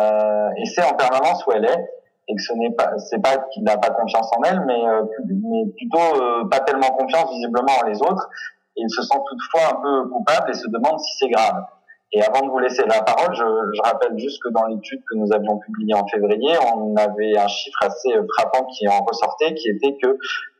euh, 0.00 0.50
et 0.56 0.66
c'est 0.66 0.84
en 0.84 0.94
permanence 0.94 1.46
où 1.46 1.52
elle 1.52 1.64
est 1.64 1.88
et 2.28 2.34
que 2.34 2.42
ce 2.42 2.52
n'est 2.54 2.72
pas 2.72 2.98
c'est 2.98 3.22
pas 3.22 3.38
qu'il 3.52 3.62
n'a 3.62 3.76
pas 3.76 3.90
confiance 3.90 4.30
en 4.36 4.42
elle 4.42 4.60
mais 4.66 4.86
euh, 4.86 5.02
mais 5.28 5.66
plutôt 5.76 6.22
euh, 6.22 6.48
pas 6.48 6.60
tellement 6.60 6.90
confiance 6.90 7.30
visiblement 7.30 7.72
en 7.82 7.88
les 7.88 8.00
autres 8.02 8.28
et 8.76 8.82
il 8.82 8.90
se 8.90 9.02
sent 9.02 9.18
toutefois 9.28 9.78
un 9.78 9.82
peu 9.82 10.08
coupable 10.10 10.50
et 10.50 10.54
se 10.54 10.68
demande 10.68 11.00
si 11.00 11.16
c'est 11.18 11.28
grave. 11.28 11.64
Et 12.12 12.22
avant 12.22 12.46
de 12.46 12.50
vous 12.50 12.58
laisser 12.60 12.84
la 12.86 13.02
parole, 13.02 13.34
je, 13.34 13.42
je 13.42 13.82
rappelle 13.82 14.16
juste 14.16 14.40
que 14.42 14.48
dans 14.50 14.66
l'étude 14.66 15.02
que 15.10 15.16
nous 15.16 15.32
avions 15.32 15.58
publiée 15.58 15.94
en 15.94 16.06
février, 16.06 16.52
on 16.74 16.94
avait 16.96 17.36
un 17.36 17.48
chiffre 17.48 17.82
assez 17.82 18.10
frappant 18.36 18.64
qui 18.66 18.86
en 18.86 19.02
ressortait, 19.04 19.54
qui 19.54 19.68
était 19.68 19.96
que 20.00 20.16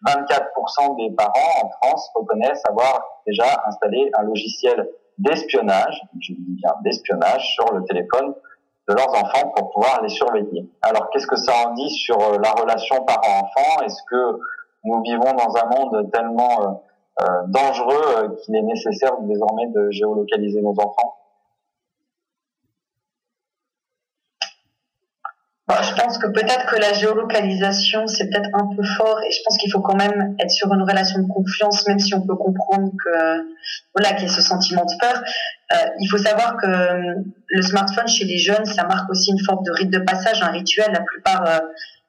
24% 0.06 0.96
des 0.96 1.14
parents 1.14 1.62
en 1.62 1.70
France 1.70 2.10
reconnaissent 2.14 2.62
avoir 2.68 3.00
déjà 3.26 3.62
installé 3.66 4.10
un 4.18 4.22
logiciel 4.24 4.88
d'espionnage, 5.18 6.02
je 6.20 6.32
dis 6.32 6.56
bien 6.60 6.74
d'espionnage, 6.82 7.54
sur 7.54 7.72
le 7.72 7.84
téléphone 7.84 8.34
de 8.88 8.94
leurs 8.94 9.10
enfants 9.10 9.52
pour 9.56 9.70
pouvoir 9.70 10.00
les 10.02 10.08
surveiller. 10.08 10.70
Alors 10.82 11.10
qu'est-ce 11.10 11.26
que 11.26 11.36
ça 11.36 11.52
en 11.66 11.74
dit 11.74 11.90
sur 11.90 12.20
euh, 12.20 12.38
la 12.42 12.52
relation 12.52 13.04
parent-enfant? 13.04 13.82
Est-ce 13.84 14.02
que 14.08 14.38
nous 14.84 15.02
vivons 15.02 15.32
dans 15.32 15.56
un 15.56 15.66
monde 15.66 16.10
tellement 16.12 16.62
euh, 16.62 17.22
euh 17.22 17.42
dangereux 17.48 18.36
qu'il 18.42 18.54
est 18.54 18.62
nécessaire 18.62 19.12
désormais 19.22 19.66
de 19.68 19.90
géolocaliser 19.90 20.62
nos 20.62 20.74
enfants? 20.78 21.16
Je 25.68 25.94
pense 26.00 26.18
que 26.18 26.28
peut-être 26.28 26.66
que 26.66 26.76
la 26.76 26.92
géolocalisation, 26.92 28.06
c'est 28.06 28.30
peut-être 28.30 28.50
un 28.54 28.68
peu 28.76 28.84
fort 28.96 29.20
et 29.26 29.32
je 29.32 29.42
pense 29.44 29.58
qu'il 29.58 29.70
faut 29.72 29.80
quand 29.80 29.96
même 29.96 30.36
être 30.38 30.50
sur 30.50 30.72
une 30.72 30.82
relation 30.82 31.20
de 31.20 31.26
confiance, 31.26 31.86
même 31.88 31.98
si 31.98 32.14
on 32.14 32.24
peut 32.24 32.36
comprendre 32.36 32.92
que, 33.04 33.54
voilà, 33.94 34.14
qu'il 34.14 34.28
y 34.28 34.30
a 34.30 34.32
ce 34.32 34.42
sentiment 34.42 34.84
de 34.84 34.92
peur. 35.00 35.20
Euh, 35.72 35.76
il 36.00 36.08
faut 36.08 36.18
savoir 36.18 36.56
que 36.56 36.66
euh, 36.66 37.14
le 37.48 37.62
smartphone 37.62 38.06
chez 38.06 38.24
les 38.24 38.38
jeunes, 38.38 38.64
ça 38.64 38.84
marque 38.84 39.10
aussi 39.10 39.32
une 39.32 39.44
forme 39.44 39.64
de 39.64 39.72
rite 39.72 39.90
de 39.90 39.98
passage, 39.98 40.42
un 40.42 40.50
rituel. 40.50 40.90
La 40.92 41.00
plupart 41.00 41.44
euh, 41.46 41.58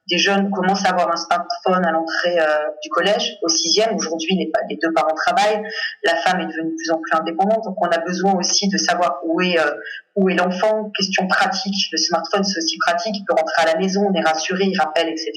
des 0.10 0.20
jeunes 0.20 0.52
commencent 0.52 0.86
à 0.86 0.90
avoir 0.90 1.12
un 1.12 1.18
smartphone 1.18 1.84
à 1.84 1.92
l'entrée 1.92 2.40
euh, 2.40 2.46
du 2.84 2.90
collège, 2.90 3.38
au 3.42 3.50
sixième. 3.50 3.96
Aujourd'hui, 3.96 4.36
les, 4.38 4.78
deux 4.82 4.94
parents 4.94 5.16
travaillent, 5.16 5.64
la 6.04 6.16
femme 6.18 6.40
est 6.40 6.46
devenue 6.46 6.72
de 6.72 6.76
plus 6.76 6.92
en 6.92 7.00
plus 7.00 7.20
indépendante, 7.20 7.64
donc 7.66 7.76
on 7.82 7.90
a 7.90 7.98
besoin 7.98 8.34
aussi 8.36 8.70
de 8.70 8.78
savoir 8.78 9.20
où 9.26 9.42
est 9.42 9.58
est 9.58 10.36
l'enfant. 10.36 10.92
Question 10.96 11.28
pratique, 11.28 11.76
le 11.92 11.98
smartphone 11.98 12.44
c'est 12.44 12.60
aussi 12.60 12.78
pratique, 12.78 13.18
il 13.18 13.26
peut 13.26 13.34
rentrer 13.38 13.64
à 13.64 13.74
la 13.74 13.76
maison, 13.76 14.08
on 14.08 14.14
est 14.14 14.22
rassuré, 14.24 14.66
il 14.66 14.80
rappelle, 14.80 15.10
etc. 15.10 15.32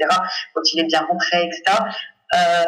Quand 0.54 0.62
il 0.72 0.80
est 0.80 0.84
bien 0.84 1.00
rentré, 1.00 1.44
etc. 1.44 1.62
Euh, 2.32 2.64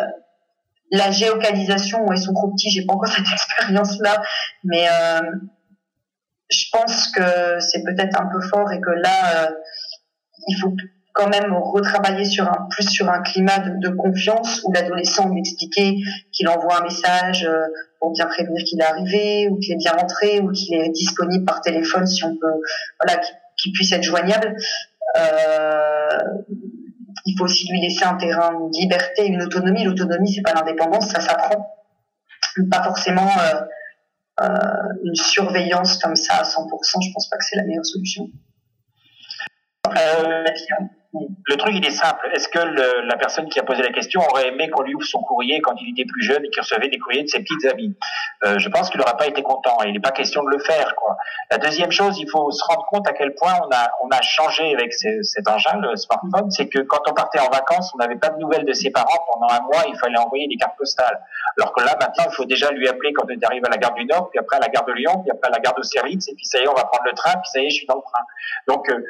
la 0.92 1.11
géocalisation, 1.11 2.05
où 2.07 2.12
est 2.12 2.16
son 2.16 2.33
gros 2.33 2.52
petit, 2.52 2.70
j'ai 2.70 2.85
pas 2.85 2.92
encore 2.92 3.09
cette 3.16 3.26
expérience-là, 3.33 4.22
mais 4.62 4.87
euh, 4.88 5.20
je 6.50 6.64
pense 6.70 7.09
que 7.09 7.61
c'est 7.61 7.83
peut-être 7.83 8.20
un 8.20 8.26
peu 8.26 8.40
fort 8.48 8.70
et 8.70 8.81
que 8.81 8.90
là, 8.90 9.46
euh, 9.46 9.50
il 10.48 10.57
faut 10.61 10.74
quand 11.14 11.28
même 11.28 11.52
retravailler 11.52 12.24
sur 12.24 12.48
un 12.48 12.68
plus 12.70 12.88
sur 12.88 13.11
un 13.11 13.20
climat 13.20 13.59
de, 13.59 13.88
confiance 13.90 14.62
où 14.64 14.72
l'adolescent 14.72 15.28
m'expliquait 15.28 15.96
qu'il 16.33 16.48
envoie 16.48 16.78
un 16.78 16.85
message 16.85 17.44
euh, 17.44 17.66
pour 18.00 18.12
bien 18.12 18.26
prévenir 18.26 18.64
qu'il 18.64 18.81
est 18.81 18.85
arrivé 18.85 19.48
ou 19.50 19.59
qu'il 19.59 19.74
est 19.74 19.76
bien 19.76 19.92
rentré 19.92 20.40
ou 20.40 20.50
qu'il 20.52 20.74
est 20.74 20.88
disponible 20.88 21.44
par 21.44 21.61
téléphone 21.61 22.07
si 22.07 22.24
on 22.24 22.35
peut 22.37 22.61
voilà 22.98 23.20
qu'il 23.59 23.72
puisse 23.72 23.92
être 23.92 24.02
joignable 24.02 24.57
il 27.25 27.37
faut 27.37 27.45
aussi 27.45 27.69
lui 27.71 27.81
laisser 27.81 28.05
un 28.05 28.15
terrain 28.15 28.53
de 28.53 28.79
liberté 28.79 29.27
une 29.27 29.43
autonomie. 29.43 29.85
L'autonomie 29.85 30.33
c'est 30.33 30.43
pas 30.43 30.55
l'indépendance 30.55 31.09
ça 31.09 31.21
s'apprend. 31.21 31.77
Pas 32.71 32.83
forcément 32.83 33.29
euh, 33.39 33.61
euh, 34.43 34.49
une 35.05 35.15
surveillance 35.15 35.99
comme 35.99 36.17
ça 36.17 36.37
à 36.37 36.43
100% 36.43 37.07
je 37.07 37.13
pense 37.13 37.29
pas 37.29 37.37
que 37.37 37.45
c'est 37.45 37.57
la 37.57 37.65
meilleure 37.65 37.87
solution. 37.87 38.29
Euh, 39.89 40.45
le 41.14 41.57
truc, 41.57 41.75
il 41.77 41.85
est 41.85 41.90
simple. 41.90 42.27
Est-ce 42.33 42.48
que 42.48 42.59
la 42.59 43.16
personne 43.16 43.46
qui 43.48 43.59
a 43.61 43.62
posé 43.62 43.83
la 43.83 43.92
question 43.92 44.20
aurait 44.31 44.48
aimé 44.48 44.70
qu'on 44.70 44.83
lui 44.83 44.94
ouvre 44.94 45.05
son 45.05 45.20
courrier 45.20 45.61
quand 45.61 45.75
il 45.81 45.90
était 45.90 46.09
plus 46.11 46.22
jeune 46.22 46.42
et 46.44 46.48
qu'il 46.48 46.62
recevait 46.62 46.88
des 46.88 46.98
courriers 46.98 47.25
de 47.25 47.29
ses 47.29 47.40
petites 47.40 47.66
amies? 47.70 47.94
Euh, 48.44 48.59
Je 48.59 48.68
pense 48.70 48.88
qu'il 48.88 48.98
n'aurait 48.98 49.16
pas 49.18 49.27
été 49.27 49.42
content. 49.42 49.77
Il 49.85 49.92
n'est 49.92 50.01
pas 50.01 50.12
question 50.12 50.42
de 50.42 50.48
le 50.48 50.59
faire. 50.59 50.94
Quoi. 50.96 51.16
La 51.51 51.59
deuxième 51.59 51.90
chose, 51.90 52.18
il 52.18 52.29
faut 52.31 52.51
se 52.51 52.64
rendre 52.64 52.87
compte 52.87 53.07
à 53.07 53.12
quel 53.12 53.35
point 53.35 53.53
on 53.62 53.70
a, 53.75 53.90
on 54.03 54.09
a 54.09 54.22
changé 54.22 54.72
avec 54.72 54.94
cet 54.94 55.48
engin, 55.48 55.79
le 55.81 55.96
smartphone. 55.96 56.51
C'est 56.51 56.68
que 56.68 56.79
quand 56.79 57.03
on 57.11 57.12
partait 57.12 57.40
en 57.40 57.51
vacances, 57.51 57.92
on 57.94 57.98
n'avait 57.98 58.16
pas 58.16 58.31
de 58.31 58.38
nouvelles 58.38 58.64
de 58.64 58.72
ses 58.72 58.90
parents 58.90 59.25
pendant 59.33 59.53
un 59.53 59.61
mois. 59.61 59.85
Il 59.88 59.98
fallait 59.98 60.18
envoyer 60.18 60.48
des 60.48 60.57
cartes 60.57 60.77
postales. 60.79 61.20
Alors 61.61 61.75
que 61.75 61.85
là, 61.85 61.94
maintenant, 62.01 62.25
il 62.27 62.35
faut 62.35 62.46
déjà 62.46 62.70
lui 62.70 62.88
appeler 62.88 63.12
quand 63.12 63.25
on 63.25 63.46
arrive 63.46 63.64
à 63.66 63.68
la 63.68 63.77
gare 63.77 63.92
du 63.94 64.07
Nord, 64.07 64.31
puis 64.31 64.38
après 64.38 64.57
à 64.57 64.61
la 64.61 64.68
gare 64.68 64.87
de 64.87 64.92
Lyon, 64.92 65.20
puis 65.22 65.31
après 65.31 65.48
à 65.48 65.53
la 65.53 65.61
gare 65.61 65.75
de 65.75 65.83
Service, 65.83 66.27
et 66.29 66.35
puis 66.35 66.46
ça 66.46 66.59
y 66.59 66.62
est, 66.62 66.68
on 66.68 66.75
va 66.75 66.85
prendre 66.85 67.05
le 67.05 67.12
train, 67.12 67.33
puis 67.33 67.51
ça 67.53 67.61
y 67.61 67.66
est, 67.66 67.70
je 67.70 67.77
suis 67.77 67.87
dans 67.87 67.96
le 67.96 68.03
train. 68.03 68.22
Donc 68.66 68.88
euh, 68.88 69.05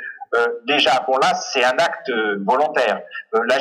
déjà, 0.67 1.05
bon 1.07 1.17
là, 1.19 1.35
c'est 1.35 1.65
un 1.65 1.77
acte 1.79 2.09
euh, 2.09 2.39
volontaire. 2.45 3.03
Euh, 3.35 3.41
la, 3.49 3.59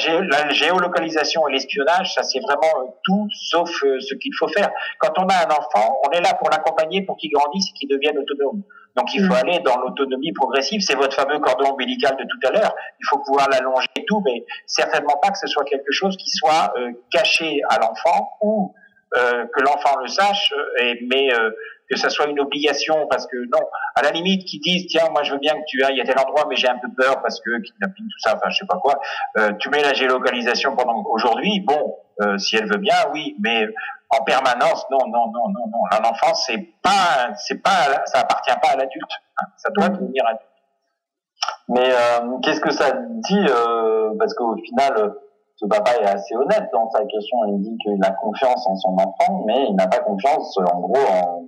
géolocalisation 0.50 1.48
et 1.48 1.54
l'espionnage, 1.54 2.14
ça 2.14 2.24
c'est 2.24 2.40
vraiment 2.40 2.98
tout 3.04 3.28
sauf 3.32 3.70
ce 3.70 4.16
qu'il 4.16 4.34
faut 4.38 4.48
faire. 4.48 4.70
Quand 5.00 5.12
on 5.18 5.28
a 5.28 5.46
un 5.46 5.52
enfant, 5.52 6.00
on 6.08 6.12
est 6.12 6.22
là 6.22 6.34
pour 6.36 6.50
l'accompagner, 6.50 7.02
pour 7.04 7.18
qu'il 7.18 7.32
grandisse 7.32 7.70
et 7.70 7.74
qu'il 7.74 7.90
devienne 7.90 8.18
autonome. 8.18 8.64
Donc 8.96 9.14
il 9.14 9.26
faut 9.26 9.34
mm. 9.34 9.48
aller 9.48 9.60
dans 9.60 9.78
l'autonomie 9.80 10.34
progressive. 10.34 10.82
C'est 10.82 10.96
votre 10.96 11.16
fameux 11.16 11.40
cordon 11.40 11.72
ombilical 11.72 12.16
de 12.18 12.24
tout 12.24 12.48
à 12.48 12.52
l'heure. 12.52 12.74
Il 13.00 13.06
faut 13.10 13.20
pouvoir 13.20 13.50
l'allonger 13.50 13.88
et 13.96 14.06
tout, 14.06 14.22
mais 14.26 14.46
certainement 14.66 15.18
pas 15.22 15.32
que 15.32 15.38
ce 15.38 15.48
soit 15.48 15.64
quelque 15.66 15.92
chose 15.92 16.16
qui 16.18 16.30
soit 16.30 16.74
caché 17.12 17.62
à 17.70 17.80
l'enfant 17.80 18.38
ou 18.42 18.74
que 19.14 19.62
l'enfant 19.62 20.00
le 20.00 20.08
sache, 20.08 20.54
et, 20.80 21.00
mais 21.10 21.30
que 21.92 21.98
ça 21.98 22.10
soit 22.10 22.28
une 22.28 22.40
obligation, 22.40 23.06
parce 23.10 23.28
que 23.28 23.38
non, 23.52 23.60
à 23.96 24.02
la 24.02 24.12
limite, 24.12 24.46
qu'ils 24.46 24.62
disent, 24.62 24.88
tiens, 24.88 25.10
moi 25.12 25.24
je 25.24 25.34
veux 25.34 25.40
bien 25.40 25.54
que 25.54 25.66
tu 25.68 25.84
ailles 25.84 26.00
à 26.00 26.06
tel 26.06 26.18
endroit, 26.18 26.46
mais 26.50 26.56
j'ai 26.56 26.70
un 26.70 26.78
peu 26.78 26.88
peur 26.98 27.22
parce 27.22 27.42
que 27.42 27.62
kidnapping, 27.62 28.06
tout 28.06 28.20
ça, 28.20 28.36
enfin 28.36 28.50
je 28.50 28.58
sais 28.58 28.66
pas 28.66 28.78
quoi, 28.78 29.00
euh, 29.38 29.52
tu 29.60 29.70
mets 29.70 29.82
la 29.82 29.94
géolocalisation 29.94 30.76
pendant 30.76 31.04
aujourd'hui, 31.10 31.60
bon, 31.60 31.98
euh, 32.22 32.38
si 32.38 32.56
elle 32.56 32.72
veut 32.72 32.78
bien, 32.78 32.96
oui, 33.14 33.36
mais 33.44 33.68
en 34.10 34.24
permanence, 34.24 34.86
non, 34.90 35.00
non, 35.08 35.28
non, 35.28 35.50
non, 35.50 35.68
non. 35.68 35.80
Un 35.92 36.10
enfant, 36.10 36.34
c'est 36.34 36.70
pas, 36.82 37.34
c'est 37.36 37.62
pas, 37.62 38.04
ça 38.06 38.20
appartient 38.20 38.56
pas 38.62 38.70
à 38.70 38.76
l'adulte. 38.76 39.12
Hein. 39.38 39.46
Ça 39.58 39.70
doit 39.74 39.90
devenir 39.90 40.26
adulte. 40.26 40.42
Mais 41.70 41.90
euh, 41.92 42.38
qu'est-ce 42.44 42.60
que 42.60 42.72
ça 42.72 42.92
dit 42.92 43.46
Parce 44.18 44.34
qu'au 44.34 44.56
final, 44.58 45.14
ce 45.56 45.66
papa 45.68 45.92
est 45.96 46.06
assez 46.06 46.36
honnête 46.36 46.70
dans 46.74 46.90
sa 46.90 47.06
question. 47.06 47.38
Il 47.48 47.62
dit 47.62 47.78
qu'il 47.82 48.04
a 48.04 48.12
confiance 48.12 48.68
en 48.68 48.76
son 48.76 48.98
enfant, 48.98 49.44
mais 49.46 49.68
il 49.70 49.76
n'a 49.76 49.88
pas 49.88 50.00
confiance, 50.00 50.58
en 50.58 50.80
gros, 50.80 50.98
en 50.98 51.46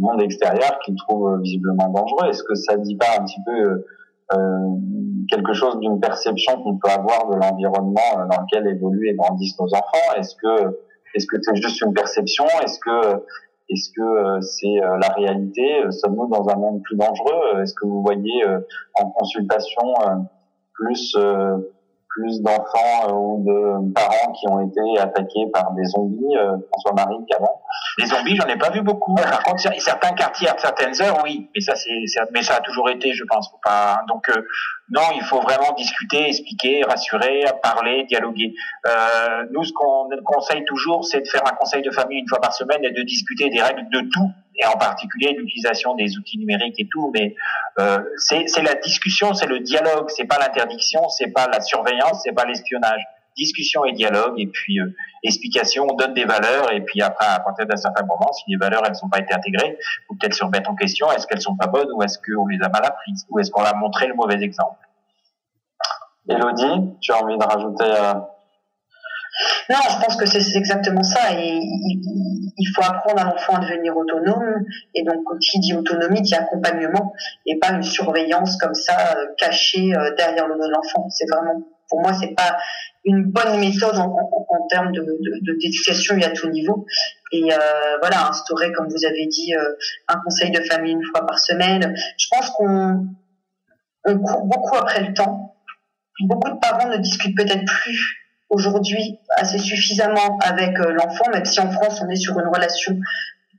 monde 0.00 0.22
extérieur 0.22 0.78
qu'il 0.84 0.96
trouve 0.96 1.40
visiblement 1.40 1.88
dangereux. 1.88 2.28
Est-ce 2.28 2.42
que 2.42 2.54
ça 2.54 2.76
dit 2.76 2.96
pas 2.96 3.18
un 3.18 3.24
petit 3.24 3.40
peu 3.44 3.52
euh, 3.52 3.86
euh 4.32 4.68
quelque 5.30 5.52
chose 5.52 5.78
d'une 5.78 6.00
perception 6.00 6.60
qu'on 6.60 6.76
peut 6.76 6.90
avoir 6.90 7.28
de 7.28 7.36
l'environnement 7.36 8.18
euh, 8.18 8.26
dans 8.28 8.42
lequel 8.42 8.66
évoluent 8.66 9.10
et 9.10 9.14
grandissent 9.14 9.58
nos 9.60 9.66
enfants? 9.66 10.14
Est-ce 10.16 10.34
que 10.34 10.80
est-ce 11.14 11.26
que 11.26 11.36
c'est 11.40 11.56
juste 11.56 11.80
une 11.82 11.92
perception? 11.92 12.44
Est-ce 12.64 12.78
que 12.80 13.22
est-ce 13.68 13.90
que 13.90 14.02
euh, 14.02 14.40
c'est 14.40 14.80
la 14.80 15.08
réalité? 15.14 15.84
Sommes-nous 15.90 16.28
dans 16.28 16.48
un 16.48 16.56
monde 16.56 16.82
plus 16.82 16.96
dangereux? 16.96 17.60
Est-ce 17.62 17.74
que 17.74 17.86
vous 17.86 18.02
voyez 18.02 18.44
en 19.00 19.10
consultation 19.10 19.94
plus 20.74 21.16
plus 22.10 22.40
d'enfants 22.42 23.08
euh, 23.08 23.12
ou 23.12 23.44
de 23.44 23.92
parents 23.92 24.32
qui 24.32 24.48
ont 24.48 24.60
été 24.60 25.00
attaqués 25.00 25.46
par 25.52 25.72
des 25.72 25.84
zombies, 25.84 26.36
euh, 26.36 26.56
François-Marie, 26.70 27.24
qu'avant 27.28 27.62
Les 27.98 28.06
zombies, 28.06 28.36
j'en 28.36 28.46
ai 28.46 28.58
pas 28.58 28.70
vu 28.70 28.82
beaucoup. 28.82 29.14
Par 29.14 29.42
contre, 29.42 29.62
certains 29.78 30.12
quartiers 30.12 30.48
à 30.48 30.56
certaines 30.58 31.00
heures, 31.02 31.18
oui, 31.24 31.48
mais 31.54 31.60
ça, 31.60 31.74
c'est, 31.76 31.90
mais 32.32 32.42
ça 32.42 32.56
a 32.56 32.60
toujours 32.60 32.90
été, 32.90 33.12
je 33.12 33.24
pense. 33.24 33.50
pas. 33.64 34.02
Donc, 34.08 34.28
euh, 34.28 34.42
non, 34.90 35.02
il 35.14 35.22
faut 35.22 35.40
vraiment 35.40 35.72
discuter, 35.76 36.28
expliquer, 36.28 36.82
rassurer, 36.82 37.44
parler, 37.62 38.04
dialoguer. 38.08 38.54
Euh, 38.86 39.44
nous, 39.52 39.64
ce 39.64 39.72
qu'on 39.72 40.08
conseille 40.24 40.64
toujours, 40.64 41.04
c'est 41.04 41.20
de 41.20 41.28
faire 41.28 41.42
un 41.46 41.54
conseil 41.54 41.82
de 41.82 41.90
famille 41.92 42.18
une 42.18 42.28
fois 42.28 42.40
par 42.40 42.52
semaine 42.52 42.84
et 42.84 42.90
de 42.90 43.02
discuter 43.02 43.50
des 43.50 43.62
règles 43.62 43.88
de 43.88 44.00
tout, 44.00 44.30
et 44.60 44.66
en 44.66 44.76
particulier 44.76 45.34
l'utilisation 45.36 45.94
des 45.94 46.16
outils 46.18 46.38
numériques 46.38 46.78
et 46.78 46.88
tout. 46.90 47.10
Mais 47.14 47.34
euh, 47.78 48.00
c'est 48.16 48.62
la 48.62 48.74
discussion, 48.74 49.34
c'est 49.34 49.46
le 49.46 49.60
dialogue, 49.60 50.08
c'est 50.08 50.26
pas 50.26 50.38
l'interdiction, 50.38 51.08
c'est 51.08 51.32
pas 51.32 51.48
la 51.48 51.60
surveillance, 51.60 52.20
c'est 52.22 52.32
pas 52.32 52.44
l'espionnage. 52.44 53.02
Discussion 53.36 53.84
et 53.84 53.92
dialogue, 53.92 54.34
et 54.38 54.48
puis 54.48 54.80
euh, 54.80 54.92
explication, 55.22 55.86
on 55.88 55.94
donne 55.94 56.14
des 56.14 56.24
valeurs, 56.24 56.72
et 56.72 56.80
puis 56.80 57.00
après, 57.00 57.26
à 57.26 57.38
partir 57.38 57.64
d'un 57.64 57.76
certain 57.76 58.04
moment, 58.04 58.30
si 58.32 58.42
les 58.48 58.56
valeurs 58.56 58.82
elles 58.84 58.96
sont 58.96 59.08
pas 59.08 59.20
été 59.20 59.32
intégrées, 59.32 59.78
faut 60.08 60.14
peut-être 60.20 60.34
se 60.34 60.44
remettre 60.44 60.68
en 60.68 60.74
question. 60.74 61.10
Est-ce 61.12 61.26
qu'elles 61.26 61.40
sont 61.40 61.56
pas 61.56 61.68
bonnes, 61.68 61.90
ou 61.94 62.02
est-ce 62.02 62.18
qu'on 62.18 62.46
les 62.48 62.58
a 62.60 62.68
mal 62.68 62.84
apprises, 62.84 63.26
ou 63.30 63.38
est-ce 63.38 63.50
qu'on 63.50 63.62
a 63.62 63.72
montré 63.74 64.08
le 64.08 64.14
mauvais 64.14 64.42
exemple? 64.42 64.84
Elodie, 66.28 66.90
tu 67.00 67.12
as 67.12 67.22
envie 67.22 67.38
de 67.38 67.44
rajouter 67.44 67.84
euh... 67.84 68.14
Non, 69.68 69.76
je 69.88 70.04
pense 70.04 70.16
que 70.16 70.26
c'est 70.26 70.56
exactement 70.56 71.02
ça. 71.02 71.32
Et 71.38 71.60
il, 71.60 72.66
faut 72.74 72.82
apprendre 72.82 73.20
à 73.20 73.24
l'enfant 73.24 73.56
à 73.56 73.60
devenir 73.60 73.96
autonome. 73.96 74.64
Et 74.94 75.02
donc, 75.02 75.22
qui 75.40 75.58
dit 75.60 75.74
autonomie, 75.74 76.22
dit 76.22 76.34
accompagnement, 76.34 77.12
et 77.46 77.58
pas 77.58 77.70
une 77.70 77.82
surveillance 77.82 78.56
comme 78.56 78.74
ça 78.74 79.16
euh, 79.16 79.26
cachée 79.38 79.94
euh, 79.94 80.14
derrière 80.16 80.46
le 80.46 80.54
dos 80.54 80.66
de 80.66 80.72
l'enfant. 80.72 81.08
C'est 81.10 81.26
vraiment, 81.30 81.62
pour 81.88 82.00
moi, 82.00 82.12
c'est 82.12 82.34
pas 82.34 82.56
une 83.04 83.24
bonne 83.24 83.60
méthode 83.60 83.96
en, 83.96 84.14
termes 84.68 84.92
de, 84.92 85.04
d'éducation 85.60 86.16
et 86.16 86.24
à 86.24 86.30
tout 86.30 86.48
niveau. 86.50 86.86
Et 87.32 87.52
euh, 87.52 87.56
voilà, 88.00 88.28
instaurer, 88.28 88.72
comme 88.72 88.88
vous 88.88 89.04
avez 89.06 89.26
dit, 89.26 89.54
un 90.08 90.16
conseil 90.24 90.50
de 90.50 90.60
famille 90.60 90.92
une 90.92 91.04
fois 91.04 91.26
par 91.26 91.38
semaine. 91.38 91.94
Je 92.18 92.26
pense 92.30 92.50
qu'on 92.50 93.06
on 94.06 94.18
court 94.18 94.44
beaucoup 94.44 94.76
après 94.76 95.02
le 95.02 95.12
temps 95.12 95.50
beaucoup 96.26 96.50
de 96.50 96.58
parents 96.58 96.88
ne 96.88 96.96
discutent 96.98 97.36
peut-être 97.36 97.64
plus 97.64 98.19
aujourd'hui 98.50 99.18
assez 99.36 99.58
suffisamment 99.58 100.38
avec 100.42 100.78
euh, 100.80 100.92
l'enfant, 100.92 101.30
même 101.32 101.44
si 101.44 101.60
en 101.60 101.70
France 101.70 102.02
on 102.04 102.08
est 102.10 102.16
sur 102.16 102.38
une 102.38 102.48
relation 102.48 102.96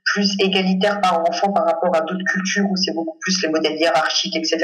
plus 0.03 0.35
égalitaire 0.39 0.99
par 0.99 1.21
enfant 1.21 1.51
par 1.53 1.65
rapport 1.65 1.95
à 1.95 2.01
d'autres 2.01 2.25
cultures 2.25 2.65
où 2.69 2.75
c'est 2.75 2.93
beaucoup 2.93 3.17
plus 3.19 3.41
les 3.43 3.49
modèles 3.49 3.77
hiérarchiques, 3.79 4.35
etc. 4.35 4.59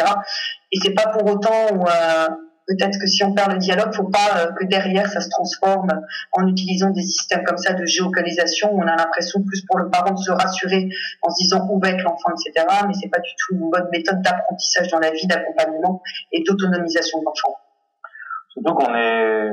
Et 0.71 0.79
c'est 0.83 0.93
pas 0.93 1.07
pour 1.07 1.25
autant 1.25 1.73
où 1.73 1.87
euh, 1.87 2.27
peut-être 2.67 2.99
que 2.99 3.07
si 3.07 3.23
on 3.23 3.33
perd 3.33 3.53
le 3.53 3.57
dialogue, 3.57 3.93
faut 3.93 4.09
pas 4.09 4.37
euh, 4.37 4.51
que 4.59 4.65
derrière 4.65 5.09
ça 5.09 5.21
se 5.21 5.29
transforme 5.29 5.89
en 6.33 6.47
utilisant 6.47 6.89
des 6.89 7.03
systèmes 7.03 7.43
comme 7.43 7.57
ça 7.57 7.73
de 7.73 7.85
géocalisation 7.85 8.73
où 8.73 8.81
on 8.81 8.87
a 8.87 8.95
l'impression 8.95 9.41
plus 9.43 9.63
pour 9.65 9.79
le 9.79 9.89
parent 9.89 10.11
de 10.11 10.19
se 10.19 10.31
rassurer 10.31 10.89
en 11.21 11.29
se 11.29 11.43
disant 11.43 11.65
où 11.69 11.79
va 11.79 11.89
être 11.89 12.03
l'enfant, 12.03 12.31
etc. 12.31 12.65
Mais 12.87 12.93
c'est 12.99 13.09
pas 13.09 13.19
du 13.19 13.31
tout 13.37 13.55
une 13.55 13.69
bonne 13.69 13.87
méthode 13.91 14.21
d'apprentissage 14.21 14.89
dans 14.89 14.99
la 14.99 15.11
vie, 15.11 15.27
d'accompagnement 15.27 16.01
et 16.31 16.43
d'autonomisation 16.43 17.19
de 17.19 17.25
l'enfant. 17.25 17.55
Surtout 18.49 18.73
qu'on 18.73 18.95
est, 18.95 19.51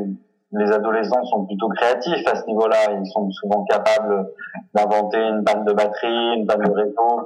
les 0.59 0.73
adolescents 0.73 1.25
sont 1.25 1.47
plutôt 1.47 1.69
créatifs 1.69 2.27
à 2.27 2.35
ce 2.37 2.47
niveau-là. 2.47 2.93
Ils 2.93 3.07
sont 3.11 3.31
souvent 3.31 3.65
capables 3.65 4.29
d'inventer 4.75 5.19
une 5.19 5.45
panne 5.45 5.65
de 5.65 5.73
batterie, 5.73 6.37
une 6.37 6.47
panne 6.47 6.63
de 6.63 6.71
réseau, 6.71 7.25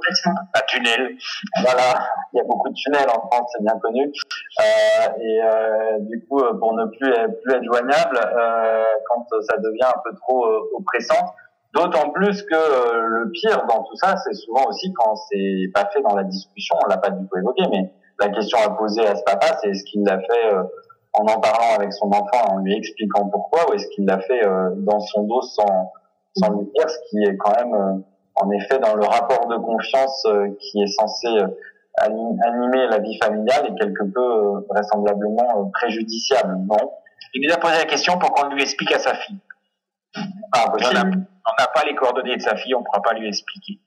un 0.53 0.61
tunnel. 0.67 1.15
Voilà, 1.61 2.07
il 2.33 2.37
y 2.37 2.39
a 2.39 2.43
beaucoup 2.43 2.69
de 2.69 2.73
tunnels 2.73 3.09
en 3.09 3.27
France, 3.27 3.51
c'est 3.53 3.63
bien 3.63 3.77
connu. 3.79 4.11
Euh, 4.59 5.21
et 5.21 5.43
euh, 5.43 5.99
du 6.01 6.25
coup, 6.27 6.41
pour 6.59 6.73
ne 6.73 6.85
plus 6.85 7.11
être, 7.11 7.41
plus 7.41 7.53
être 7.53 7.63
joignable, 7.63 8.17
euh, 8.17 8.83
quand 9.09 9.25
ça 9.41 9.57
devient 9.57 9.85
un 9.95 10.01
peu 10.03 10.15
trop 10.15 10.45
euh, 10.45 10.59
oppressant, 10.77 11.33
D'autant 11.73 12.09
plus 12.09 12.41
que 12.43 12.55
euh, 12.55 13.05
le 13.05 13.29
pire 13.31 13.63
dans 13.67 13.83
tout 13.83 13.95
ça, 13.95 14.15
c'est 14.17 14.33
souvent 14.33 14.65
aussi 14.67 14.91
quand 14.93 15.15
c'est 15.15 15.69
pas 15.71 15.85
fait 15.93 16.01
dans 16.01 16.15
la 16.15 16.23
discussion, 16.23 16.75
on 16.83 16.89
l'a 16.89 16.97
pas 16.97 17.11
du 17.11 17.27
tout 17.27 17.37
évoqué, 17.37 17.61
mais 17.69 17.93
la 18.19 18.29
question 18.29 18.57
à 18.65 18.71
poser 18.71 19.05
à 19.05 19.15
ce 19.15 19.23
papa, 19.23 19.57
c'est 19.61 19.69
est-ce 19.69 19.83
qu'il 19.83 20.03
l'a 20.03 20.17
fait 20.19 20.53
euh, 20.53 20.63
en 21.13 21.25
en 21.25 21.39
parlant 21.39 21.75
avec 21.75 21.93
son 21.93 22.07
enfant, 22.07 22.53
en 22.53 22.57
lui 22.59 22.75
expliquant 22.75 23.27
pourquoi, 23.29 23.69
ou 23.69 23.73
est-ce 23.73 23.87
qu'il 23.89 24.05
l'a 24.05 24.19
fait 24.19 24.45
euh, 24.45 24.69
dans 24.77 24.99
son 24.99 25.23
dos 25.23 25.41
sans, 25.41 25.91
sans 26.37 26.51
lui 26.53 26.65
dire, 26.75 26.89
ce 26.89 26.97
qui 27.09 27.23
est 27.23 27.37
quand 27.37 27.55
même, 27.55 27.73
euh, 27.73 27.93
en 28.35 28.51
effet, 28.51 28.79
dans 28.79 28.95
le 28.95 29.05
rapport 29.05 29.47
de 29.47 29.57
confiance 29.57 30.25
euh, 30.25 30.47
qui 30.59 30.81
est 30.81 30.87
censé 30.87 31.27
animer 31.97 32.87
la 32.87 32.99
vie 32.99 33.17
familiale 33.21 33.71
et 33.71 33.75
quelque 33.75 34.03
peu 34.05 34.65
vraisemblablement 34.69 35.69
préjudiciable, 35.73 36.55
non? 36.55 36.93
Il 37.33 37.45
nous 37.45 37.53
a 37.53 37.57
posé 37.57 37.77
la 37.77 37.85
question 37.85 38.17
pour 38.17 38.31
qu'on 38.31 38.47
lui 38.49 38.61
explique 38.61 38.93
à 38.93 38.99
sa 38.99 39.15
fille. 39.15 39.37
Ah, 40.53 40.71
on 40.73 40.77
n'a 40.77 41.67
pas 41.73 41.83
les 41.85 41.95
coordonnées 41.95 42.37
de 42.37 42.41
sa 42.41 42.55
fille, 42.55 42.73
on 42.73 42.79
ne 42.79 42.85
pourra 42.85 43.01
pas 43.01 43.13
lui 43.13 43.27
expliquer. 43.27 43.79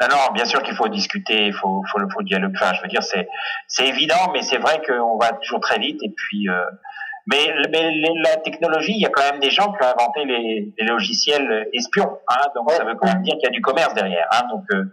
Non, 0.00 0.06
non, 0.08 0.32
bien 0.32 0.44
sûr 0.44 0.62
qu'il 0.62 0.74
faut 0.74 0.88
discuter, 0.88 1.46
il 1.46 1.52
faut, 1.52 1.82
faut, 1.90 1.98
faut 2.12 2.22
dialoguer. 2.22 2.54
Enfin, 2.60 2.72
je 2.74 2.82
veux 2.82 2.88
dire, 2.88 3.02
c'est, 3.02 3.28
c'est 3.66 3.88
évident, 3.88 4.30
mais 4.32 4.42
c'est 4.42 4.58
vrai 4.58 4.80
qu'on 4.86 5.18
va 5.18 5.32
toujours 5.32 5.60
très 5.60 5.78
vite. 5.78 6.00
Et 6.02 6.10
puis, 6.16 6.48
euh, 6.48 6.64
mais, 7.26 7.52
mais 7.70 7.90
la 8.22 8.36
technologie, 8.36 8.92
il 8.92 9.00
y 9.00 9.06
a 9.06 9.10
quand 9.10 9.28
même 9.30 9.40
des 9.40 9.50
gens 9.50 9.72
qui 9.72 9.84
ont 9.84 9.88
inventé 9.88 10.24
les, 10.24 10.72
les 10.78 10.86
logiciels 10.86 11.68
espions. 11.72 12.18
Hein, 12.28 12.46
donc, 12.54 12.70
ça 12.70 12.84
veut 12.84 12.94
quand 12.94 13.08
même 13.08 13.22
dire 13.22 13.34
qu'il 13.34 13.44
y 13.44 13.48
a 13.48 13.50
du 13.50 13.60
commerce 13.60 13.94
derrière. 13.94 14.26
Hein, 14.30 14.46
donc, 14.50 14.64
euh, 14.72 14.84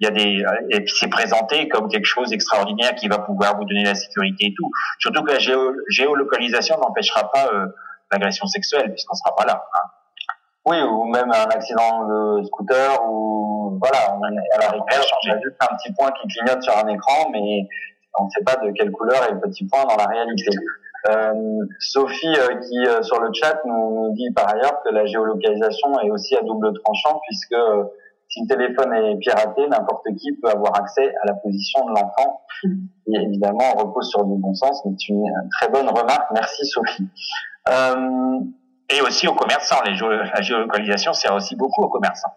il 0.00 0.06
y 0.06 0.08
a 0.08 0.10
des 0.10 0.44
et 0.70 0.80
puis 0.80 0.94
c'est 0.98 1.08
présenté 1.08 1.68
comme 1.68 1.88
quelque 1.88 2.06
chose 2.06 2.30
d'extraordinaire 2.30 2.96
qui 2.96 3.06
va 3.06 3.18
pouvoir 3.18 3.56
vous 3.56 3.64
donner 3.64 3.84
la 3.84 3.94
sécurité 3.94 4.46
et 4.46 4.54
tout. 4.56 4.68
Surtout 4.98 5.22
que 5.22 5.32
la 5.32 5.38
géolocalisation 5.38 6.76
n'empêchera 6.78 7.30
pas 7.30 7.48
euh, 7.52 7.66
l'agression 8.10 8.46
sexuelle 8.46 8.90
puisqu'on 8.90 9.14
sera 9.14 9.34
pas 9.36 9.44
là. 9.44 9.62
Hein. 9.74 9.86
Oui, 10.64 10.80
ou 10.80 11.04
même 11.04 11.30
un 11.30 11.50
accident 11.50 12.06
de 12.06 12.44
scooter, 12.44 13.04
ou 13.08 13.51
voilà, 13.80 14.16
on 14.16 14.22
à 14.22 14.30
la 14.30 14.68
a 14.68 15.40
juste 15.42 15.56
un 15.60 15.76
petit 15.76 15.92
point 15.92 16.10
qui 16.20 16.28
clignote 16.28 16.62
sur 16.62 16.76
un 16.76 16.88
écran, 16.88 17.30
mais 17.32 17.68
on 18.18 18.24
ne 18.24 18.30
sait 18.30 18.44
pas 18.44 18.56
de 18.56 18.70
quelle 18.72 18.90
couleur 18.90 19.22
est 19.28 19.32
le 19.32 19.40
petit 19.40 19.66
point 19.66 19.84
dans 19.84 19.96
la 19.96 20.06
réalité. 20.06 20.50
Sophie, 21.80 22.36
qui 22.62 23.04
sur 23.04 23.20
le 23.20 23.30
chat 23.32 23.60
nous, 23.64 24.14
dit 24.14 24.30
par 24.32 24.48
ailleurs 24.54 24.82
que 24.84 24.90
la 24.90 25.04
géolocalisation 25.06 25.98
est 26.00 26.10
aussi 26.10 26.36
à 26.36 26.42
double 26.42 26.72
tranchant 26.84 27.20
puisque 27.26 27.56
si 28.32 28.40
le 28.40 28.48
téléphone 28.48 28.94
est 28.94 29.16
piraté, 29.16 29.66
n'importe 29.68 30.06
qui 30.16 30.32
peut 30.40 30.48
avoir 30.48 30.74
accès 30.76 31.14
à 31.22 31.26
la 31.26 31.34
position 31.34 31.84
de 31.84 31.90
l'enfant. 31.90 32.40
Et 32.64 33.16
évidemment, 33.16 33.74
on 33.74 33.80
repose 33.80 34.08
sur 34.08 34.24
du 34.24 34.40
bon 34.40 34.54
sens, 34.54 34.80
mais 34.86 34.92
c'est 34.98 35.12
une 35.12 35.24
très 35.50 35.68
bonne 35.68 35.88
remarque. 35.88 36.30
Merci 36.32 36.64
Sophie. 36.64 37.08
Euh, 37.68 38.40
et 38.88 39.00
aussi 39.02 39.28
aux 39.28 39.34
commerçants. 39.34 39.82
La 39.84 40.40
géolocalisation 40.40 41.12
sert 41.12 41.34
aussi 41.34 41.56
beaucoup 41.56 41.82
aux 41.82 41.88
commerçants. 41.88 42.32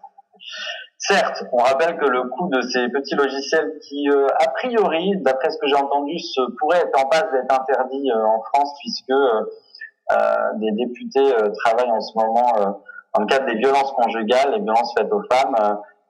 Certes, 1.08 1.44
on 1.52 1.58
rappelle 1.58 1.96
que 1.98 2.06
le 2.06 2.22
coût 2.24 2.48
de 2.48 2.60
ces 2.62 2.88
petits 2.88 3.14
logiciels 3.14 3.72
qui, 3.82 4.08
euh, 4.10 4.26
a 4.38 4.48
priori, 4.48 5.12
d'après 5.22 5.50
ce 5.50 5.58
que 5.58 5.66
j'ai 5.66 5.76
entendu, 5.76 6.18
se 6.18 6.40
pourrait 6.58 6.78
être 6.78 6.98
en 6.98 7.08
passe 7.08 7.30
d'être 7.32 7.52
interdit 7.52 8.10
euh, 8.10 8.24
en 8.24 8.42
France 8.52 8.72
puisque 8.80 9.12
des 10.60 10.70
députés 10.70 11.34
travaillent 11.64 11.90
en 11.90 12.00
ce 12.00 12.16
moment 12.16 12.52
dans 13.12 13.20
le 13.20 13.26
cadre 13.26 13.46
des 13.46 13.56
violences 13.56 13.90
conjugales, 13.90 14.52
les 14.52 14.60
violences 14.60 14.94
faites 14.96 15.12
aux 15.12 15.22
femmes, 15.28 15.56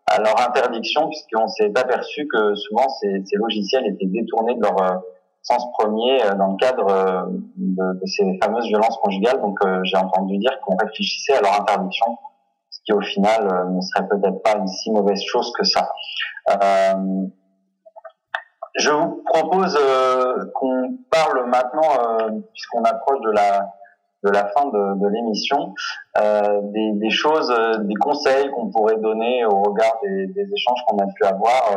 à 0.07 0.21
leur 0.21 0.39
interdiction 0.39 1.09
puisqu'on 1.09 1.49
s'est 1.49 1.73
aperçu 1.75 2.29
que 2.29 2.55
souvent 2.57 2.91
ces, 3.01 3.23
logiciels 3.37 3.87
étaient 3.87 4.05
détournés 4.05 4.55
de 4.57 4.61
leur 4.61 5.03
sens 5.47 5.65
premier 5.79 6.23
euh, 6.25 6.35
dans 6.35 6.53
le 6.53 6.57
cadre 6.57 6.87
euh, 6.91 7.23
de, 7.57 8.01
de, 8.01 8.07
ces 8.07 8.39
fameuses 8.43 8.67
violences 8.67 8.99
conjugales. 9.03 9.41
Donc 9.41 9.59
euh, 9.65 9.81
j'ai 9.85 9.97
entendu 9.97 10.39
dire 10.39 10.59
qu'on 10.63 10.77
réfléchissait 10.77 11.35
à 11.35 11.41
leur 11.41 11.61
interdiction, 11.61 12.19
qui 12.87 12.93
au 12.93 13.01
final 13.01 13.69
ne 13.71 13.81
serait 13.81 14.09
peut-être 14.09 14.43
pas 14.43 14.57
une 14.57 14.69
si 14.69 14.91
mauvaise 14.91 15.23
chose 15.25 15.53
que 15.59 15.65
ça. 15.65 15.89
Euh, 16.51 17.27
je 18.79 18.91
vous 18.91 19.23
propose 19.27 19.79
qu'on 20.55 20.99
parle 21.11 21.49
maintenant, 21.49 22.39
puisqu'on 22.53 22.85
approche 22.85 23.21
de 23.23 23.31
la 23.33 23.69
de 24.25 24.31
la 24.31 24.47
fin 24.47 24.67
de, 24.67 25.09
l'émission, 25.09 25.75
euh, 26.19 26.61
des, 26.63 27.11
choses, 27.11 27.55
des 27.81 27.95
conseils 27.95 28.51
qu'on 28.51 28.71
pourrait 28.71 28.97
donner 28.97 29.45
au 29.45 29.63
regard 29.63 30.01
des, 30.03 30.49
échanges 30.53 30.81
qu'on 30.89 30.99
a 30.99 31.07
pu 31.15 31.25
avoir, 31.25 31.77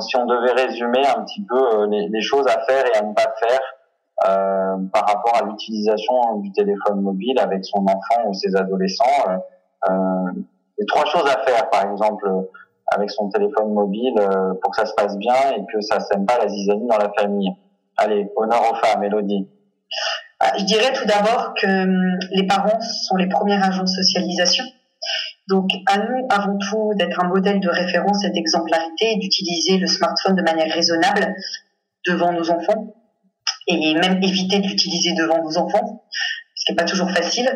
si 0.00 0.16
on 0.16 0.26
devait 0.26 0.52
résumer 0.52 1.02
un 1.06 1.22
petit 1.22 1.42
peu 1.42 1.58
euh, 1.58 1.86
les, 1.86 2.22
choses 2.22 2.46
à 2.46 2.60
faire 2.66 2.84
et 2.86 2.98
à 2.98 3.02
ne 3.02 3.12
pas 3.12 3.34
faire 3.38 3.60
euh, 4.28 4.76
par 4.92 5.06
rapport 5.06 5.36
à 5.36 5.44
l'utilisation 5.44 6.36
du 6.36 6.50
téléphone 6.52 7.00
mobile 7.02 7.38
avec 7.38 7.64
son 7.64 7.84
enfant 7.84 8.28
ou 8.28 8.34
ses 8.34 8.56
adolescents, 8.56 9.04
euh, 9.28 9.36
euh 9.90 10.42
les 10.78 10.86
trois 10.86 11.06
choses 11.06 11.28
à 11.28 11.42
faire, 11.42 11.70
par 11.70 11.90
exemple, 11.90 12.28
avec 12.92 13.10
son 13.10 13.28
téléphone 13.30 13.72
mobile 13.72 14.14
pour 14.60 14.70
que 14.70 14.76
ça 14.76 14.86
se 14.86 14.92
passe 14.94 15.16
bien 15.16 15.34
et 15.56 15.60
que 15.72 15.80
ça 15.80 16.00
sème 16.00 16.26
pas 16.26 16.38
la 16.38 16.48
zizanie 16.48 16.86
dans 16.86 16.98
la 16.98 17.10
famille. 17.18 17.50
Allez, 17.96 18.28
honneur 18.36 18.60
aux 18.70 18.74
femmes, 18.74 19.02
Elodie. 19.02 19.48
Bah, 20.38 20.52
je 20.58 20.64
dirais 20.64 20.92
tout 20.92 21.06
d'abord 21.06 21.54
que 21.54 21.66
hum, 21.66 22.18
les 22.30 22.46
parents 22.46 22.80
sont 22.80 23.16
les 23.16 23.28
premiers 23.28 23.62
agents 23.62 23.84
de 23.84 23.88
socialisation. 23.88 24.64
Donc, 25.48 25.70
à 25.86 25.98
nous, 25.98 26.26
avant 26.28 26.58
tout, 26.58 26.92
d'être 26.96 27.24
un 27.24 27.28
modèle 27.28 27.60
de 27.60 27.68
référence 27.70 28.24
et 28.24 28.30
d'exemplarité, 28.30 29.16
d'utiliser 29.16 29.78
le 29.78 29.86
smartphone 29.86 30.34
de 30.34 30.42
manière 30.42 30.72
raisonnable 30.74 31.34
devant 32.06 32.32
nos 32.32 32.50
enfants, 32.50 32.94
et 33.68 33.94
même 33.94 34.22
éviter 34.22 34.58
de 34.58 34.66
l'utiliser 34.66 35.14
devant 35.14 35.42
nos 35.42 35.56
enfants, 35.56 36.04
ce 36.54 36.64
qui 36.66 36.72
n'est 36.72 36.76
pas 36.76 36.84
toujours 36.84 37.10
facile. 37.10 37.48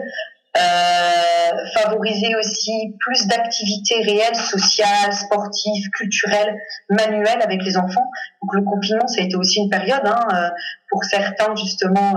Euh, 0.56 1.64
favoriser 1.74 2.34
aussi 2.34 2.96
plus 2.98 3.28
d'activités 3.28 4.02
réelles, 4.02 4.34
sociales, 4.34 5.12
sportives, 5.12 5.88
culturelles, 5.90 6.58
manuelles 6.88 7.40
avec 7.40 7.62
les 7.62 7.76
enfants. 7.76 8.10
Donc 8.42 8.54
le 8.54 8.62
confinement, 8.62 9.06
ça 9.06 9.22
a 9.22 9.24
été 9.24 9.36
aussi 9.36 9.60
une 9.60 9.70
période 9.70 10.02
hein, 10.04 10.26
euh, 10.34 10.48
pour 10.90 11.04
certains 11.04 11.54
justement 11.54 12.16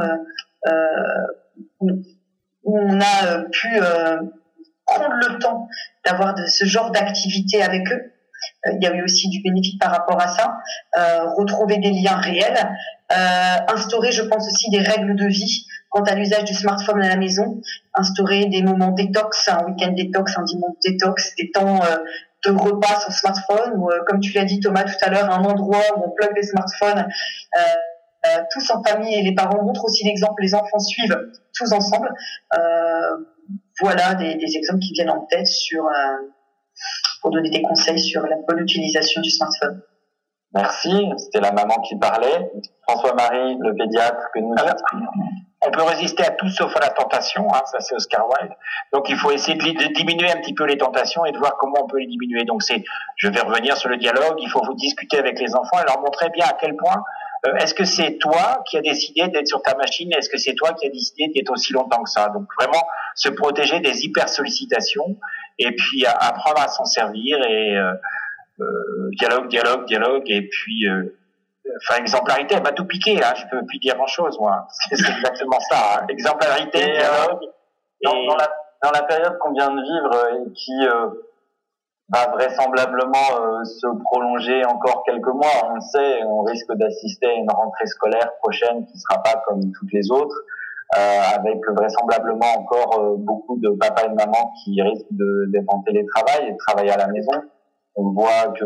euh, 0.66 0.72
où 1.82 2.80
on 2.80 3.00
a 3.00 3.44
pu 3.52 3.80
prendre 4.86 5.14
le 5.14 5.38
temps 5.38 5.68
d'avoir 6.04 6.36
ce 6.48 6.66
genre 6.66 6.90
d'activité 6.90 7.62
avec 7.62 7.84
eux. 7.92 8.14
Il 8.72 8.82
y 8.82 8.88
a 8.88 8.96
eu 8.96 9.04
aussi 9.04 9.30
du 9.30 9.42
bénéfice 9.42 9.78
par 9.78 9.92
rapport 9.92 10.22
à 10.22 10.28
ça. 10.28 10.58
Euh, 10.98 11.30
retrouver 11.38 11.78
des 11.78 11.92
liens 11.92 12.18
réels, 12.18 12.70
euh, 13.12 13.58
instaurer, 13.68 14.12
je 14.12 14.24
pense 14.24 14.48
aussi, 14.48 14.70
des 14.70 14.80
règles 14.80 15.16
de 15.16 15.26
vie 15.26 15.66
quant 15.94 16.04
à 16.04 16.16
l'usage 16.16 16.44
du 16.44 16.54
smartphone 16.54 17.02
à 17.02 17.10
la 17.10 17.16
maison, 17.16 17.62
instaurer 17.94 18.48
des 18.48 18.64
moments 18.64 18.92
détox, 18.92 19.48
un 19.48 19.64
week-end 19.66 19.92
détox, 19.92 20.38
un 20.38 20.44
dimanche 20.44 20.76
détox, 20.84 21.36
des 21.36 21.52
temps 21.52 21.80
de 22.46 22.52
repas 22.52 23.00
sur 23.00 23.12
smartphone, 23.14 23.74
ou 23.78 23.90
comme 24.08 24.20
tu 24.20 24.34
l'as 24.34 24.44
dit 24.44 24.60
Thomas 24.60 24.84
tout 24.84 24.98
à 25.02 25.10
l'heure, 25.10 25.32
un 25.32 25.44
endroit 25.44 25.84
où 25.96 26.04
on 26.06 26.10
plug 26.10 26.32
les 26.36 26.44
smartphones 26.44 27.06
tous 28.52 28.72
en 28.72 28.82
famille 28.84 29.16
et 29.16 29.22
les 29.22 29.36
parents 29.36 29.62
montrent 29.64 29.86
aussi 29.86 30.06
l'exemple, 30.06 30.42
les 30.42 30.56
enfants 30.56 30.80
suivent 30.80 31.18
tous 31.54 31.72
ensemble. 31.72 32.10
Euh, 32.56 33.18
voilà 33.82 34.16
des, 34.16 34.38
exemples 34.56 34.80
qui 34.80 34.94
viennent 34.94 35.10
en 35.10 35.26
tête 35.26 35.48
sur, 35.48 35.86
euh, 35.86 35.92
pour 37.22 37.32
donner 37.32 37.50
des 37.50 37.62
conseils 37.62 38.00
sur 38.00 38.26
la 38.26 38.38
bonne 38.48 38.60
utilisation 38.60 39.22
du 39.22 39.30
smartphone. 39.30 39.82
Merci, 40.54 41.10
c'était 41.18 41.42
la 41.42 41.52
maman 41.52 41.76
qui 41.82 41.98
parlait. 41.98 42.52
François-Marie, 42.88 43.58
le 43.60 43.76
pédiatre 43.76 44.30
que 44.34 44.40
nous 44.40 44.54
On 45.66 45.72
peut 45.72 45.84
résister 45.84 46.24
à 46.24 46.32
tout 46.32 46.50
sauf 46.50 46.76
à 46.76 46.80
la 46.80 46.90
tentation, 46.90 47.48
hein, 47.54 47.62
ça 47.66 47.80
c'est 47.80 47.96
Oscar 47.96 48.26
Wilde. 48.28 48.54
Donc 48.92 49.10
il 49.10 49.16
faut 49.16 49.32
essayer 49.32 49.56
de, 49.56 49.94
diminuer 49.94 50.32
un 50.32 50.38
petit 50.38 50.54
peu 50.54 50.66
les 50.66 50.78
tentations 50.78 51.26
et 51.26 51.32
de 51.32 51.38
voir 51.38 51.56
comment 51.58 51.84
on 51.84 51.88
peut 51.88 52.00
les 52.00 52.08
diminuer. 52.08 52.44
Donc 52.44 52.64
c'est, 52.64 52.84
je 53.16 53.30
vais 53.30 53.40
revenir 53.40 53.78
sur 53.78 53.90
le 53.90 53.98
dialogue, 53.98 54.36
il 54.40 54.50
faut 54.50 54.64
vous 54.64 54.76
discuter 54.76 55.18
avec 55.18 55.40
les 55.40 55.56
enfants 55.56 55.80
et 55.82 55.86
leur 55.88 56.02
montrer 56.02 56.30
bien 56.30 56.46
à 56.46 56.54
quel 56.60 56.76
point 56.76 57.04
euh, 57.46 57.56
est-ce 57.56 57.74
que 57.74 57.86
c'est 57.86 58.18
toi 58.18 58.64
qui 58.70 58.78
as 58.78 58.82
décidé 58.82 59.28
d'être 59.28 59.48
sur 59.48 59.62
ta 59.62 59.76
machine 59.76 60.12
Est-ce 60.18 60.30
que 60.30 60.38
c'est 60.38 60.56
toi 60.56 60.74
qui 60.74 60.88
as 60.88 60.90
décidé 60.90 61.32
d'être 61.34 61.52
aussi 61.52 61.74
longtemps 61.74 62.04
que 62.04 62.10
ça? 62.10 62.30
Donc 62.30 62.48
vraiment 62.60 62.84
se 63.16 63.30
protéger 63.30 63.80
des 63.80 64.06
hyper 64.06 64.30
sollicitations 64.30 65.18
et 65.60 65.72
puis 65.76 66.06
apprendre 66.06 66.62
à 66.62 66.68
s'en 66.68 66.86
servir 66.86 67.38
et 67.50 67.76
euh, 67.78 67.94
euh, 68.60 69.10
dialogue, 69.18 69.48
dialogue, 69.50 69.86
dialogue 69.86 70.24
et 70.28 70.42
puis 70.42 70.88
enfin 71.78 72.00
exemplarité, 72.00 72.56
elle 72.56 72.64
m'a 72.64 72.72
tout 72.72 72.86
piqué 72.86 73.16
là. 73.18 73.34
Je 73.36 73.46
peux 73.52 73.66
plus 73.66 73.80
dire 73.80 73.96
grand 73.96 74.08
chose 74.08 74.38
moi. 74.40 74.68
C'est 74.90 75.10
exactement 75.10 75.60
ça. 75.60 76.00
Hein. 76.02 76.06
Exemplarité, 76.10 76.80
dialogue. 76.80 77.40
Dans, 78.04 78.36
la, 78.36 78.50
dans 78.84 78.92
la 78.92 79.04
période 79.04 79.38
qu'on 79.38 79.54
vient 79.54 79.70
de 79.70 79.82
vivre 79.82 80.28
et 80.36 80.54
qui 80.54 80.74
va 82.10 82.28
vraisemblablement 82.32 83.30
euh, 83.40 83.64
se 83.64 83.88
prolonger 84.04 84.66
encore 84.66 85.04
quelques 85.06 85.34
mois. 85.34 85.70
On 85.70 85.76
le 85.76 85.82
sait, 85.82 86.24
on 86.26 86.42
risque 86.42 86.72
d'assister 86.74 87.28
à 87.28 87.34
une 87.34 87.50
rentrée 87.50 87.88
scolaire 87.88 88.32
prochaine 88.42 88.86
qui 88.86 88.98
sera 88.98 89.22
pas 89.22 89.42
comme 89.48 89.72
toutes 89.72 89.92
les 89.94 90.12
autres, 90.12 90.36
euh, 90.98 91.20
avec 91.36 91.60
vraisemblablement 91.76 92.54
encore 92.58 93.00
euh, 93.00 93.16
beaucoup 93.18 93.58
de 93.60 93.70
papas 93.80 94.06
et 94.06 94.10
de 94.10 94.16
mamans 94.16 94.52
qui 94.64 94.82
risquent 94.82 95.08
d'être 95.12 95.74
en 95.74 95.82
télétravail 95.82 96.48
et 96.48 96.52
de 96.52 96.58
travailler 96.58 96.92
à 96.92 96.98
la 96.98 97.08
maison. 97.08 97.42
On 97.96 98.12
voit 98.12 98.54
que 98.60 98.66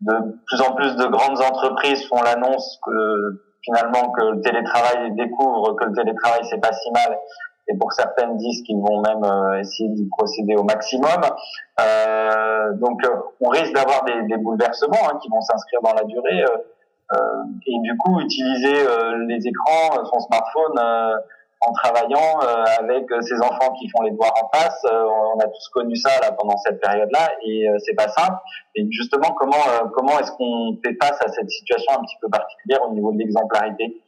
de 0.00 0.12
plus 0.46 0.60
en 0.60 0.74
plus 0.74 0.96
de 0.96 1.06
grandes 1.06 1.40
entreprises 1.40 2.06
font 2.08 2.22
l'annonce 2.22 2.78
que 2.84 3.42
finalement 3.62 4.12
que 4.12 4.24
le 4.24 4.40
télétravail 4.40 5.14
découvre 5.16 5.74
que 5.74 5.84
le 5.84 5.92
télétravail 5.94 6.40
c'est 6.44 6.60
pas 6.60 6.72
si 6.72 6.90
mal 6.92 7.18
et 7.68 7.76
pour 7.76 7.92
certaines 7.92 8.36
disent 8.36 8.62
qu'ils 8.62 8.80
vont 8.80 9.00
même 9.00 9.24
euh, 9.24 9.60
essayer 9.60 9.88
d'y 9.88 10.08
procéder 10.08 10.54
au 10.54 10.62
maximum. 10.62 11.20
Euh, 11.80 12.72
donc 12.74 13.04
euh, 13.04 13.10
on 13.40 13.48
risque 13.48 13.72
d'avoir 13.74 14.04
des, 14.04 14.22
des, 14.28 14.36
bouleversements 14.36 15.08
hein, 15.10 15.18
qui 15.20 15.28
vont 15.28 15.40
s'inscrire 15.40 15.80
dans 15.82 15.94
la 15.94 16.04
durée. 16.04 16.44
Euh, 16.44 17.16
et 17.66 17.78
du 17.82 17.96
coup, 17.98 18.20
utiliser 18.20 18.84
les 19.28 19.46
écrans, 19.46 20.04
son 20.04 20.20
smartphone 20.20 21.20
en 21.66 21.72
travaillant 21.72 22.38
avec 22.78 23.04
ses 23.22 23.36
enfants 23.40 23.72
qui 23.78 23.88
font 23.90 24.02
les 24.02 24.10
devoirs 24.10 24.32
en 24.42 24.56
face. 24.56 24.84
on 24.84 25.38
a 25.40 25.46
tous 25.46 25.68
connu 25.72 25.96
ça 25.96 26.10
là 26.20 26.32
pendant 26.32 26.56
cette 26.58 26.80
période-là 26.80 27.32
et 27.44 27.66
c'est 27.84 27.94
pas 27.94 28.08
simple. 28.08 28.38
Et 28.74 28.86
justement, 28.90 29.32
comment 29.32 29.64
comment 29.94 30.18
est-ce 30.18 30.32
qu'on 30.32 30.78
fait 30.84 30.96
face 31.00 31.20
à 31.20 31.28
cette 31.28 31.50
situation 31.50 31.92
un 31.98 32.02
petit 32.02 32.16
peu 32.20 32.28
particulière 32.28 32.82
au 32.88 32.92
niveau 32.92 33.12
de 33.12 33.18
l'exemplarité? 33.18 34.00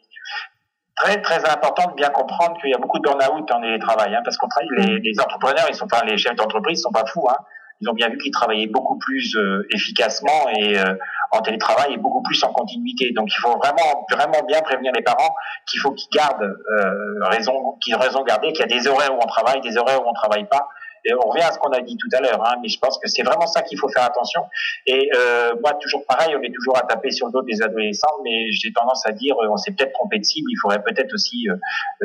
Très 0.96 1.20
très 1.22 1.48
important 1.48 1.90
de 1.90 1.94
bien 1.94 2.10
comprendre 2.10 2.60
qu'il 2.60 2.70
y 2.70 2.74
a 2.74 2.78
beaucoup 2.78 2.98
de 2.98 3.04
burn-out 3.04 3.50
en 3.52 3.60
télétravail, 3.60 4.14
hein, 4.14 4.20
parce 4.24 4.36
qu'on 4.36 4.48
travaille 4.48 4.68
les, 4.78 4.98
les, 4.98 5.20
entrepreneurs, 5.20 5.66
ils 5.68 5.74
sont 5.74 5.86
pas 5.86 6.02
les 6.04 6.18
chefs 6.18 6.34
d'entreprise, 6.34 6.80
ils 6.80 6.82
sont 6.82 6.90
pas 6.90 7.06
fous. 7.06 7.28
Hein. 7.30 7.36
Ils 7.80 7.88
ont 7.88 7.92
bien 7.92 8.08
vu 8.08 8.18
qu'ils 8.18 8.32
travaillaient 8.32 8.66
beaucoup 8.66 8.98
plus 8.98 9.36
euh, 9.36 9.66
efficacement 9.70 10.48
et 10.56 10.78
euh, 10.78 10.94
en 11.30 11.40
télétravail 11.40 11.94
et 11.94 11.96
beaucoup 11.96 12.22
plus 12.22 12.42
en 12.42 12.52
continuité. 12.52 13.12
Donc 13.12 13.28
il 13.30 13.40
faut 13.40 13.56
vraiment 13.58 14.06
vraiment 14.10 14.42
bien 14.46 14.60
prévenir 14.62 14.92
les 14.92 15.02
parents 15.02 15.34
qu'il 15.70 15.80
faut 15.80 15.92
qu'ils 15.92 16.10
gardent 16.10 16.42
euh, 16.42 17.24
raison, 17.30 17.76
qu'ils 17.80 17.94
raison 17.96 18.24
garder 18.24 18.52
qu'il 18.52 18.60
y 18.60 18.74
a 18.74 18.80
des 18.80 18.88
horaires 18.88 19.14
où 19.14 19.20
on 19.22 19.26
travaille, 19.26 19.60
des 19.60 19.76
horaires 19.76 20.04
où 20.04 20.08
on 20.08 20.14
travaille 20.14 20.48
pas 20.48 20.68
et 21.04 21.14
on 21.14 21.28
revient 21.28 21.42
à 21.42 21.52
ce 21.52 21.58
qu'on 21.58 21.70
a 21.70 21.80
dit 21.80 21.96
tout 21.96 22.08
à 22.16 22.20
l'heure, 22.20 22.44
hein, 22.44 22.56
mais 22.62 22.68
je 22.68 22.78
pense 22.78 22.98
que 22.98 23.08
c'est 23.08 23.22
vraiment 23.22 23.46
ça 23.46 23.62
qu'il 23.62 23.78
faut 23.78 23.88
faire 23.88 24.04
attention. 24.04 24.42
Et 24.86 25.10
euh, 25.16 25.54
moi, 25.62 25.74
toujours 25.80 26.04
pareil, 26.06 26.34
on 26.36 26.42
est 26.42 26.52
toujours 26.52 26.76
à 26.76 26.82
taper 26.82 27.10
sur 27.10 27.26
le 27.26 27.32
dos 27.32 27.42
des 27.42 27.62
adolescents, 27.62 28.18
mais 28.24 28.50
j'ai 28.52 28.72
tendance 28.72 29.06
à 29.06 29.12
dire, 29.12 29.34
euh, 29.42 29.48
on 29.50 29.56
s'est 29.56 29.72
peut-être 29.72 29.92
trompé 29.92 30.18
de 30.18 30.24
cible, 30.24 30.50
il 30.50 30.58
faudrait 30.60 30.82
peut-être 30.82 31.12
aussi 31.14 31.48
euh, 31.48 31.56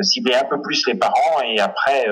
cibler 0.02 0.34
un 0.34 0.44
peu 0.44 0.60
plus 0.60 0.86
les 0.86 0.94
parents, 0.94 1.42
et 1.44 1.60
après, 1.60 2.06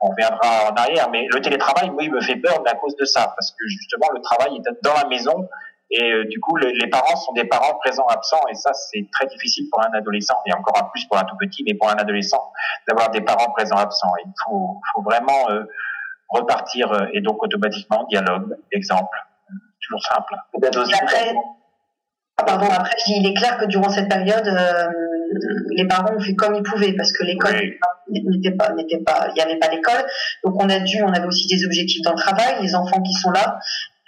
on 0.00 0.08
reviendra 0.10 0.70
en 0.70 0.74
arrière. 0.74 1.08
Mais 1.10 1.26
le 1.32 1.40
télétravail, 1.40 1.90
oui, 1.90 2.08
me 2.08 2.20
fait 2.20 2.36
peur 2.36 2.62
à 2.66 2.74
cause 2.74 2.96
de 2.96 3.04
ça, 3.04 3.32
parce 3.36 3.50
que 3.52 3.66
justement, 3.66 4.08
le 4.14 4.20
travail 4.20 4.56
est 4.56 4.82
dans 4.82 4.94
la 4.94 5.08
maison, 5.08 5.48
Et 5.90 6.02
euh, 6.02 6.24
du 6.24 6.40
coup, 6.40 6.56
les 6.56 6.88
parents 6.88 7.16
sont 7.16 7.32
des 7.32 7.44
parents 7.44 7.74
présents 7.78 8.06
absents, 8.08 8.40
et 8.50 8.54
ça, 8.54 8.72
c'est 8.72 9.06
très 9.12 9.26
difficile 9.26 9.68
pour 9.70 9.80
un 9.84 9.92
adolescent, 9.94 10.36
et 10.46 10.52
encore 10.52 10.90
plus 10.90 11.04
pour 11.06 11.16
un 11.16 11.24
tout 11.24 11.36
petit, 11.38 11.62
mais 11.64 11.74
pour 11.74 11.88
un 11.88 11.94
adolescent, 11.94 12.52
d'avoir 12.88 13.10
des 13.10 13.20
parents 13.20 13.52
présents 13.52 13.76
absents. 13.76 14.10
Il 14.24 14.32
faut, 14.44 14.80
faut 14.94 15.02
vraiment 15.02 15.48
euh, 15.50 15.62
repartir, 16.28 16.92
euh, 16.92 17.06
et 17.12 17.20
donc 17.20 17.40
automatiquement, 17.42 18.04
dialogue, 18.10 18.56
exemple, 18.72 19.16
toujours 19.80 20.02
simple. 20.02 20.34
Après, 21.00 21.34
ah, 22.38 22.44
pardon, 22.44 22.66
après, 22.68 22.96
il 23.06 23.26
est 23.30 23.34
clair 23.34 23.56
que 23.56 23.66
durant 23.66 23.88
cette 23.88 24.08
période, 24.08 24.46
les 25.70 25.86
parents 25.86 26.14
ont 26.14 26.20
fait 26.20 26.34
comme 26.34 26.56
ils 26.56 26.64
pouvaient, 26.64 26.94
parce 26.94 27.12
que 27.12 27.24
l'école 27.24 27.54
n'était 28.08 28.52
pas, 28.52 28.72
n'était 28.72 28.98
pas, 28.98 29.28
il 29.30 29.34
n'y 29.34 29.40
avait 29.40 29.58
pas 29.58 29.68
d'école, 29.68 30.04
donc 30.44 30.62
on 30.62 30.68
a 30.68 30.78
dû, 30.80 31.02
on 31.02 31.12
avait 31.12 31.26
aussi 31.26 31.46
des 31.46 31.64
objectifs 31.64 32.02
dans 32.02 32.12
le 32.12 32.18
travail, 32.18 32.56
les 32.62 32.74
enfants 32.74 33.02
qui 33.02 33.12
sont 33.12 33.30
là, 33.30 33.58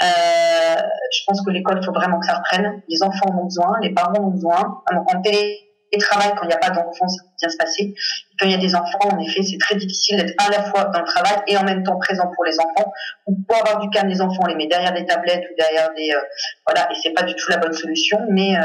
euh, 0.01 0.77
je 1.13 1.21
pense 1.27 1.45
que 1.45 1.51
l'école, 1.51 1.83
faut 1.85 1.93
vraiment 1.93 2.21
que 2.21 2.27
ça 2.27 2.37
reprenne. 2.37 2.83
Les 2.89 3.03
enfants 3.03 3.27
en 3.33 3.39
ont 3.39 3.45
besoin, 3.45 3.73
les 3.83 3.91
parents 3.91 4.13
en 4.19 4.29
ont 4.29 4.31
besoin. 4.31 4.83
En 4.91 5.23
télétravail, 5.23 6.35
quand 6.37 6.45
il 6.45 6.49
n'y 6.49 6.55
a 6.55 6.59
pas 6.59 6.71
d'enfants, 6.71 7.09
ça 7.09 7.23
peut 7.25 7.31
bien 7.41 7.49
se 7.49 7.57
passer. 7.57 7.95
Quand 8.39 8.47
il 8.47 8.53
y 8.53 8.55
a 8.55 8.59
des 8.59 8.75
enfants, 8.77 9.09
en 9.11 9.19
effet, 9.19 9.43
c'est 9.43 9.59
très 9.59 9.75
difficile 9.75 10.19
d'être 10.19 10.35
à 10.39 10.51
la 10.51 10.63
fois 10.65 10.85
dans 10.85 11.01
le 11.01 11.07
travail 11.07 11.39
et 11.49 11.57
en 11.57 11.65
même 11.65 11.83
temps 11.83 11.99
présent 11.99 12.31
pour 12.35 12.45
les 12.45 12.59
enfants. 12.61 12.93
Ou 13.27 13.37
pour 13.49 13.57
avoir 13.57 13.81
du 13.81 13.91
calme, 13.91 14.09
les 14.09 14.21
enfants, 14.21 14.43
on 14.43 14.47
les 14.47 14.55
met 14.55 14.69
derrière 14.69 14.93
des 14.93 15.05
tablettes 15.05 15.45
ou 15.51 15.55
derrière 15.57 15.93
des... 15.97 16.11
Euh, 16.15 16.21
voilà, 16.65 16.89
et 16.93 16.95
c'est 17.03 17.13
pas 17.13 17.25
du 17.25 17.35
tout 17.35 17.51
la 17.51 17.59
bonne 17.59 17.73
solution, 17.73 18.19
mais... 18.31 18.57
Euh, 18.57 18.61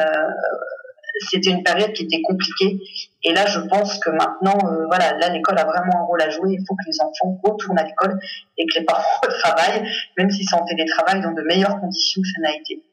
c'était 1.19 1.51
une 1.51 1.63
période 1.63 1.93
qui 1.93 2.03
était 2.03 2.21
compliquée. 2.21 2.79
Et 3.23 3.33
là, 3.33 3.45
je 3.45 3.59
pense 3.59 3.99
que 3.99 4.09
maintenant, 4.09 4.57
euh, 4.65 4.85
voilà, 4.87 5.17
là, 5.17 5.29
l'école 5.29 5.57
a 5.57 5.65
vraiment 5.65 6.01
un 6.01 6.03
rôle 6.03 6.21
à 6.21 6.29
jouer. 6.29 6.53
Il 6.53 6.65
faut 6.67 6.75
que 6.75 6.85
les 6.87 7.01
enfants 7.01 7.39
retournent 7.43 7.79
à 7.79 7.83
l'école 7.83 8.19
et 8.57 8.65
que 8.65 8.79
les 8.79 8.85
parents 8.85 9.03
travaillent, 9.43 9.87
même 10.17 10.29
si 10.29 10.43
c'est 10.43 10.55
en 10.55 10.65
télétravail, 10.65 11.21
dans 11.21 11.31
de 11.31 11.41
meilleures 11.43 11.79
conditions 11.79 12.21
que 12.21 12.27
ça 12.27 12.41
n'a 12.41 12.55
été. 12.55 12.83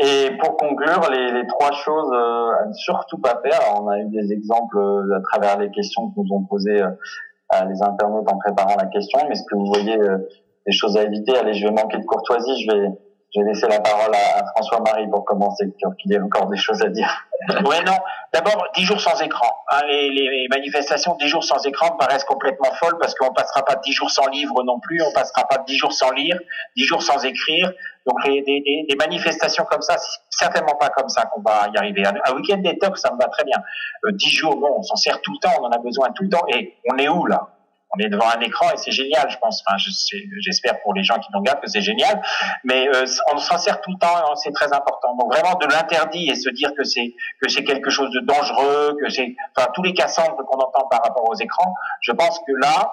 Et 0.00 0.36
pour 0.38 0.56
conclure, 0.56 1.10
les, 1.10 1.46
trois 1.48 1.72
choses 1.72 2.12
euh, 2.12 2.62
à 2.62 2.66
ne 2.66 2.72
surtout 2.72 3.18
pas 3.18 3.40
faire. 3.42 3.60
on 3.80 3.88
a 3.88 3.98
eu 3.98 4.08
des 4.08 4.32
exemples 4.32 4.78
euh, 4.78 5.16
à 5.16 5.20
travers 5.20 5.58
les 5.58 5.70
questions 5.70 6.10
que 6.10 6.20
nous 6.20 6.32
ont 6.32 6.44
posées 6.44 6.82
les 7.66 7.82
internautes 7.82 8.30
en 8.30 8.36
préparant 8.36 8.76
la 8.76 8.86
question. 8.86 9.18
Mais 9.24 9.32
est-ce 9.32 9.42
que 9.50 9.56
vous 9.56 9.66
voyez 9.66 9.96
des 10.66 10.72
choses 10.72 10.98
à 10.98 11.02
éviter 11.02 11.34
Allez, 11.36 11.54
je 11.54 11.66
vais 11.66 11.72
manquer 11.72 11.96
de 11.96 12.04
courtoisie. 12.04 12.62
Je 12.62 12.70
vais 12.70 12.88
je 13.34 13.40
vais 13.40 13.48
laisser 13.48 13.68
la 13.68 13.80
parole 13.80 14.14
à, 14.14 14.44
François-Marie 14.54 15.06
pour 15.08 15.24
commencer, 15.24 15.64
qu'il 15.78 16.10
y 16.10 16.14
ait 16.14 16.20
encore 16.20 16.46
des 16.46 16.56
choses 16.56 16.82
à 16.82 16.88
dire. 16.88 17.26
Ouais, 17.64 17.82
non. 17.84 17.96
D'abord, 18.32 18.66
dix 18.74 18.84
jours 18.84 19.00
sans 19.00 19.20
écran. 19.20 19.48
Hein, 19.70 19.80
les, 19.86 20.46
manifestations 20.50 21.14
dix 21.20 21.28
jours 21.28 21.44
sans 21.44 21.64
écran 21.66 21.96
paraissent 21.96 22.24
complètement 22.24 22.72
folles 22.74 22.96
parce 22.98 23.14
qu'on 23.14 23.32
passera 23.32 23.64
pas 23.64 23.76
dix 23.76 23.92
jours 23.92 24.10
sans 24.10 24.26
livre 24.28 24.62
non 24.64 24.80
plus, 24.80 25.02
on 25.02 25.12
passera 25.12 25.46
pas 25.46 25.58
dix 25.66 25.76
jours 25.76 25.92
sans 25.92 26.10
lire, 26.10 26.38
dix 26.76 26.84
jours 26.84 27.02
sans 27.02 27.24
écrire. 27.24 27.70
Donc 28.06 28.24
les, 28.26 28.42
des, 28.42 28.96
manifestations 28.98 29.64
comme 29.64 29.82
ça, 29.82 29.96
c'est 29.98 30.20
certainement 30.30 30.74
pas 30.74 30.88
comme 30.88 31.08
ça 31.08 31.26
qu'on 31.26 31.42
va 31.42 31.68
y 31.74 31.76
arriver. 31.76 32.04
Un, 32.06 32.34
week-end 32.34 32.58
détox, 32.58 33.00
ça 33.00 33.12
me 33.12 33.18
va 33.18 33.28
très 33.28 33.44
bien. 33.44 33.58
Euh, 34.04 34.12
jours, 34.18 34.56
bon, 34.56 34.76
on 34.78 34.82
s'en 34.82 34.96
sert 34.96 35.20
tout 35.20 35.32
le 35.32 35.38
temps, 35.38 35.54
on 35.60 35.64
en 35.64 35.70
a 35.70 35.78
besoin 35.78 36.08
tout 36.14 36.22
le 36.22 36.30
temps. 36.30 36.44
Et 36.48 36.78
on 36.90 36.96
est 36.96 37.08
où 37.08 37.26
là? 37.26 37.57
On 37.94 37.98
est 37.98 38.08
devant 38.08 38.28
un 38.28 38.40
écran 38.40 38.66
et 38.72 38.76
c'est 38.76 38.90
génial, 38.90 39.30
je 39.30 39.38
pense. 39.38 39.62
Enfin, 39.66 39.76
j'espère 40.40 40.80
pour 40.82 40.94
les 40.94 41.02
gens 41.02 41.18
qui 41.18 41.28
nous 41.32 41.38
regardent 41.38 41.60
que 41.60 41.68
c'est 41.68 41.80
génial, 41.80 42.20
mais 42.64 42.88
euh, 42.88 43.04
on 43.32 43.38
s'en 43.38 43.58
sert 43.58 43.80
tout 43.80 43.90
le 43.90 43.98
temps, 43.98 44.34
c'est 44.36 44.52
très 44.52 44.72
important. 44.72 45.16
Donc 45.16 45.32
vraiment 45.32 45.54
de 45.56 45.66
l'interdit 45.66 46.28
et 46.28 46.34
se 46.34 46.50
dire 46.50 46.72
que 46.76 46.84
c'est 46.84 47.14
que 47.40 47.48
c'est 47.48 47.64
quelque 47.64 47.90
chose 47.90 48.10
de 48.10 48.20
dangereux, 48.20 48.96
que 49.00 49.08
c'est, 49.08 49.34
enfin 49.56 49.68
tous 49.74 49.82
les 49.82 49.94
Cassandres 49.94 50.36
qu'on 50.46 50.58
entend 50.58 50.86
par 50.90 51.02
rapport 51.02 51.28
aux 51.28 51.36
écrans, 51.36 51.74
je 52.02 52.12
pense 52.12 52.38
que 52.46 52.52
là, 52.52 52.92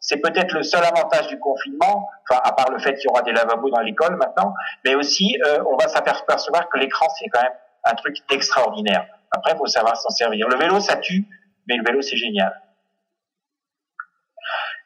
c'est 0.00 0.18
peut-être 0.18 0.52
le 0.52 0.62
seul 0.62 0.84
avantage 0.84 1.28
du 1.28 1.38
confinement, 1.38 2.08
enfin 2.28 2.40
à 2.44 2.52
part 2.52 2.70
le 2.70 2.78
fait 2.78 2.94
qu'il 2.94 3.04
y 3.04 3.08
aura 3.08 3.22
des 3.22 3.32
lavabos 3.32 3.70
dans 3.70 3.80
l'école 3.80 4.16
maintenant, 4.16 4.54
mais 4.84 4.94
aussi 4.94 5.38
euh, 5.46 5.62
on 5.70 5.76
va 5.76 5.88
s'apercevoir 5.88 6.68
que 6.68 6.78
l'écran 6.78 7.06
c'est 7.18 7.28
quand 7.28 7.42
même 7.42 7.52
un 7.84 7.94
truc 7.94 8.16
extraordinaire. 8.30 9.06
Après, 9.30 9.56
faut 9.56 9.66
savoir 9.66 9.96
s'en 9.96 10.10
servir. 10.10 10.48
Le 10.48 10.56
vélo, 10.56 10.80
ça 10.80 10.96
tue, 10.96 11.24
mais 11.66 11.76
le 11.76 11.84
vélo, 11.84 12.02
c'est 12.02 12.16
génial. 12.16 12.52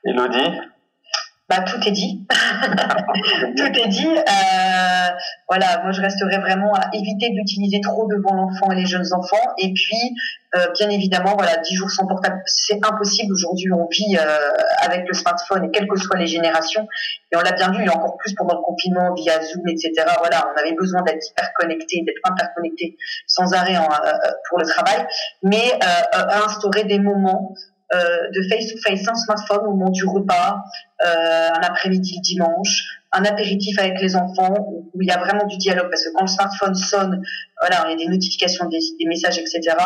Elodie 0.06 0.60
bah, 1.48 1.60
tout 1.60 1.78
est 1.86 1.92
dit. 1.92 2.26
tout 3.56 3.66
est 3.66 3.88
dit. 3.88 4.08
Euh, 4.08 5.08
voilà, 5.48 5.80
moi 5.84 5.92
je 5.92 6.00
resterai 6.00 6.38
vraiment 6.38 6.74
à 6.74 6.88
éviter 6.92 7.30
d'utiliser 7.30 7.80
trop 7.80 8.08
devant 8.08 8.34
l'enfant 8.34 8.72
et 8.72 8.74
les 8.74 8.86
jeunes 8.86 9.06
enfants. 9.12 9.54
Et 9.58 9.72
puis, 9.72 10.16
euh, 10.56 10.66
bien 10.74 10.90
évidemment, 10.90 11.34
voilà, 11.36 11.56
10 11.58 11.76
jours 11.76 11.90
sans 11.90 12.04
portable, 12.06 12.42
c'est 12.46 12.84
impossible. 12.84 13.32
Aujourd'hui, 13.32 13.70
on 13.72 13.86
vit 13.86 14.16
euh, 14.18 14.50
avec 14.80 15.06
le 15.06 15.14
smartphone 15.14 15.70
quelles 15.70 15.86
que 15.86 15.96
soient 15.96 16.18
les 16.18 16.26
générations. 16.26 16.88
Et 17.30 17.36
on 17.36 17.40
l'a 17.42 17.52
bien 17.52 17.70
vu, 17.70 17.84
et 17.84 17.88
encore 17.90 18.16
plus 18.16 18.34
pendant 18.34 18.56
le 18.56 18.62
confinement, 18.62 19.14
via 19.14 19.40
Zoom, 19.40 19.68
etc. 19.68 19.92
Voilà, 20.18 20.48
on 20.52 20.60
avait 20.60 20.74
besoin 20.74 21.02
d'être 21.02 21.24
hyper 21.30 21.52
connecté, 21.54 22.02
d'être 22.04 22.20
interconnecté 22.24 22.96
sans 23.28 23.52
arrêt 23.52 23.76
pour 24.48 24.58
le 24.58 24.66
travail. 24.66 25.06
Mais 25.44 25.78
instaurer 26.12 26.82
des 26.84 26.98
moments 26.98 27.54
de 27.92 28.48
face-to-face 28.48 29.04
sans 29.04 29.14
smartphone 29.14 29.66
au 29.66 29.70
moment 29.70 29.90
du 29.90 30.04
repas, 30.04 30.64
euh, 31.04 31.48
un 31.54 31.60
après-midi 31.60 32.20
dimanche, 32.20 33.02
un 33.12 33.24
apéritif 33.24 33.78
avec 33.78 34.00
les 34.00 34.16
enfants 34.16 34.54
où, 34.68 34.90
il 35.00 35.06
y 35.06 35.10
a 35.10 35.18
vraiment 35.18 35.44
du 35.46 35.56
dialogue 35.56 35.88
parce 35.90 36.04
que 36.04 36.10
quand 36.14 36.22
le 36.22 36.28
smartphone 36.28 36.74
sonne, 36.74 37.22
voilà, 37.60 37.84
il 37.86 37.90
y 37.90 37.94
a 37.94 37.96
des 37.96 38.10
notifications, 38.10 38.66
des, 38.68 38.80
messages, 39.06 39.38
etc. 39.38 39.76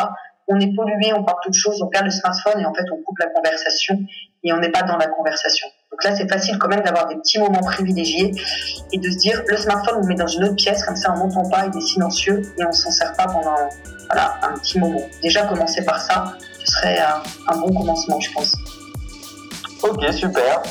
On 0.47 0.59
est 0.59 0.73
pollué, 0.75 1.13
on 1.13 1.23
parle 1.23 1.39
toute 1.43 1.53
chose, 1.53 1.81
on 1.81 1.87
perd 1.87 2.05
le 2.05 2.11
smartphone 2.11 2.61
et 2.61 2.65
en 2.65 2.73
fait 2.73 2.85
on 2.91 3.01
coupe 3.03 3.19
la 3.19 3.27
conversation 3.27 3.99
et 4.43 4.53
on 4.53 4.57
n'est 4.57 4.71
pas 4.71 4.83
dans 4.83 4.97
la 4.97 5.07
conversation. 5.07 5.67
Donc 5.91 6.03
là, 6.03 6.15
c'est 6.15 6.29
facile 6.29 6.57
quand 6.57 6.69
même 6.69 6.81
d'avoir 6.81 7.07
des 7.07 7.15
petits 7.15 7.39
moments 7.39 7.61
privilégiés 7.61 8.31
et 8.93 8.97
de 8.97 9.11
se 9.11 9.17
dire 9.17 9.43
le 9.47 9.57
smartphone, 9.57 9.97
on 9.97 10.01
le 10.01 10.07
met 10.07 10.15
dans 10.15 10.27
une 10.27 10.45
autre 10.45 10.55
pièce, 10.55 10.83
comme 10.83 10.95
ça 10.95 11.13
on 11.13 11.19
n'entend 11.19 11.47
pas, 11.49 11.67
il 11.71 11.77
est 11.77 11.85
silencieux 11.85 12.41
et 12.57 12.65
on 12.65 12.71
s'en 12.71 12.89
sert 12.89 13.13
pas 13.13 13.25
pendant 13.25 13.69
voilà, 14.07 14.39
un 14.41 14.53
petit 14.53 14.79
moment. 14.79 15.01
Déjà 15.21 15.45
commencer 15.45 15.83
par 15.83 16.01
ça, 16.01 16.37
ce 16.65 16.71
serait 16.73 16.99
un, 17.47 17.57
bon 17.57 17.73
commencement, 17.73 18.19
je 18.19 18.31
pense. 18.31 18.55
Ok, 19.83 20.03
super. 20.13 20.61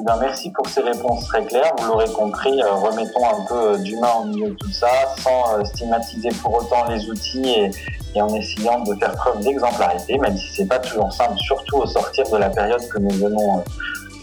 Eh 0.00 0.04
bien, 0.04 0.16
merci 0.20 0.50
pour 0.50 0.68
ces 0.68 0.80
réponses 0.80 1.26
très 1.26 1.44
claires. 1.44 1.72
Vous 1.78 1.88
l'aurez 1.88 2.12
compris, 2.12 2.62
euh, 2.62 2.72
remettons 2.74 3.28
un 3.28 3.44
peu 3.46 3.54
euh, 3.54 3.78
d'humain 3.78 4.12
au 4.20 4.24
milieu 4.26 4.50
de 4.50 4.54
tout 4.54 4.70
ça, 4.70 4.86
sans 5.18 5.58
euh, 5.58 5.64
stigmatiser 5.64 6.28
pour 6.40 6.54
autant 6.54 6.84
les 6.88 7.08
outils 7.10 7.70
et, 8.14 8.22
en 8.22 8.32
essayant 8.34 8.80
de 8.80 8.94
faire 8.94 9.12
preuve 9.12 9.40
d'exemplarité, 9.40 10.18
même 10.18 10.36
si 10.36 10.54
c'est 10.54 10.66
pas 10.66 10.78
toujours 10.78 11.12
simple, 11.12 11.36
surtout 11.38 11.78
au 11.78 11.86
sortir 11.86 12.28
de 12.30 12.36
la 12.36 12.50
période 12.50 12.86
que 12.88 12.98
nous 12.98 13.10
venons 13.10 13.64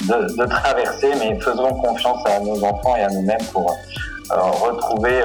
de, 0.01 0.45
traverser. 0.45 1.11
Mais 1.19 1.39
faisons 1.39 1.69
confiance 1.73 2.25
à 2.25 2.39
nos 2.39 2.63
enfants 2.63 2.95
et 2.95 3.03
à 3.03 3.09
nous-mêmes 3.09 3.45
pour 3.51 3.73
retrouver 4.29 5.21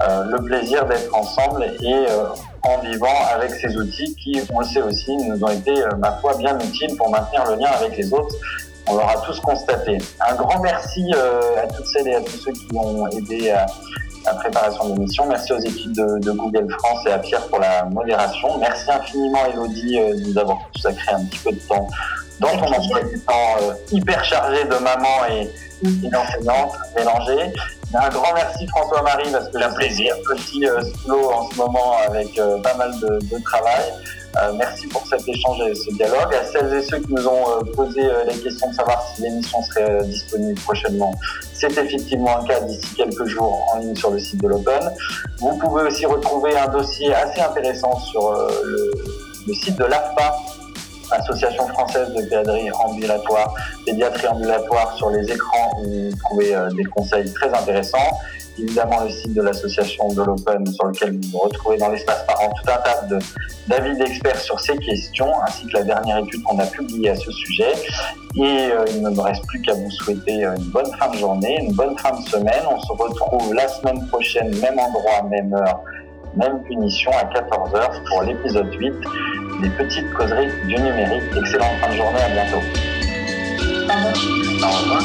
le 0.00 0.42
plaisir 0.42 0.86
d'être 0.86 1.14
ensemble 1.14 1.64
et 1.82 2.06
en 2.62 2.78
vivant 2.78 3.26
avec 3.34 3.52
ces 3.52 3.76
outils 3.76 4.14
qui, 4.16 4.40
on 4.52 4.60
le 4.60 4.66
sait 4.66 4.82
aussi, 4.82 5.16
nous 5.16 5.42
ont 5.42 5.50
été, 5.50 5.70
euh, 5.70 5.96
ma 5.98 6.12
foi, 6.12 6.36
bien 6.36 6.58
utiles 6.58 6.96
pour 6.96 7.10
maintenir 7.10 7.44
le 7.46 7.56
lien 7.56 7.70
avec 7.78 7.96
les 7.96 8.12
autres. 8.12 8.34
On 8.86 8.94
l'aura 8.94 9.16
tous 9.24 9.38
constaté. 9.40 9.98
Un 10.20 10.34
grand 10.34 10.60
merci 10.60 11.10
euh, 11.14 11.62
à 11.62 11.66
toutes 11.68 11.86
celles 11.86 12.08
et 12.08 12.14
à 12.14 12.20
tous 12.20 12.38
ceux 12.38 12.52
qui 12.52 12.68
ont 12.74 13.06
aidé 13.08 13.50
à 13.50 13.66
la 14.26 14.34
préparation 14.34 14.88
de 14.88 14.94
l'émission. 14.94 15.26
Merci 15.26 15.52
aux 15.52 15.60
équipes 15.60 15.92
de, 15.92 16.32
Google 16.32 16.68
France 16.78 17.06
et 17.06 17.12
à 17.12 17.18
Pierre 17.18 17.46
pour 17.48 17.60
la 17.60 17.84
modération. 17.84 18.58
Merci 18.58 18.90
infiniment, 18.90 19.46
Elodie, 19.52 19.98
euh, 19.98 20.14
de 20.16 20.20
nous 20.20 20.38
avoir 20.38 20.58
consacré 20.72 21.12
un 21.12 21.24
petit 21.24 21.38
peu 21.38 21.52
de 21.52 21.60
temps 21.60 21.88
dans 22.40 22.56
ton 22.56 22.72
emploi 22.72 23.02
du 23.02 23.20
temps 23.20 23.56
hyper 23.92 24.24
chargé 24.24 24.64
de 24.64 24.74
maman 24.76 25.26
et, 25.30 25.50
et 25.82 26.08
d'enseignante 26.08 26.72
mélangée. 26.96 27.52
Un 27.92 28.08
grand 28.08 28.32
merci 28.34 28.68
François-Marie 28.68 29.32
parce 29.32 29.48
que 29.48 29.58
un 29.58 29.74
plaisir. 29.74 30.14
Petit 30.28 30.64
euh, 30.64 30.80
slow 31.02 31.32
en 31.32 31.50
ce 31.50 31.56
moment 31.56 31.96
avec 32.06 32.38
euh, 32.38 32.58
pas 32.58 32.74
mal 32.74 32.92
de, 33.00 33.42
travail. 33.42 33.82
Euh, 34.36 34.52
merci 34.56 34.86
pour 34.86 35.04
cet 35.08 35.26
échange 35.26 35.60
et 35.68 35.74
ce 35.74 35.92
dialogue. 35.94 36.32
À 36.32 36.44
celles 36.44 36.72
et 36.72 36.82
ceux 36.82 36.98
qui 36.98 37.12
nous 37.12 37.26
ont 37.26 37.64
posé 37.74 38.02
les 38.28 38.38
questions 38.38 38.70
de 38.70 38.74
savoir 38.76 39.02
si 39.02 39.22
l'émission 39.22 39.60
serait 39.62 40.04
disponible 40.04 40.60
prochainement, 40.60 41.12
c'est 41.52 41.76
effectivement 41.76 42.38
un 42.38 42.44
cas 42.44 42.60
d'ici 42.60 42.94
quelques 42.94 43.26
jours 43.26 43.68
en 43.74 43.78
ligne 43.78 43.96
sur 43.96 44.12
le 44.12 44.20
site 44.20 44.40
de 44.40 44.46
l'Open. 44.46 44.92
Vous 45.38 45.58
pouvez 45.58 45.82
aussi 45.82 46.06
retrouver 46.06 46.56
un 46.56 46.68
dossier 46.68 47.12
assez 47.12 47.40
intéressant 47.40 47.98
sur 47.98 48.30
le, 48.64 48.92
le 49.48 49.54
site 49.54 49.76
de 49.76 49.84
l'AFPA 49.84 50.36
Association 51.10 51.66
française 51.68 52.08
de 52.10 52.22
pédiatrie 52.22 52.70
ambulatoire, 52.84 53.54
pédiatrie 53.84 54.28
ambulatoire 54.28 54.96
sur 54.96 55.10
les 55.10 55.30
écrans 55.30 55.70
où 55.80 56.10
vous 56.10 56.16
trouvez 56.24 56.54
euh, 56.54 56.70
des 56.70 56.84
conseils 56.84 57.32
très 57.32 57.48
intéressants. 57.48 58.18
Évidemment, 58.58 59.04
le 59.04 59.10
site 59.10 59.32
de 59.32 59.42
l'association 59.42 60.12
de 60.12 60.22
l'Open 60.22 60.66
sur 60.66 60.86
lequel 60.86 61.18
vous 61.32 61.38
retrouvez 61.38 61.78
dans 61.78 61.88
l'espace 61.88 62.24
parent 62.26 62.50
tout 62.50 62.70
un 62.70 62.76
tas 62.76 63.06
d'avis 63.68 63.96
d'experts 63.96 64.40
sur 64.40 64.60
ces 64.60 64.76
questions, 64.78 65.32
ainsi 65.46 65.66
que 65.66 65.78
la 65.78 65.84
dernière 65.84 66.18
étude 66.18 66.42
qu'on 66.42 66.58
a 66.58 66.66
publiée 66.66 67.10
à 67.10 67.16
ce 67.16 67.30
sujet. 67.30 67.72
Et 68.36 68.42
euh, 68.42 68.84
il 68.90 69.02
ne 69.02 69.10
me 69.10 69.20
reste 69.20 69.44
plus 69.46 69.60
qu'à 69.62 69.74
vous 69.74 69.90
souhaiter 69.90 70.44
euh, 70.44 70.56
une 70.56 70.70
bonne 70.70 70.92
fin 70.98 71.08
de 71.08 71.16
journée, 71.16 71.58
une 71.62 71.72
bonne 71.72 71.96
fin 71.98 72.12
de 72.12 72.28
semaine. 72.28 72.62
On 72.70 72.78
se 72.80 72.92
retrouve 72.92 73.54
la 73.54 73.66
semaine 73.68 74.06
prochaine, 74.08 74.54
même 74.58 74.78
endroit, 74.78 75.22
même 75.30 75.54
heure, 75.54 75.80
même 76.36 76.62
punition 76.62 77.10
à 77.12 77.24
14h 77.24 78.04
pour 78.08 78.22
l'épisode 78.22 78.72
8 78.74 78.92
des 79.62 79.70
petites 79.70 80.12
causeries 80.12 80.50
du 80.66 80.74
numérique. 80.76 81.22
Excellente 81.36 81.76
fin 81.80 81.90
de 81.90 81.96
journée, 81.96 82.20
à 82.20 82.28
bientôt. 82.28 82.62
Au 84.62 84.68
revoir. 84.68 85.02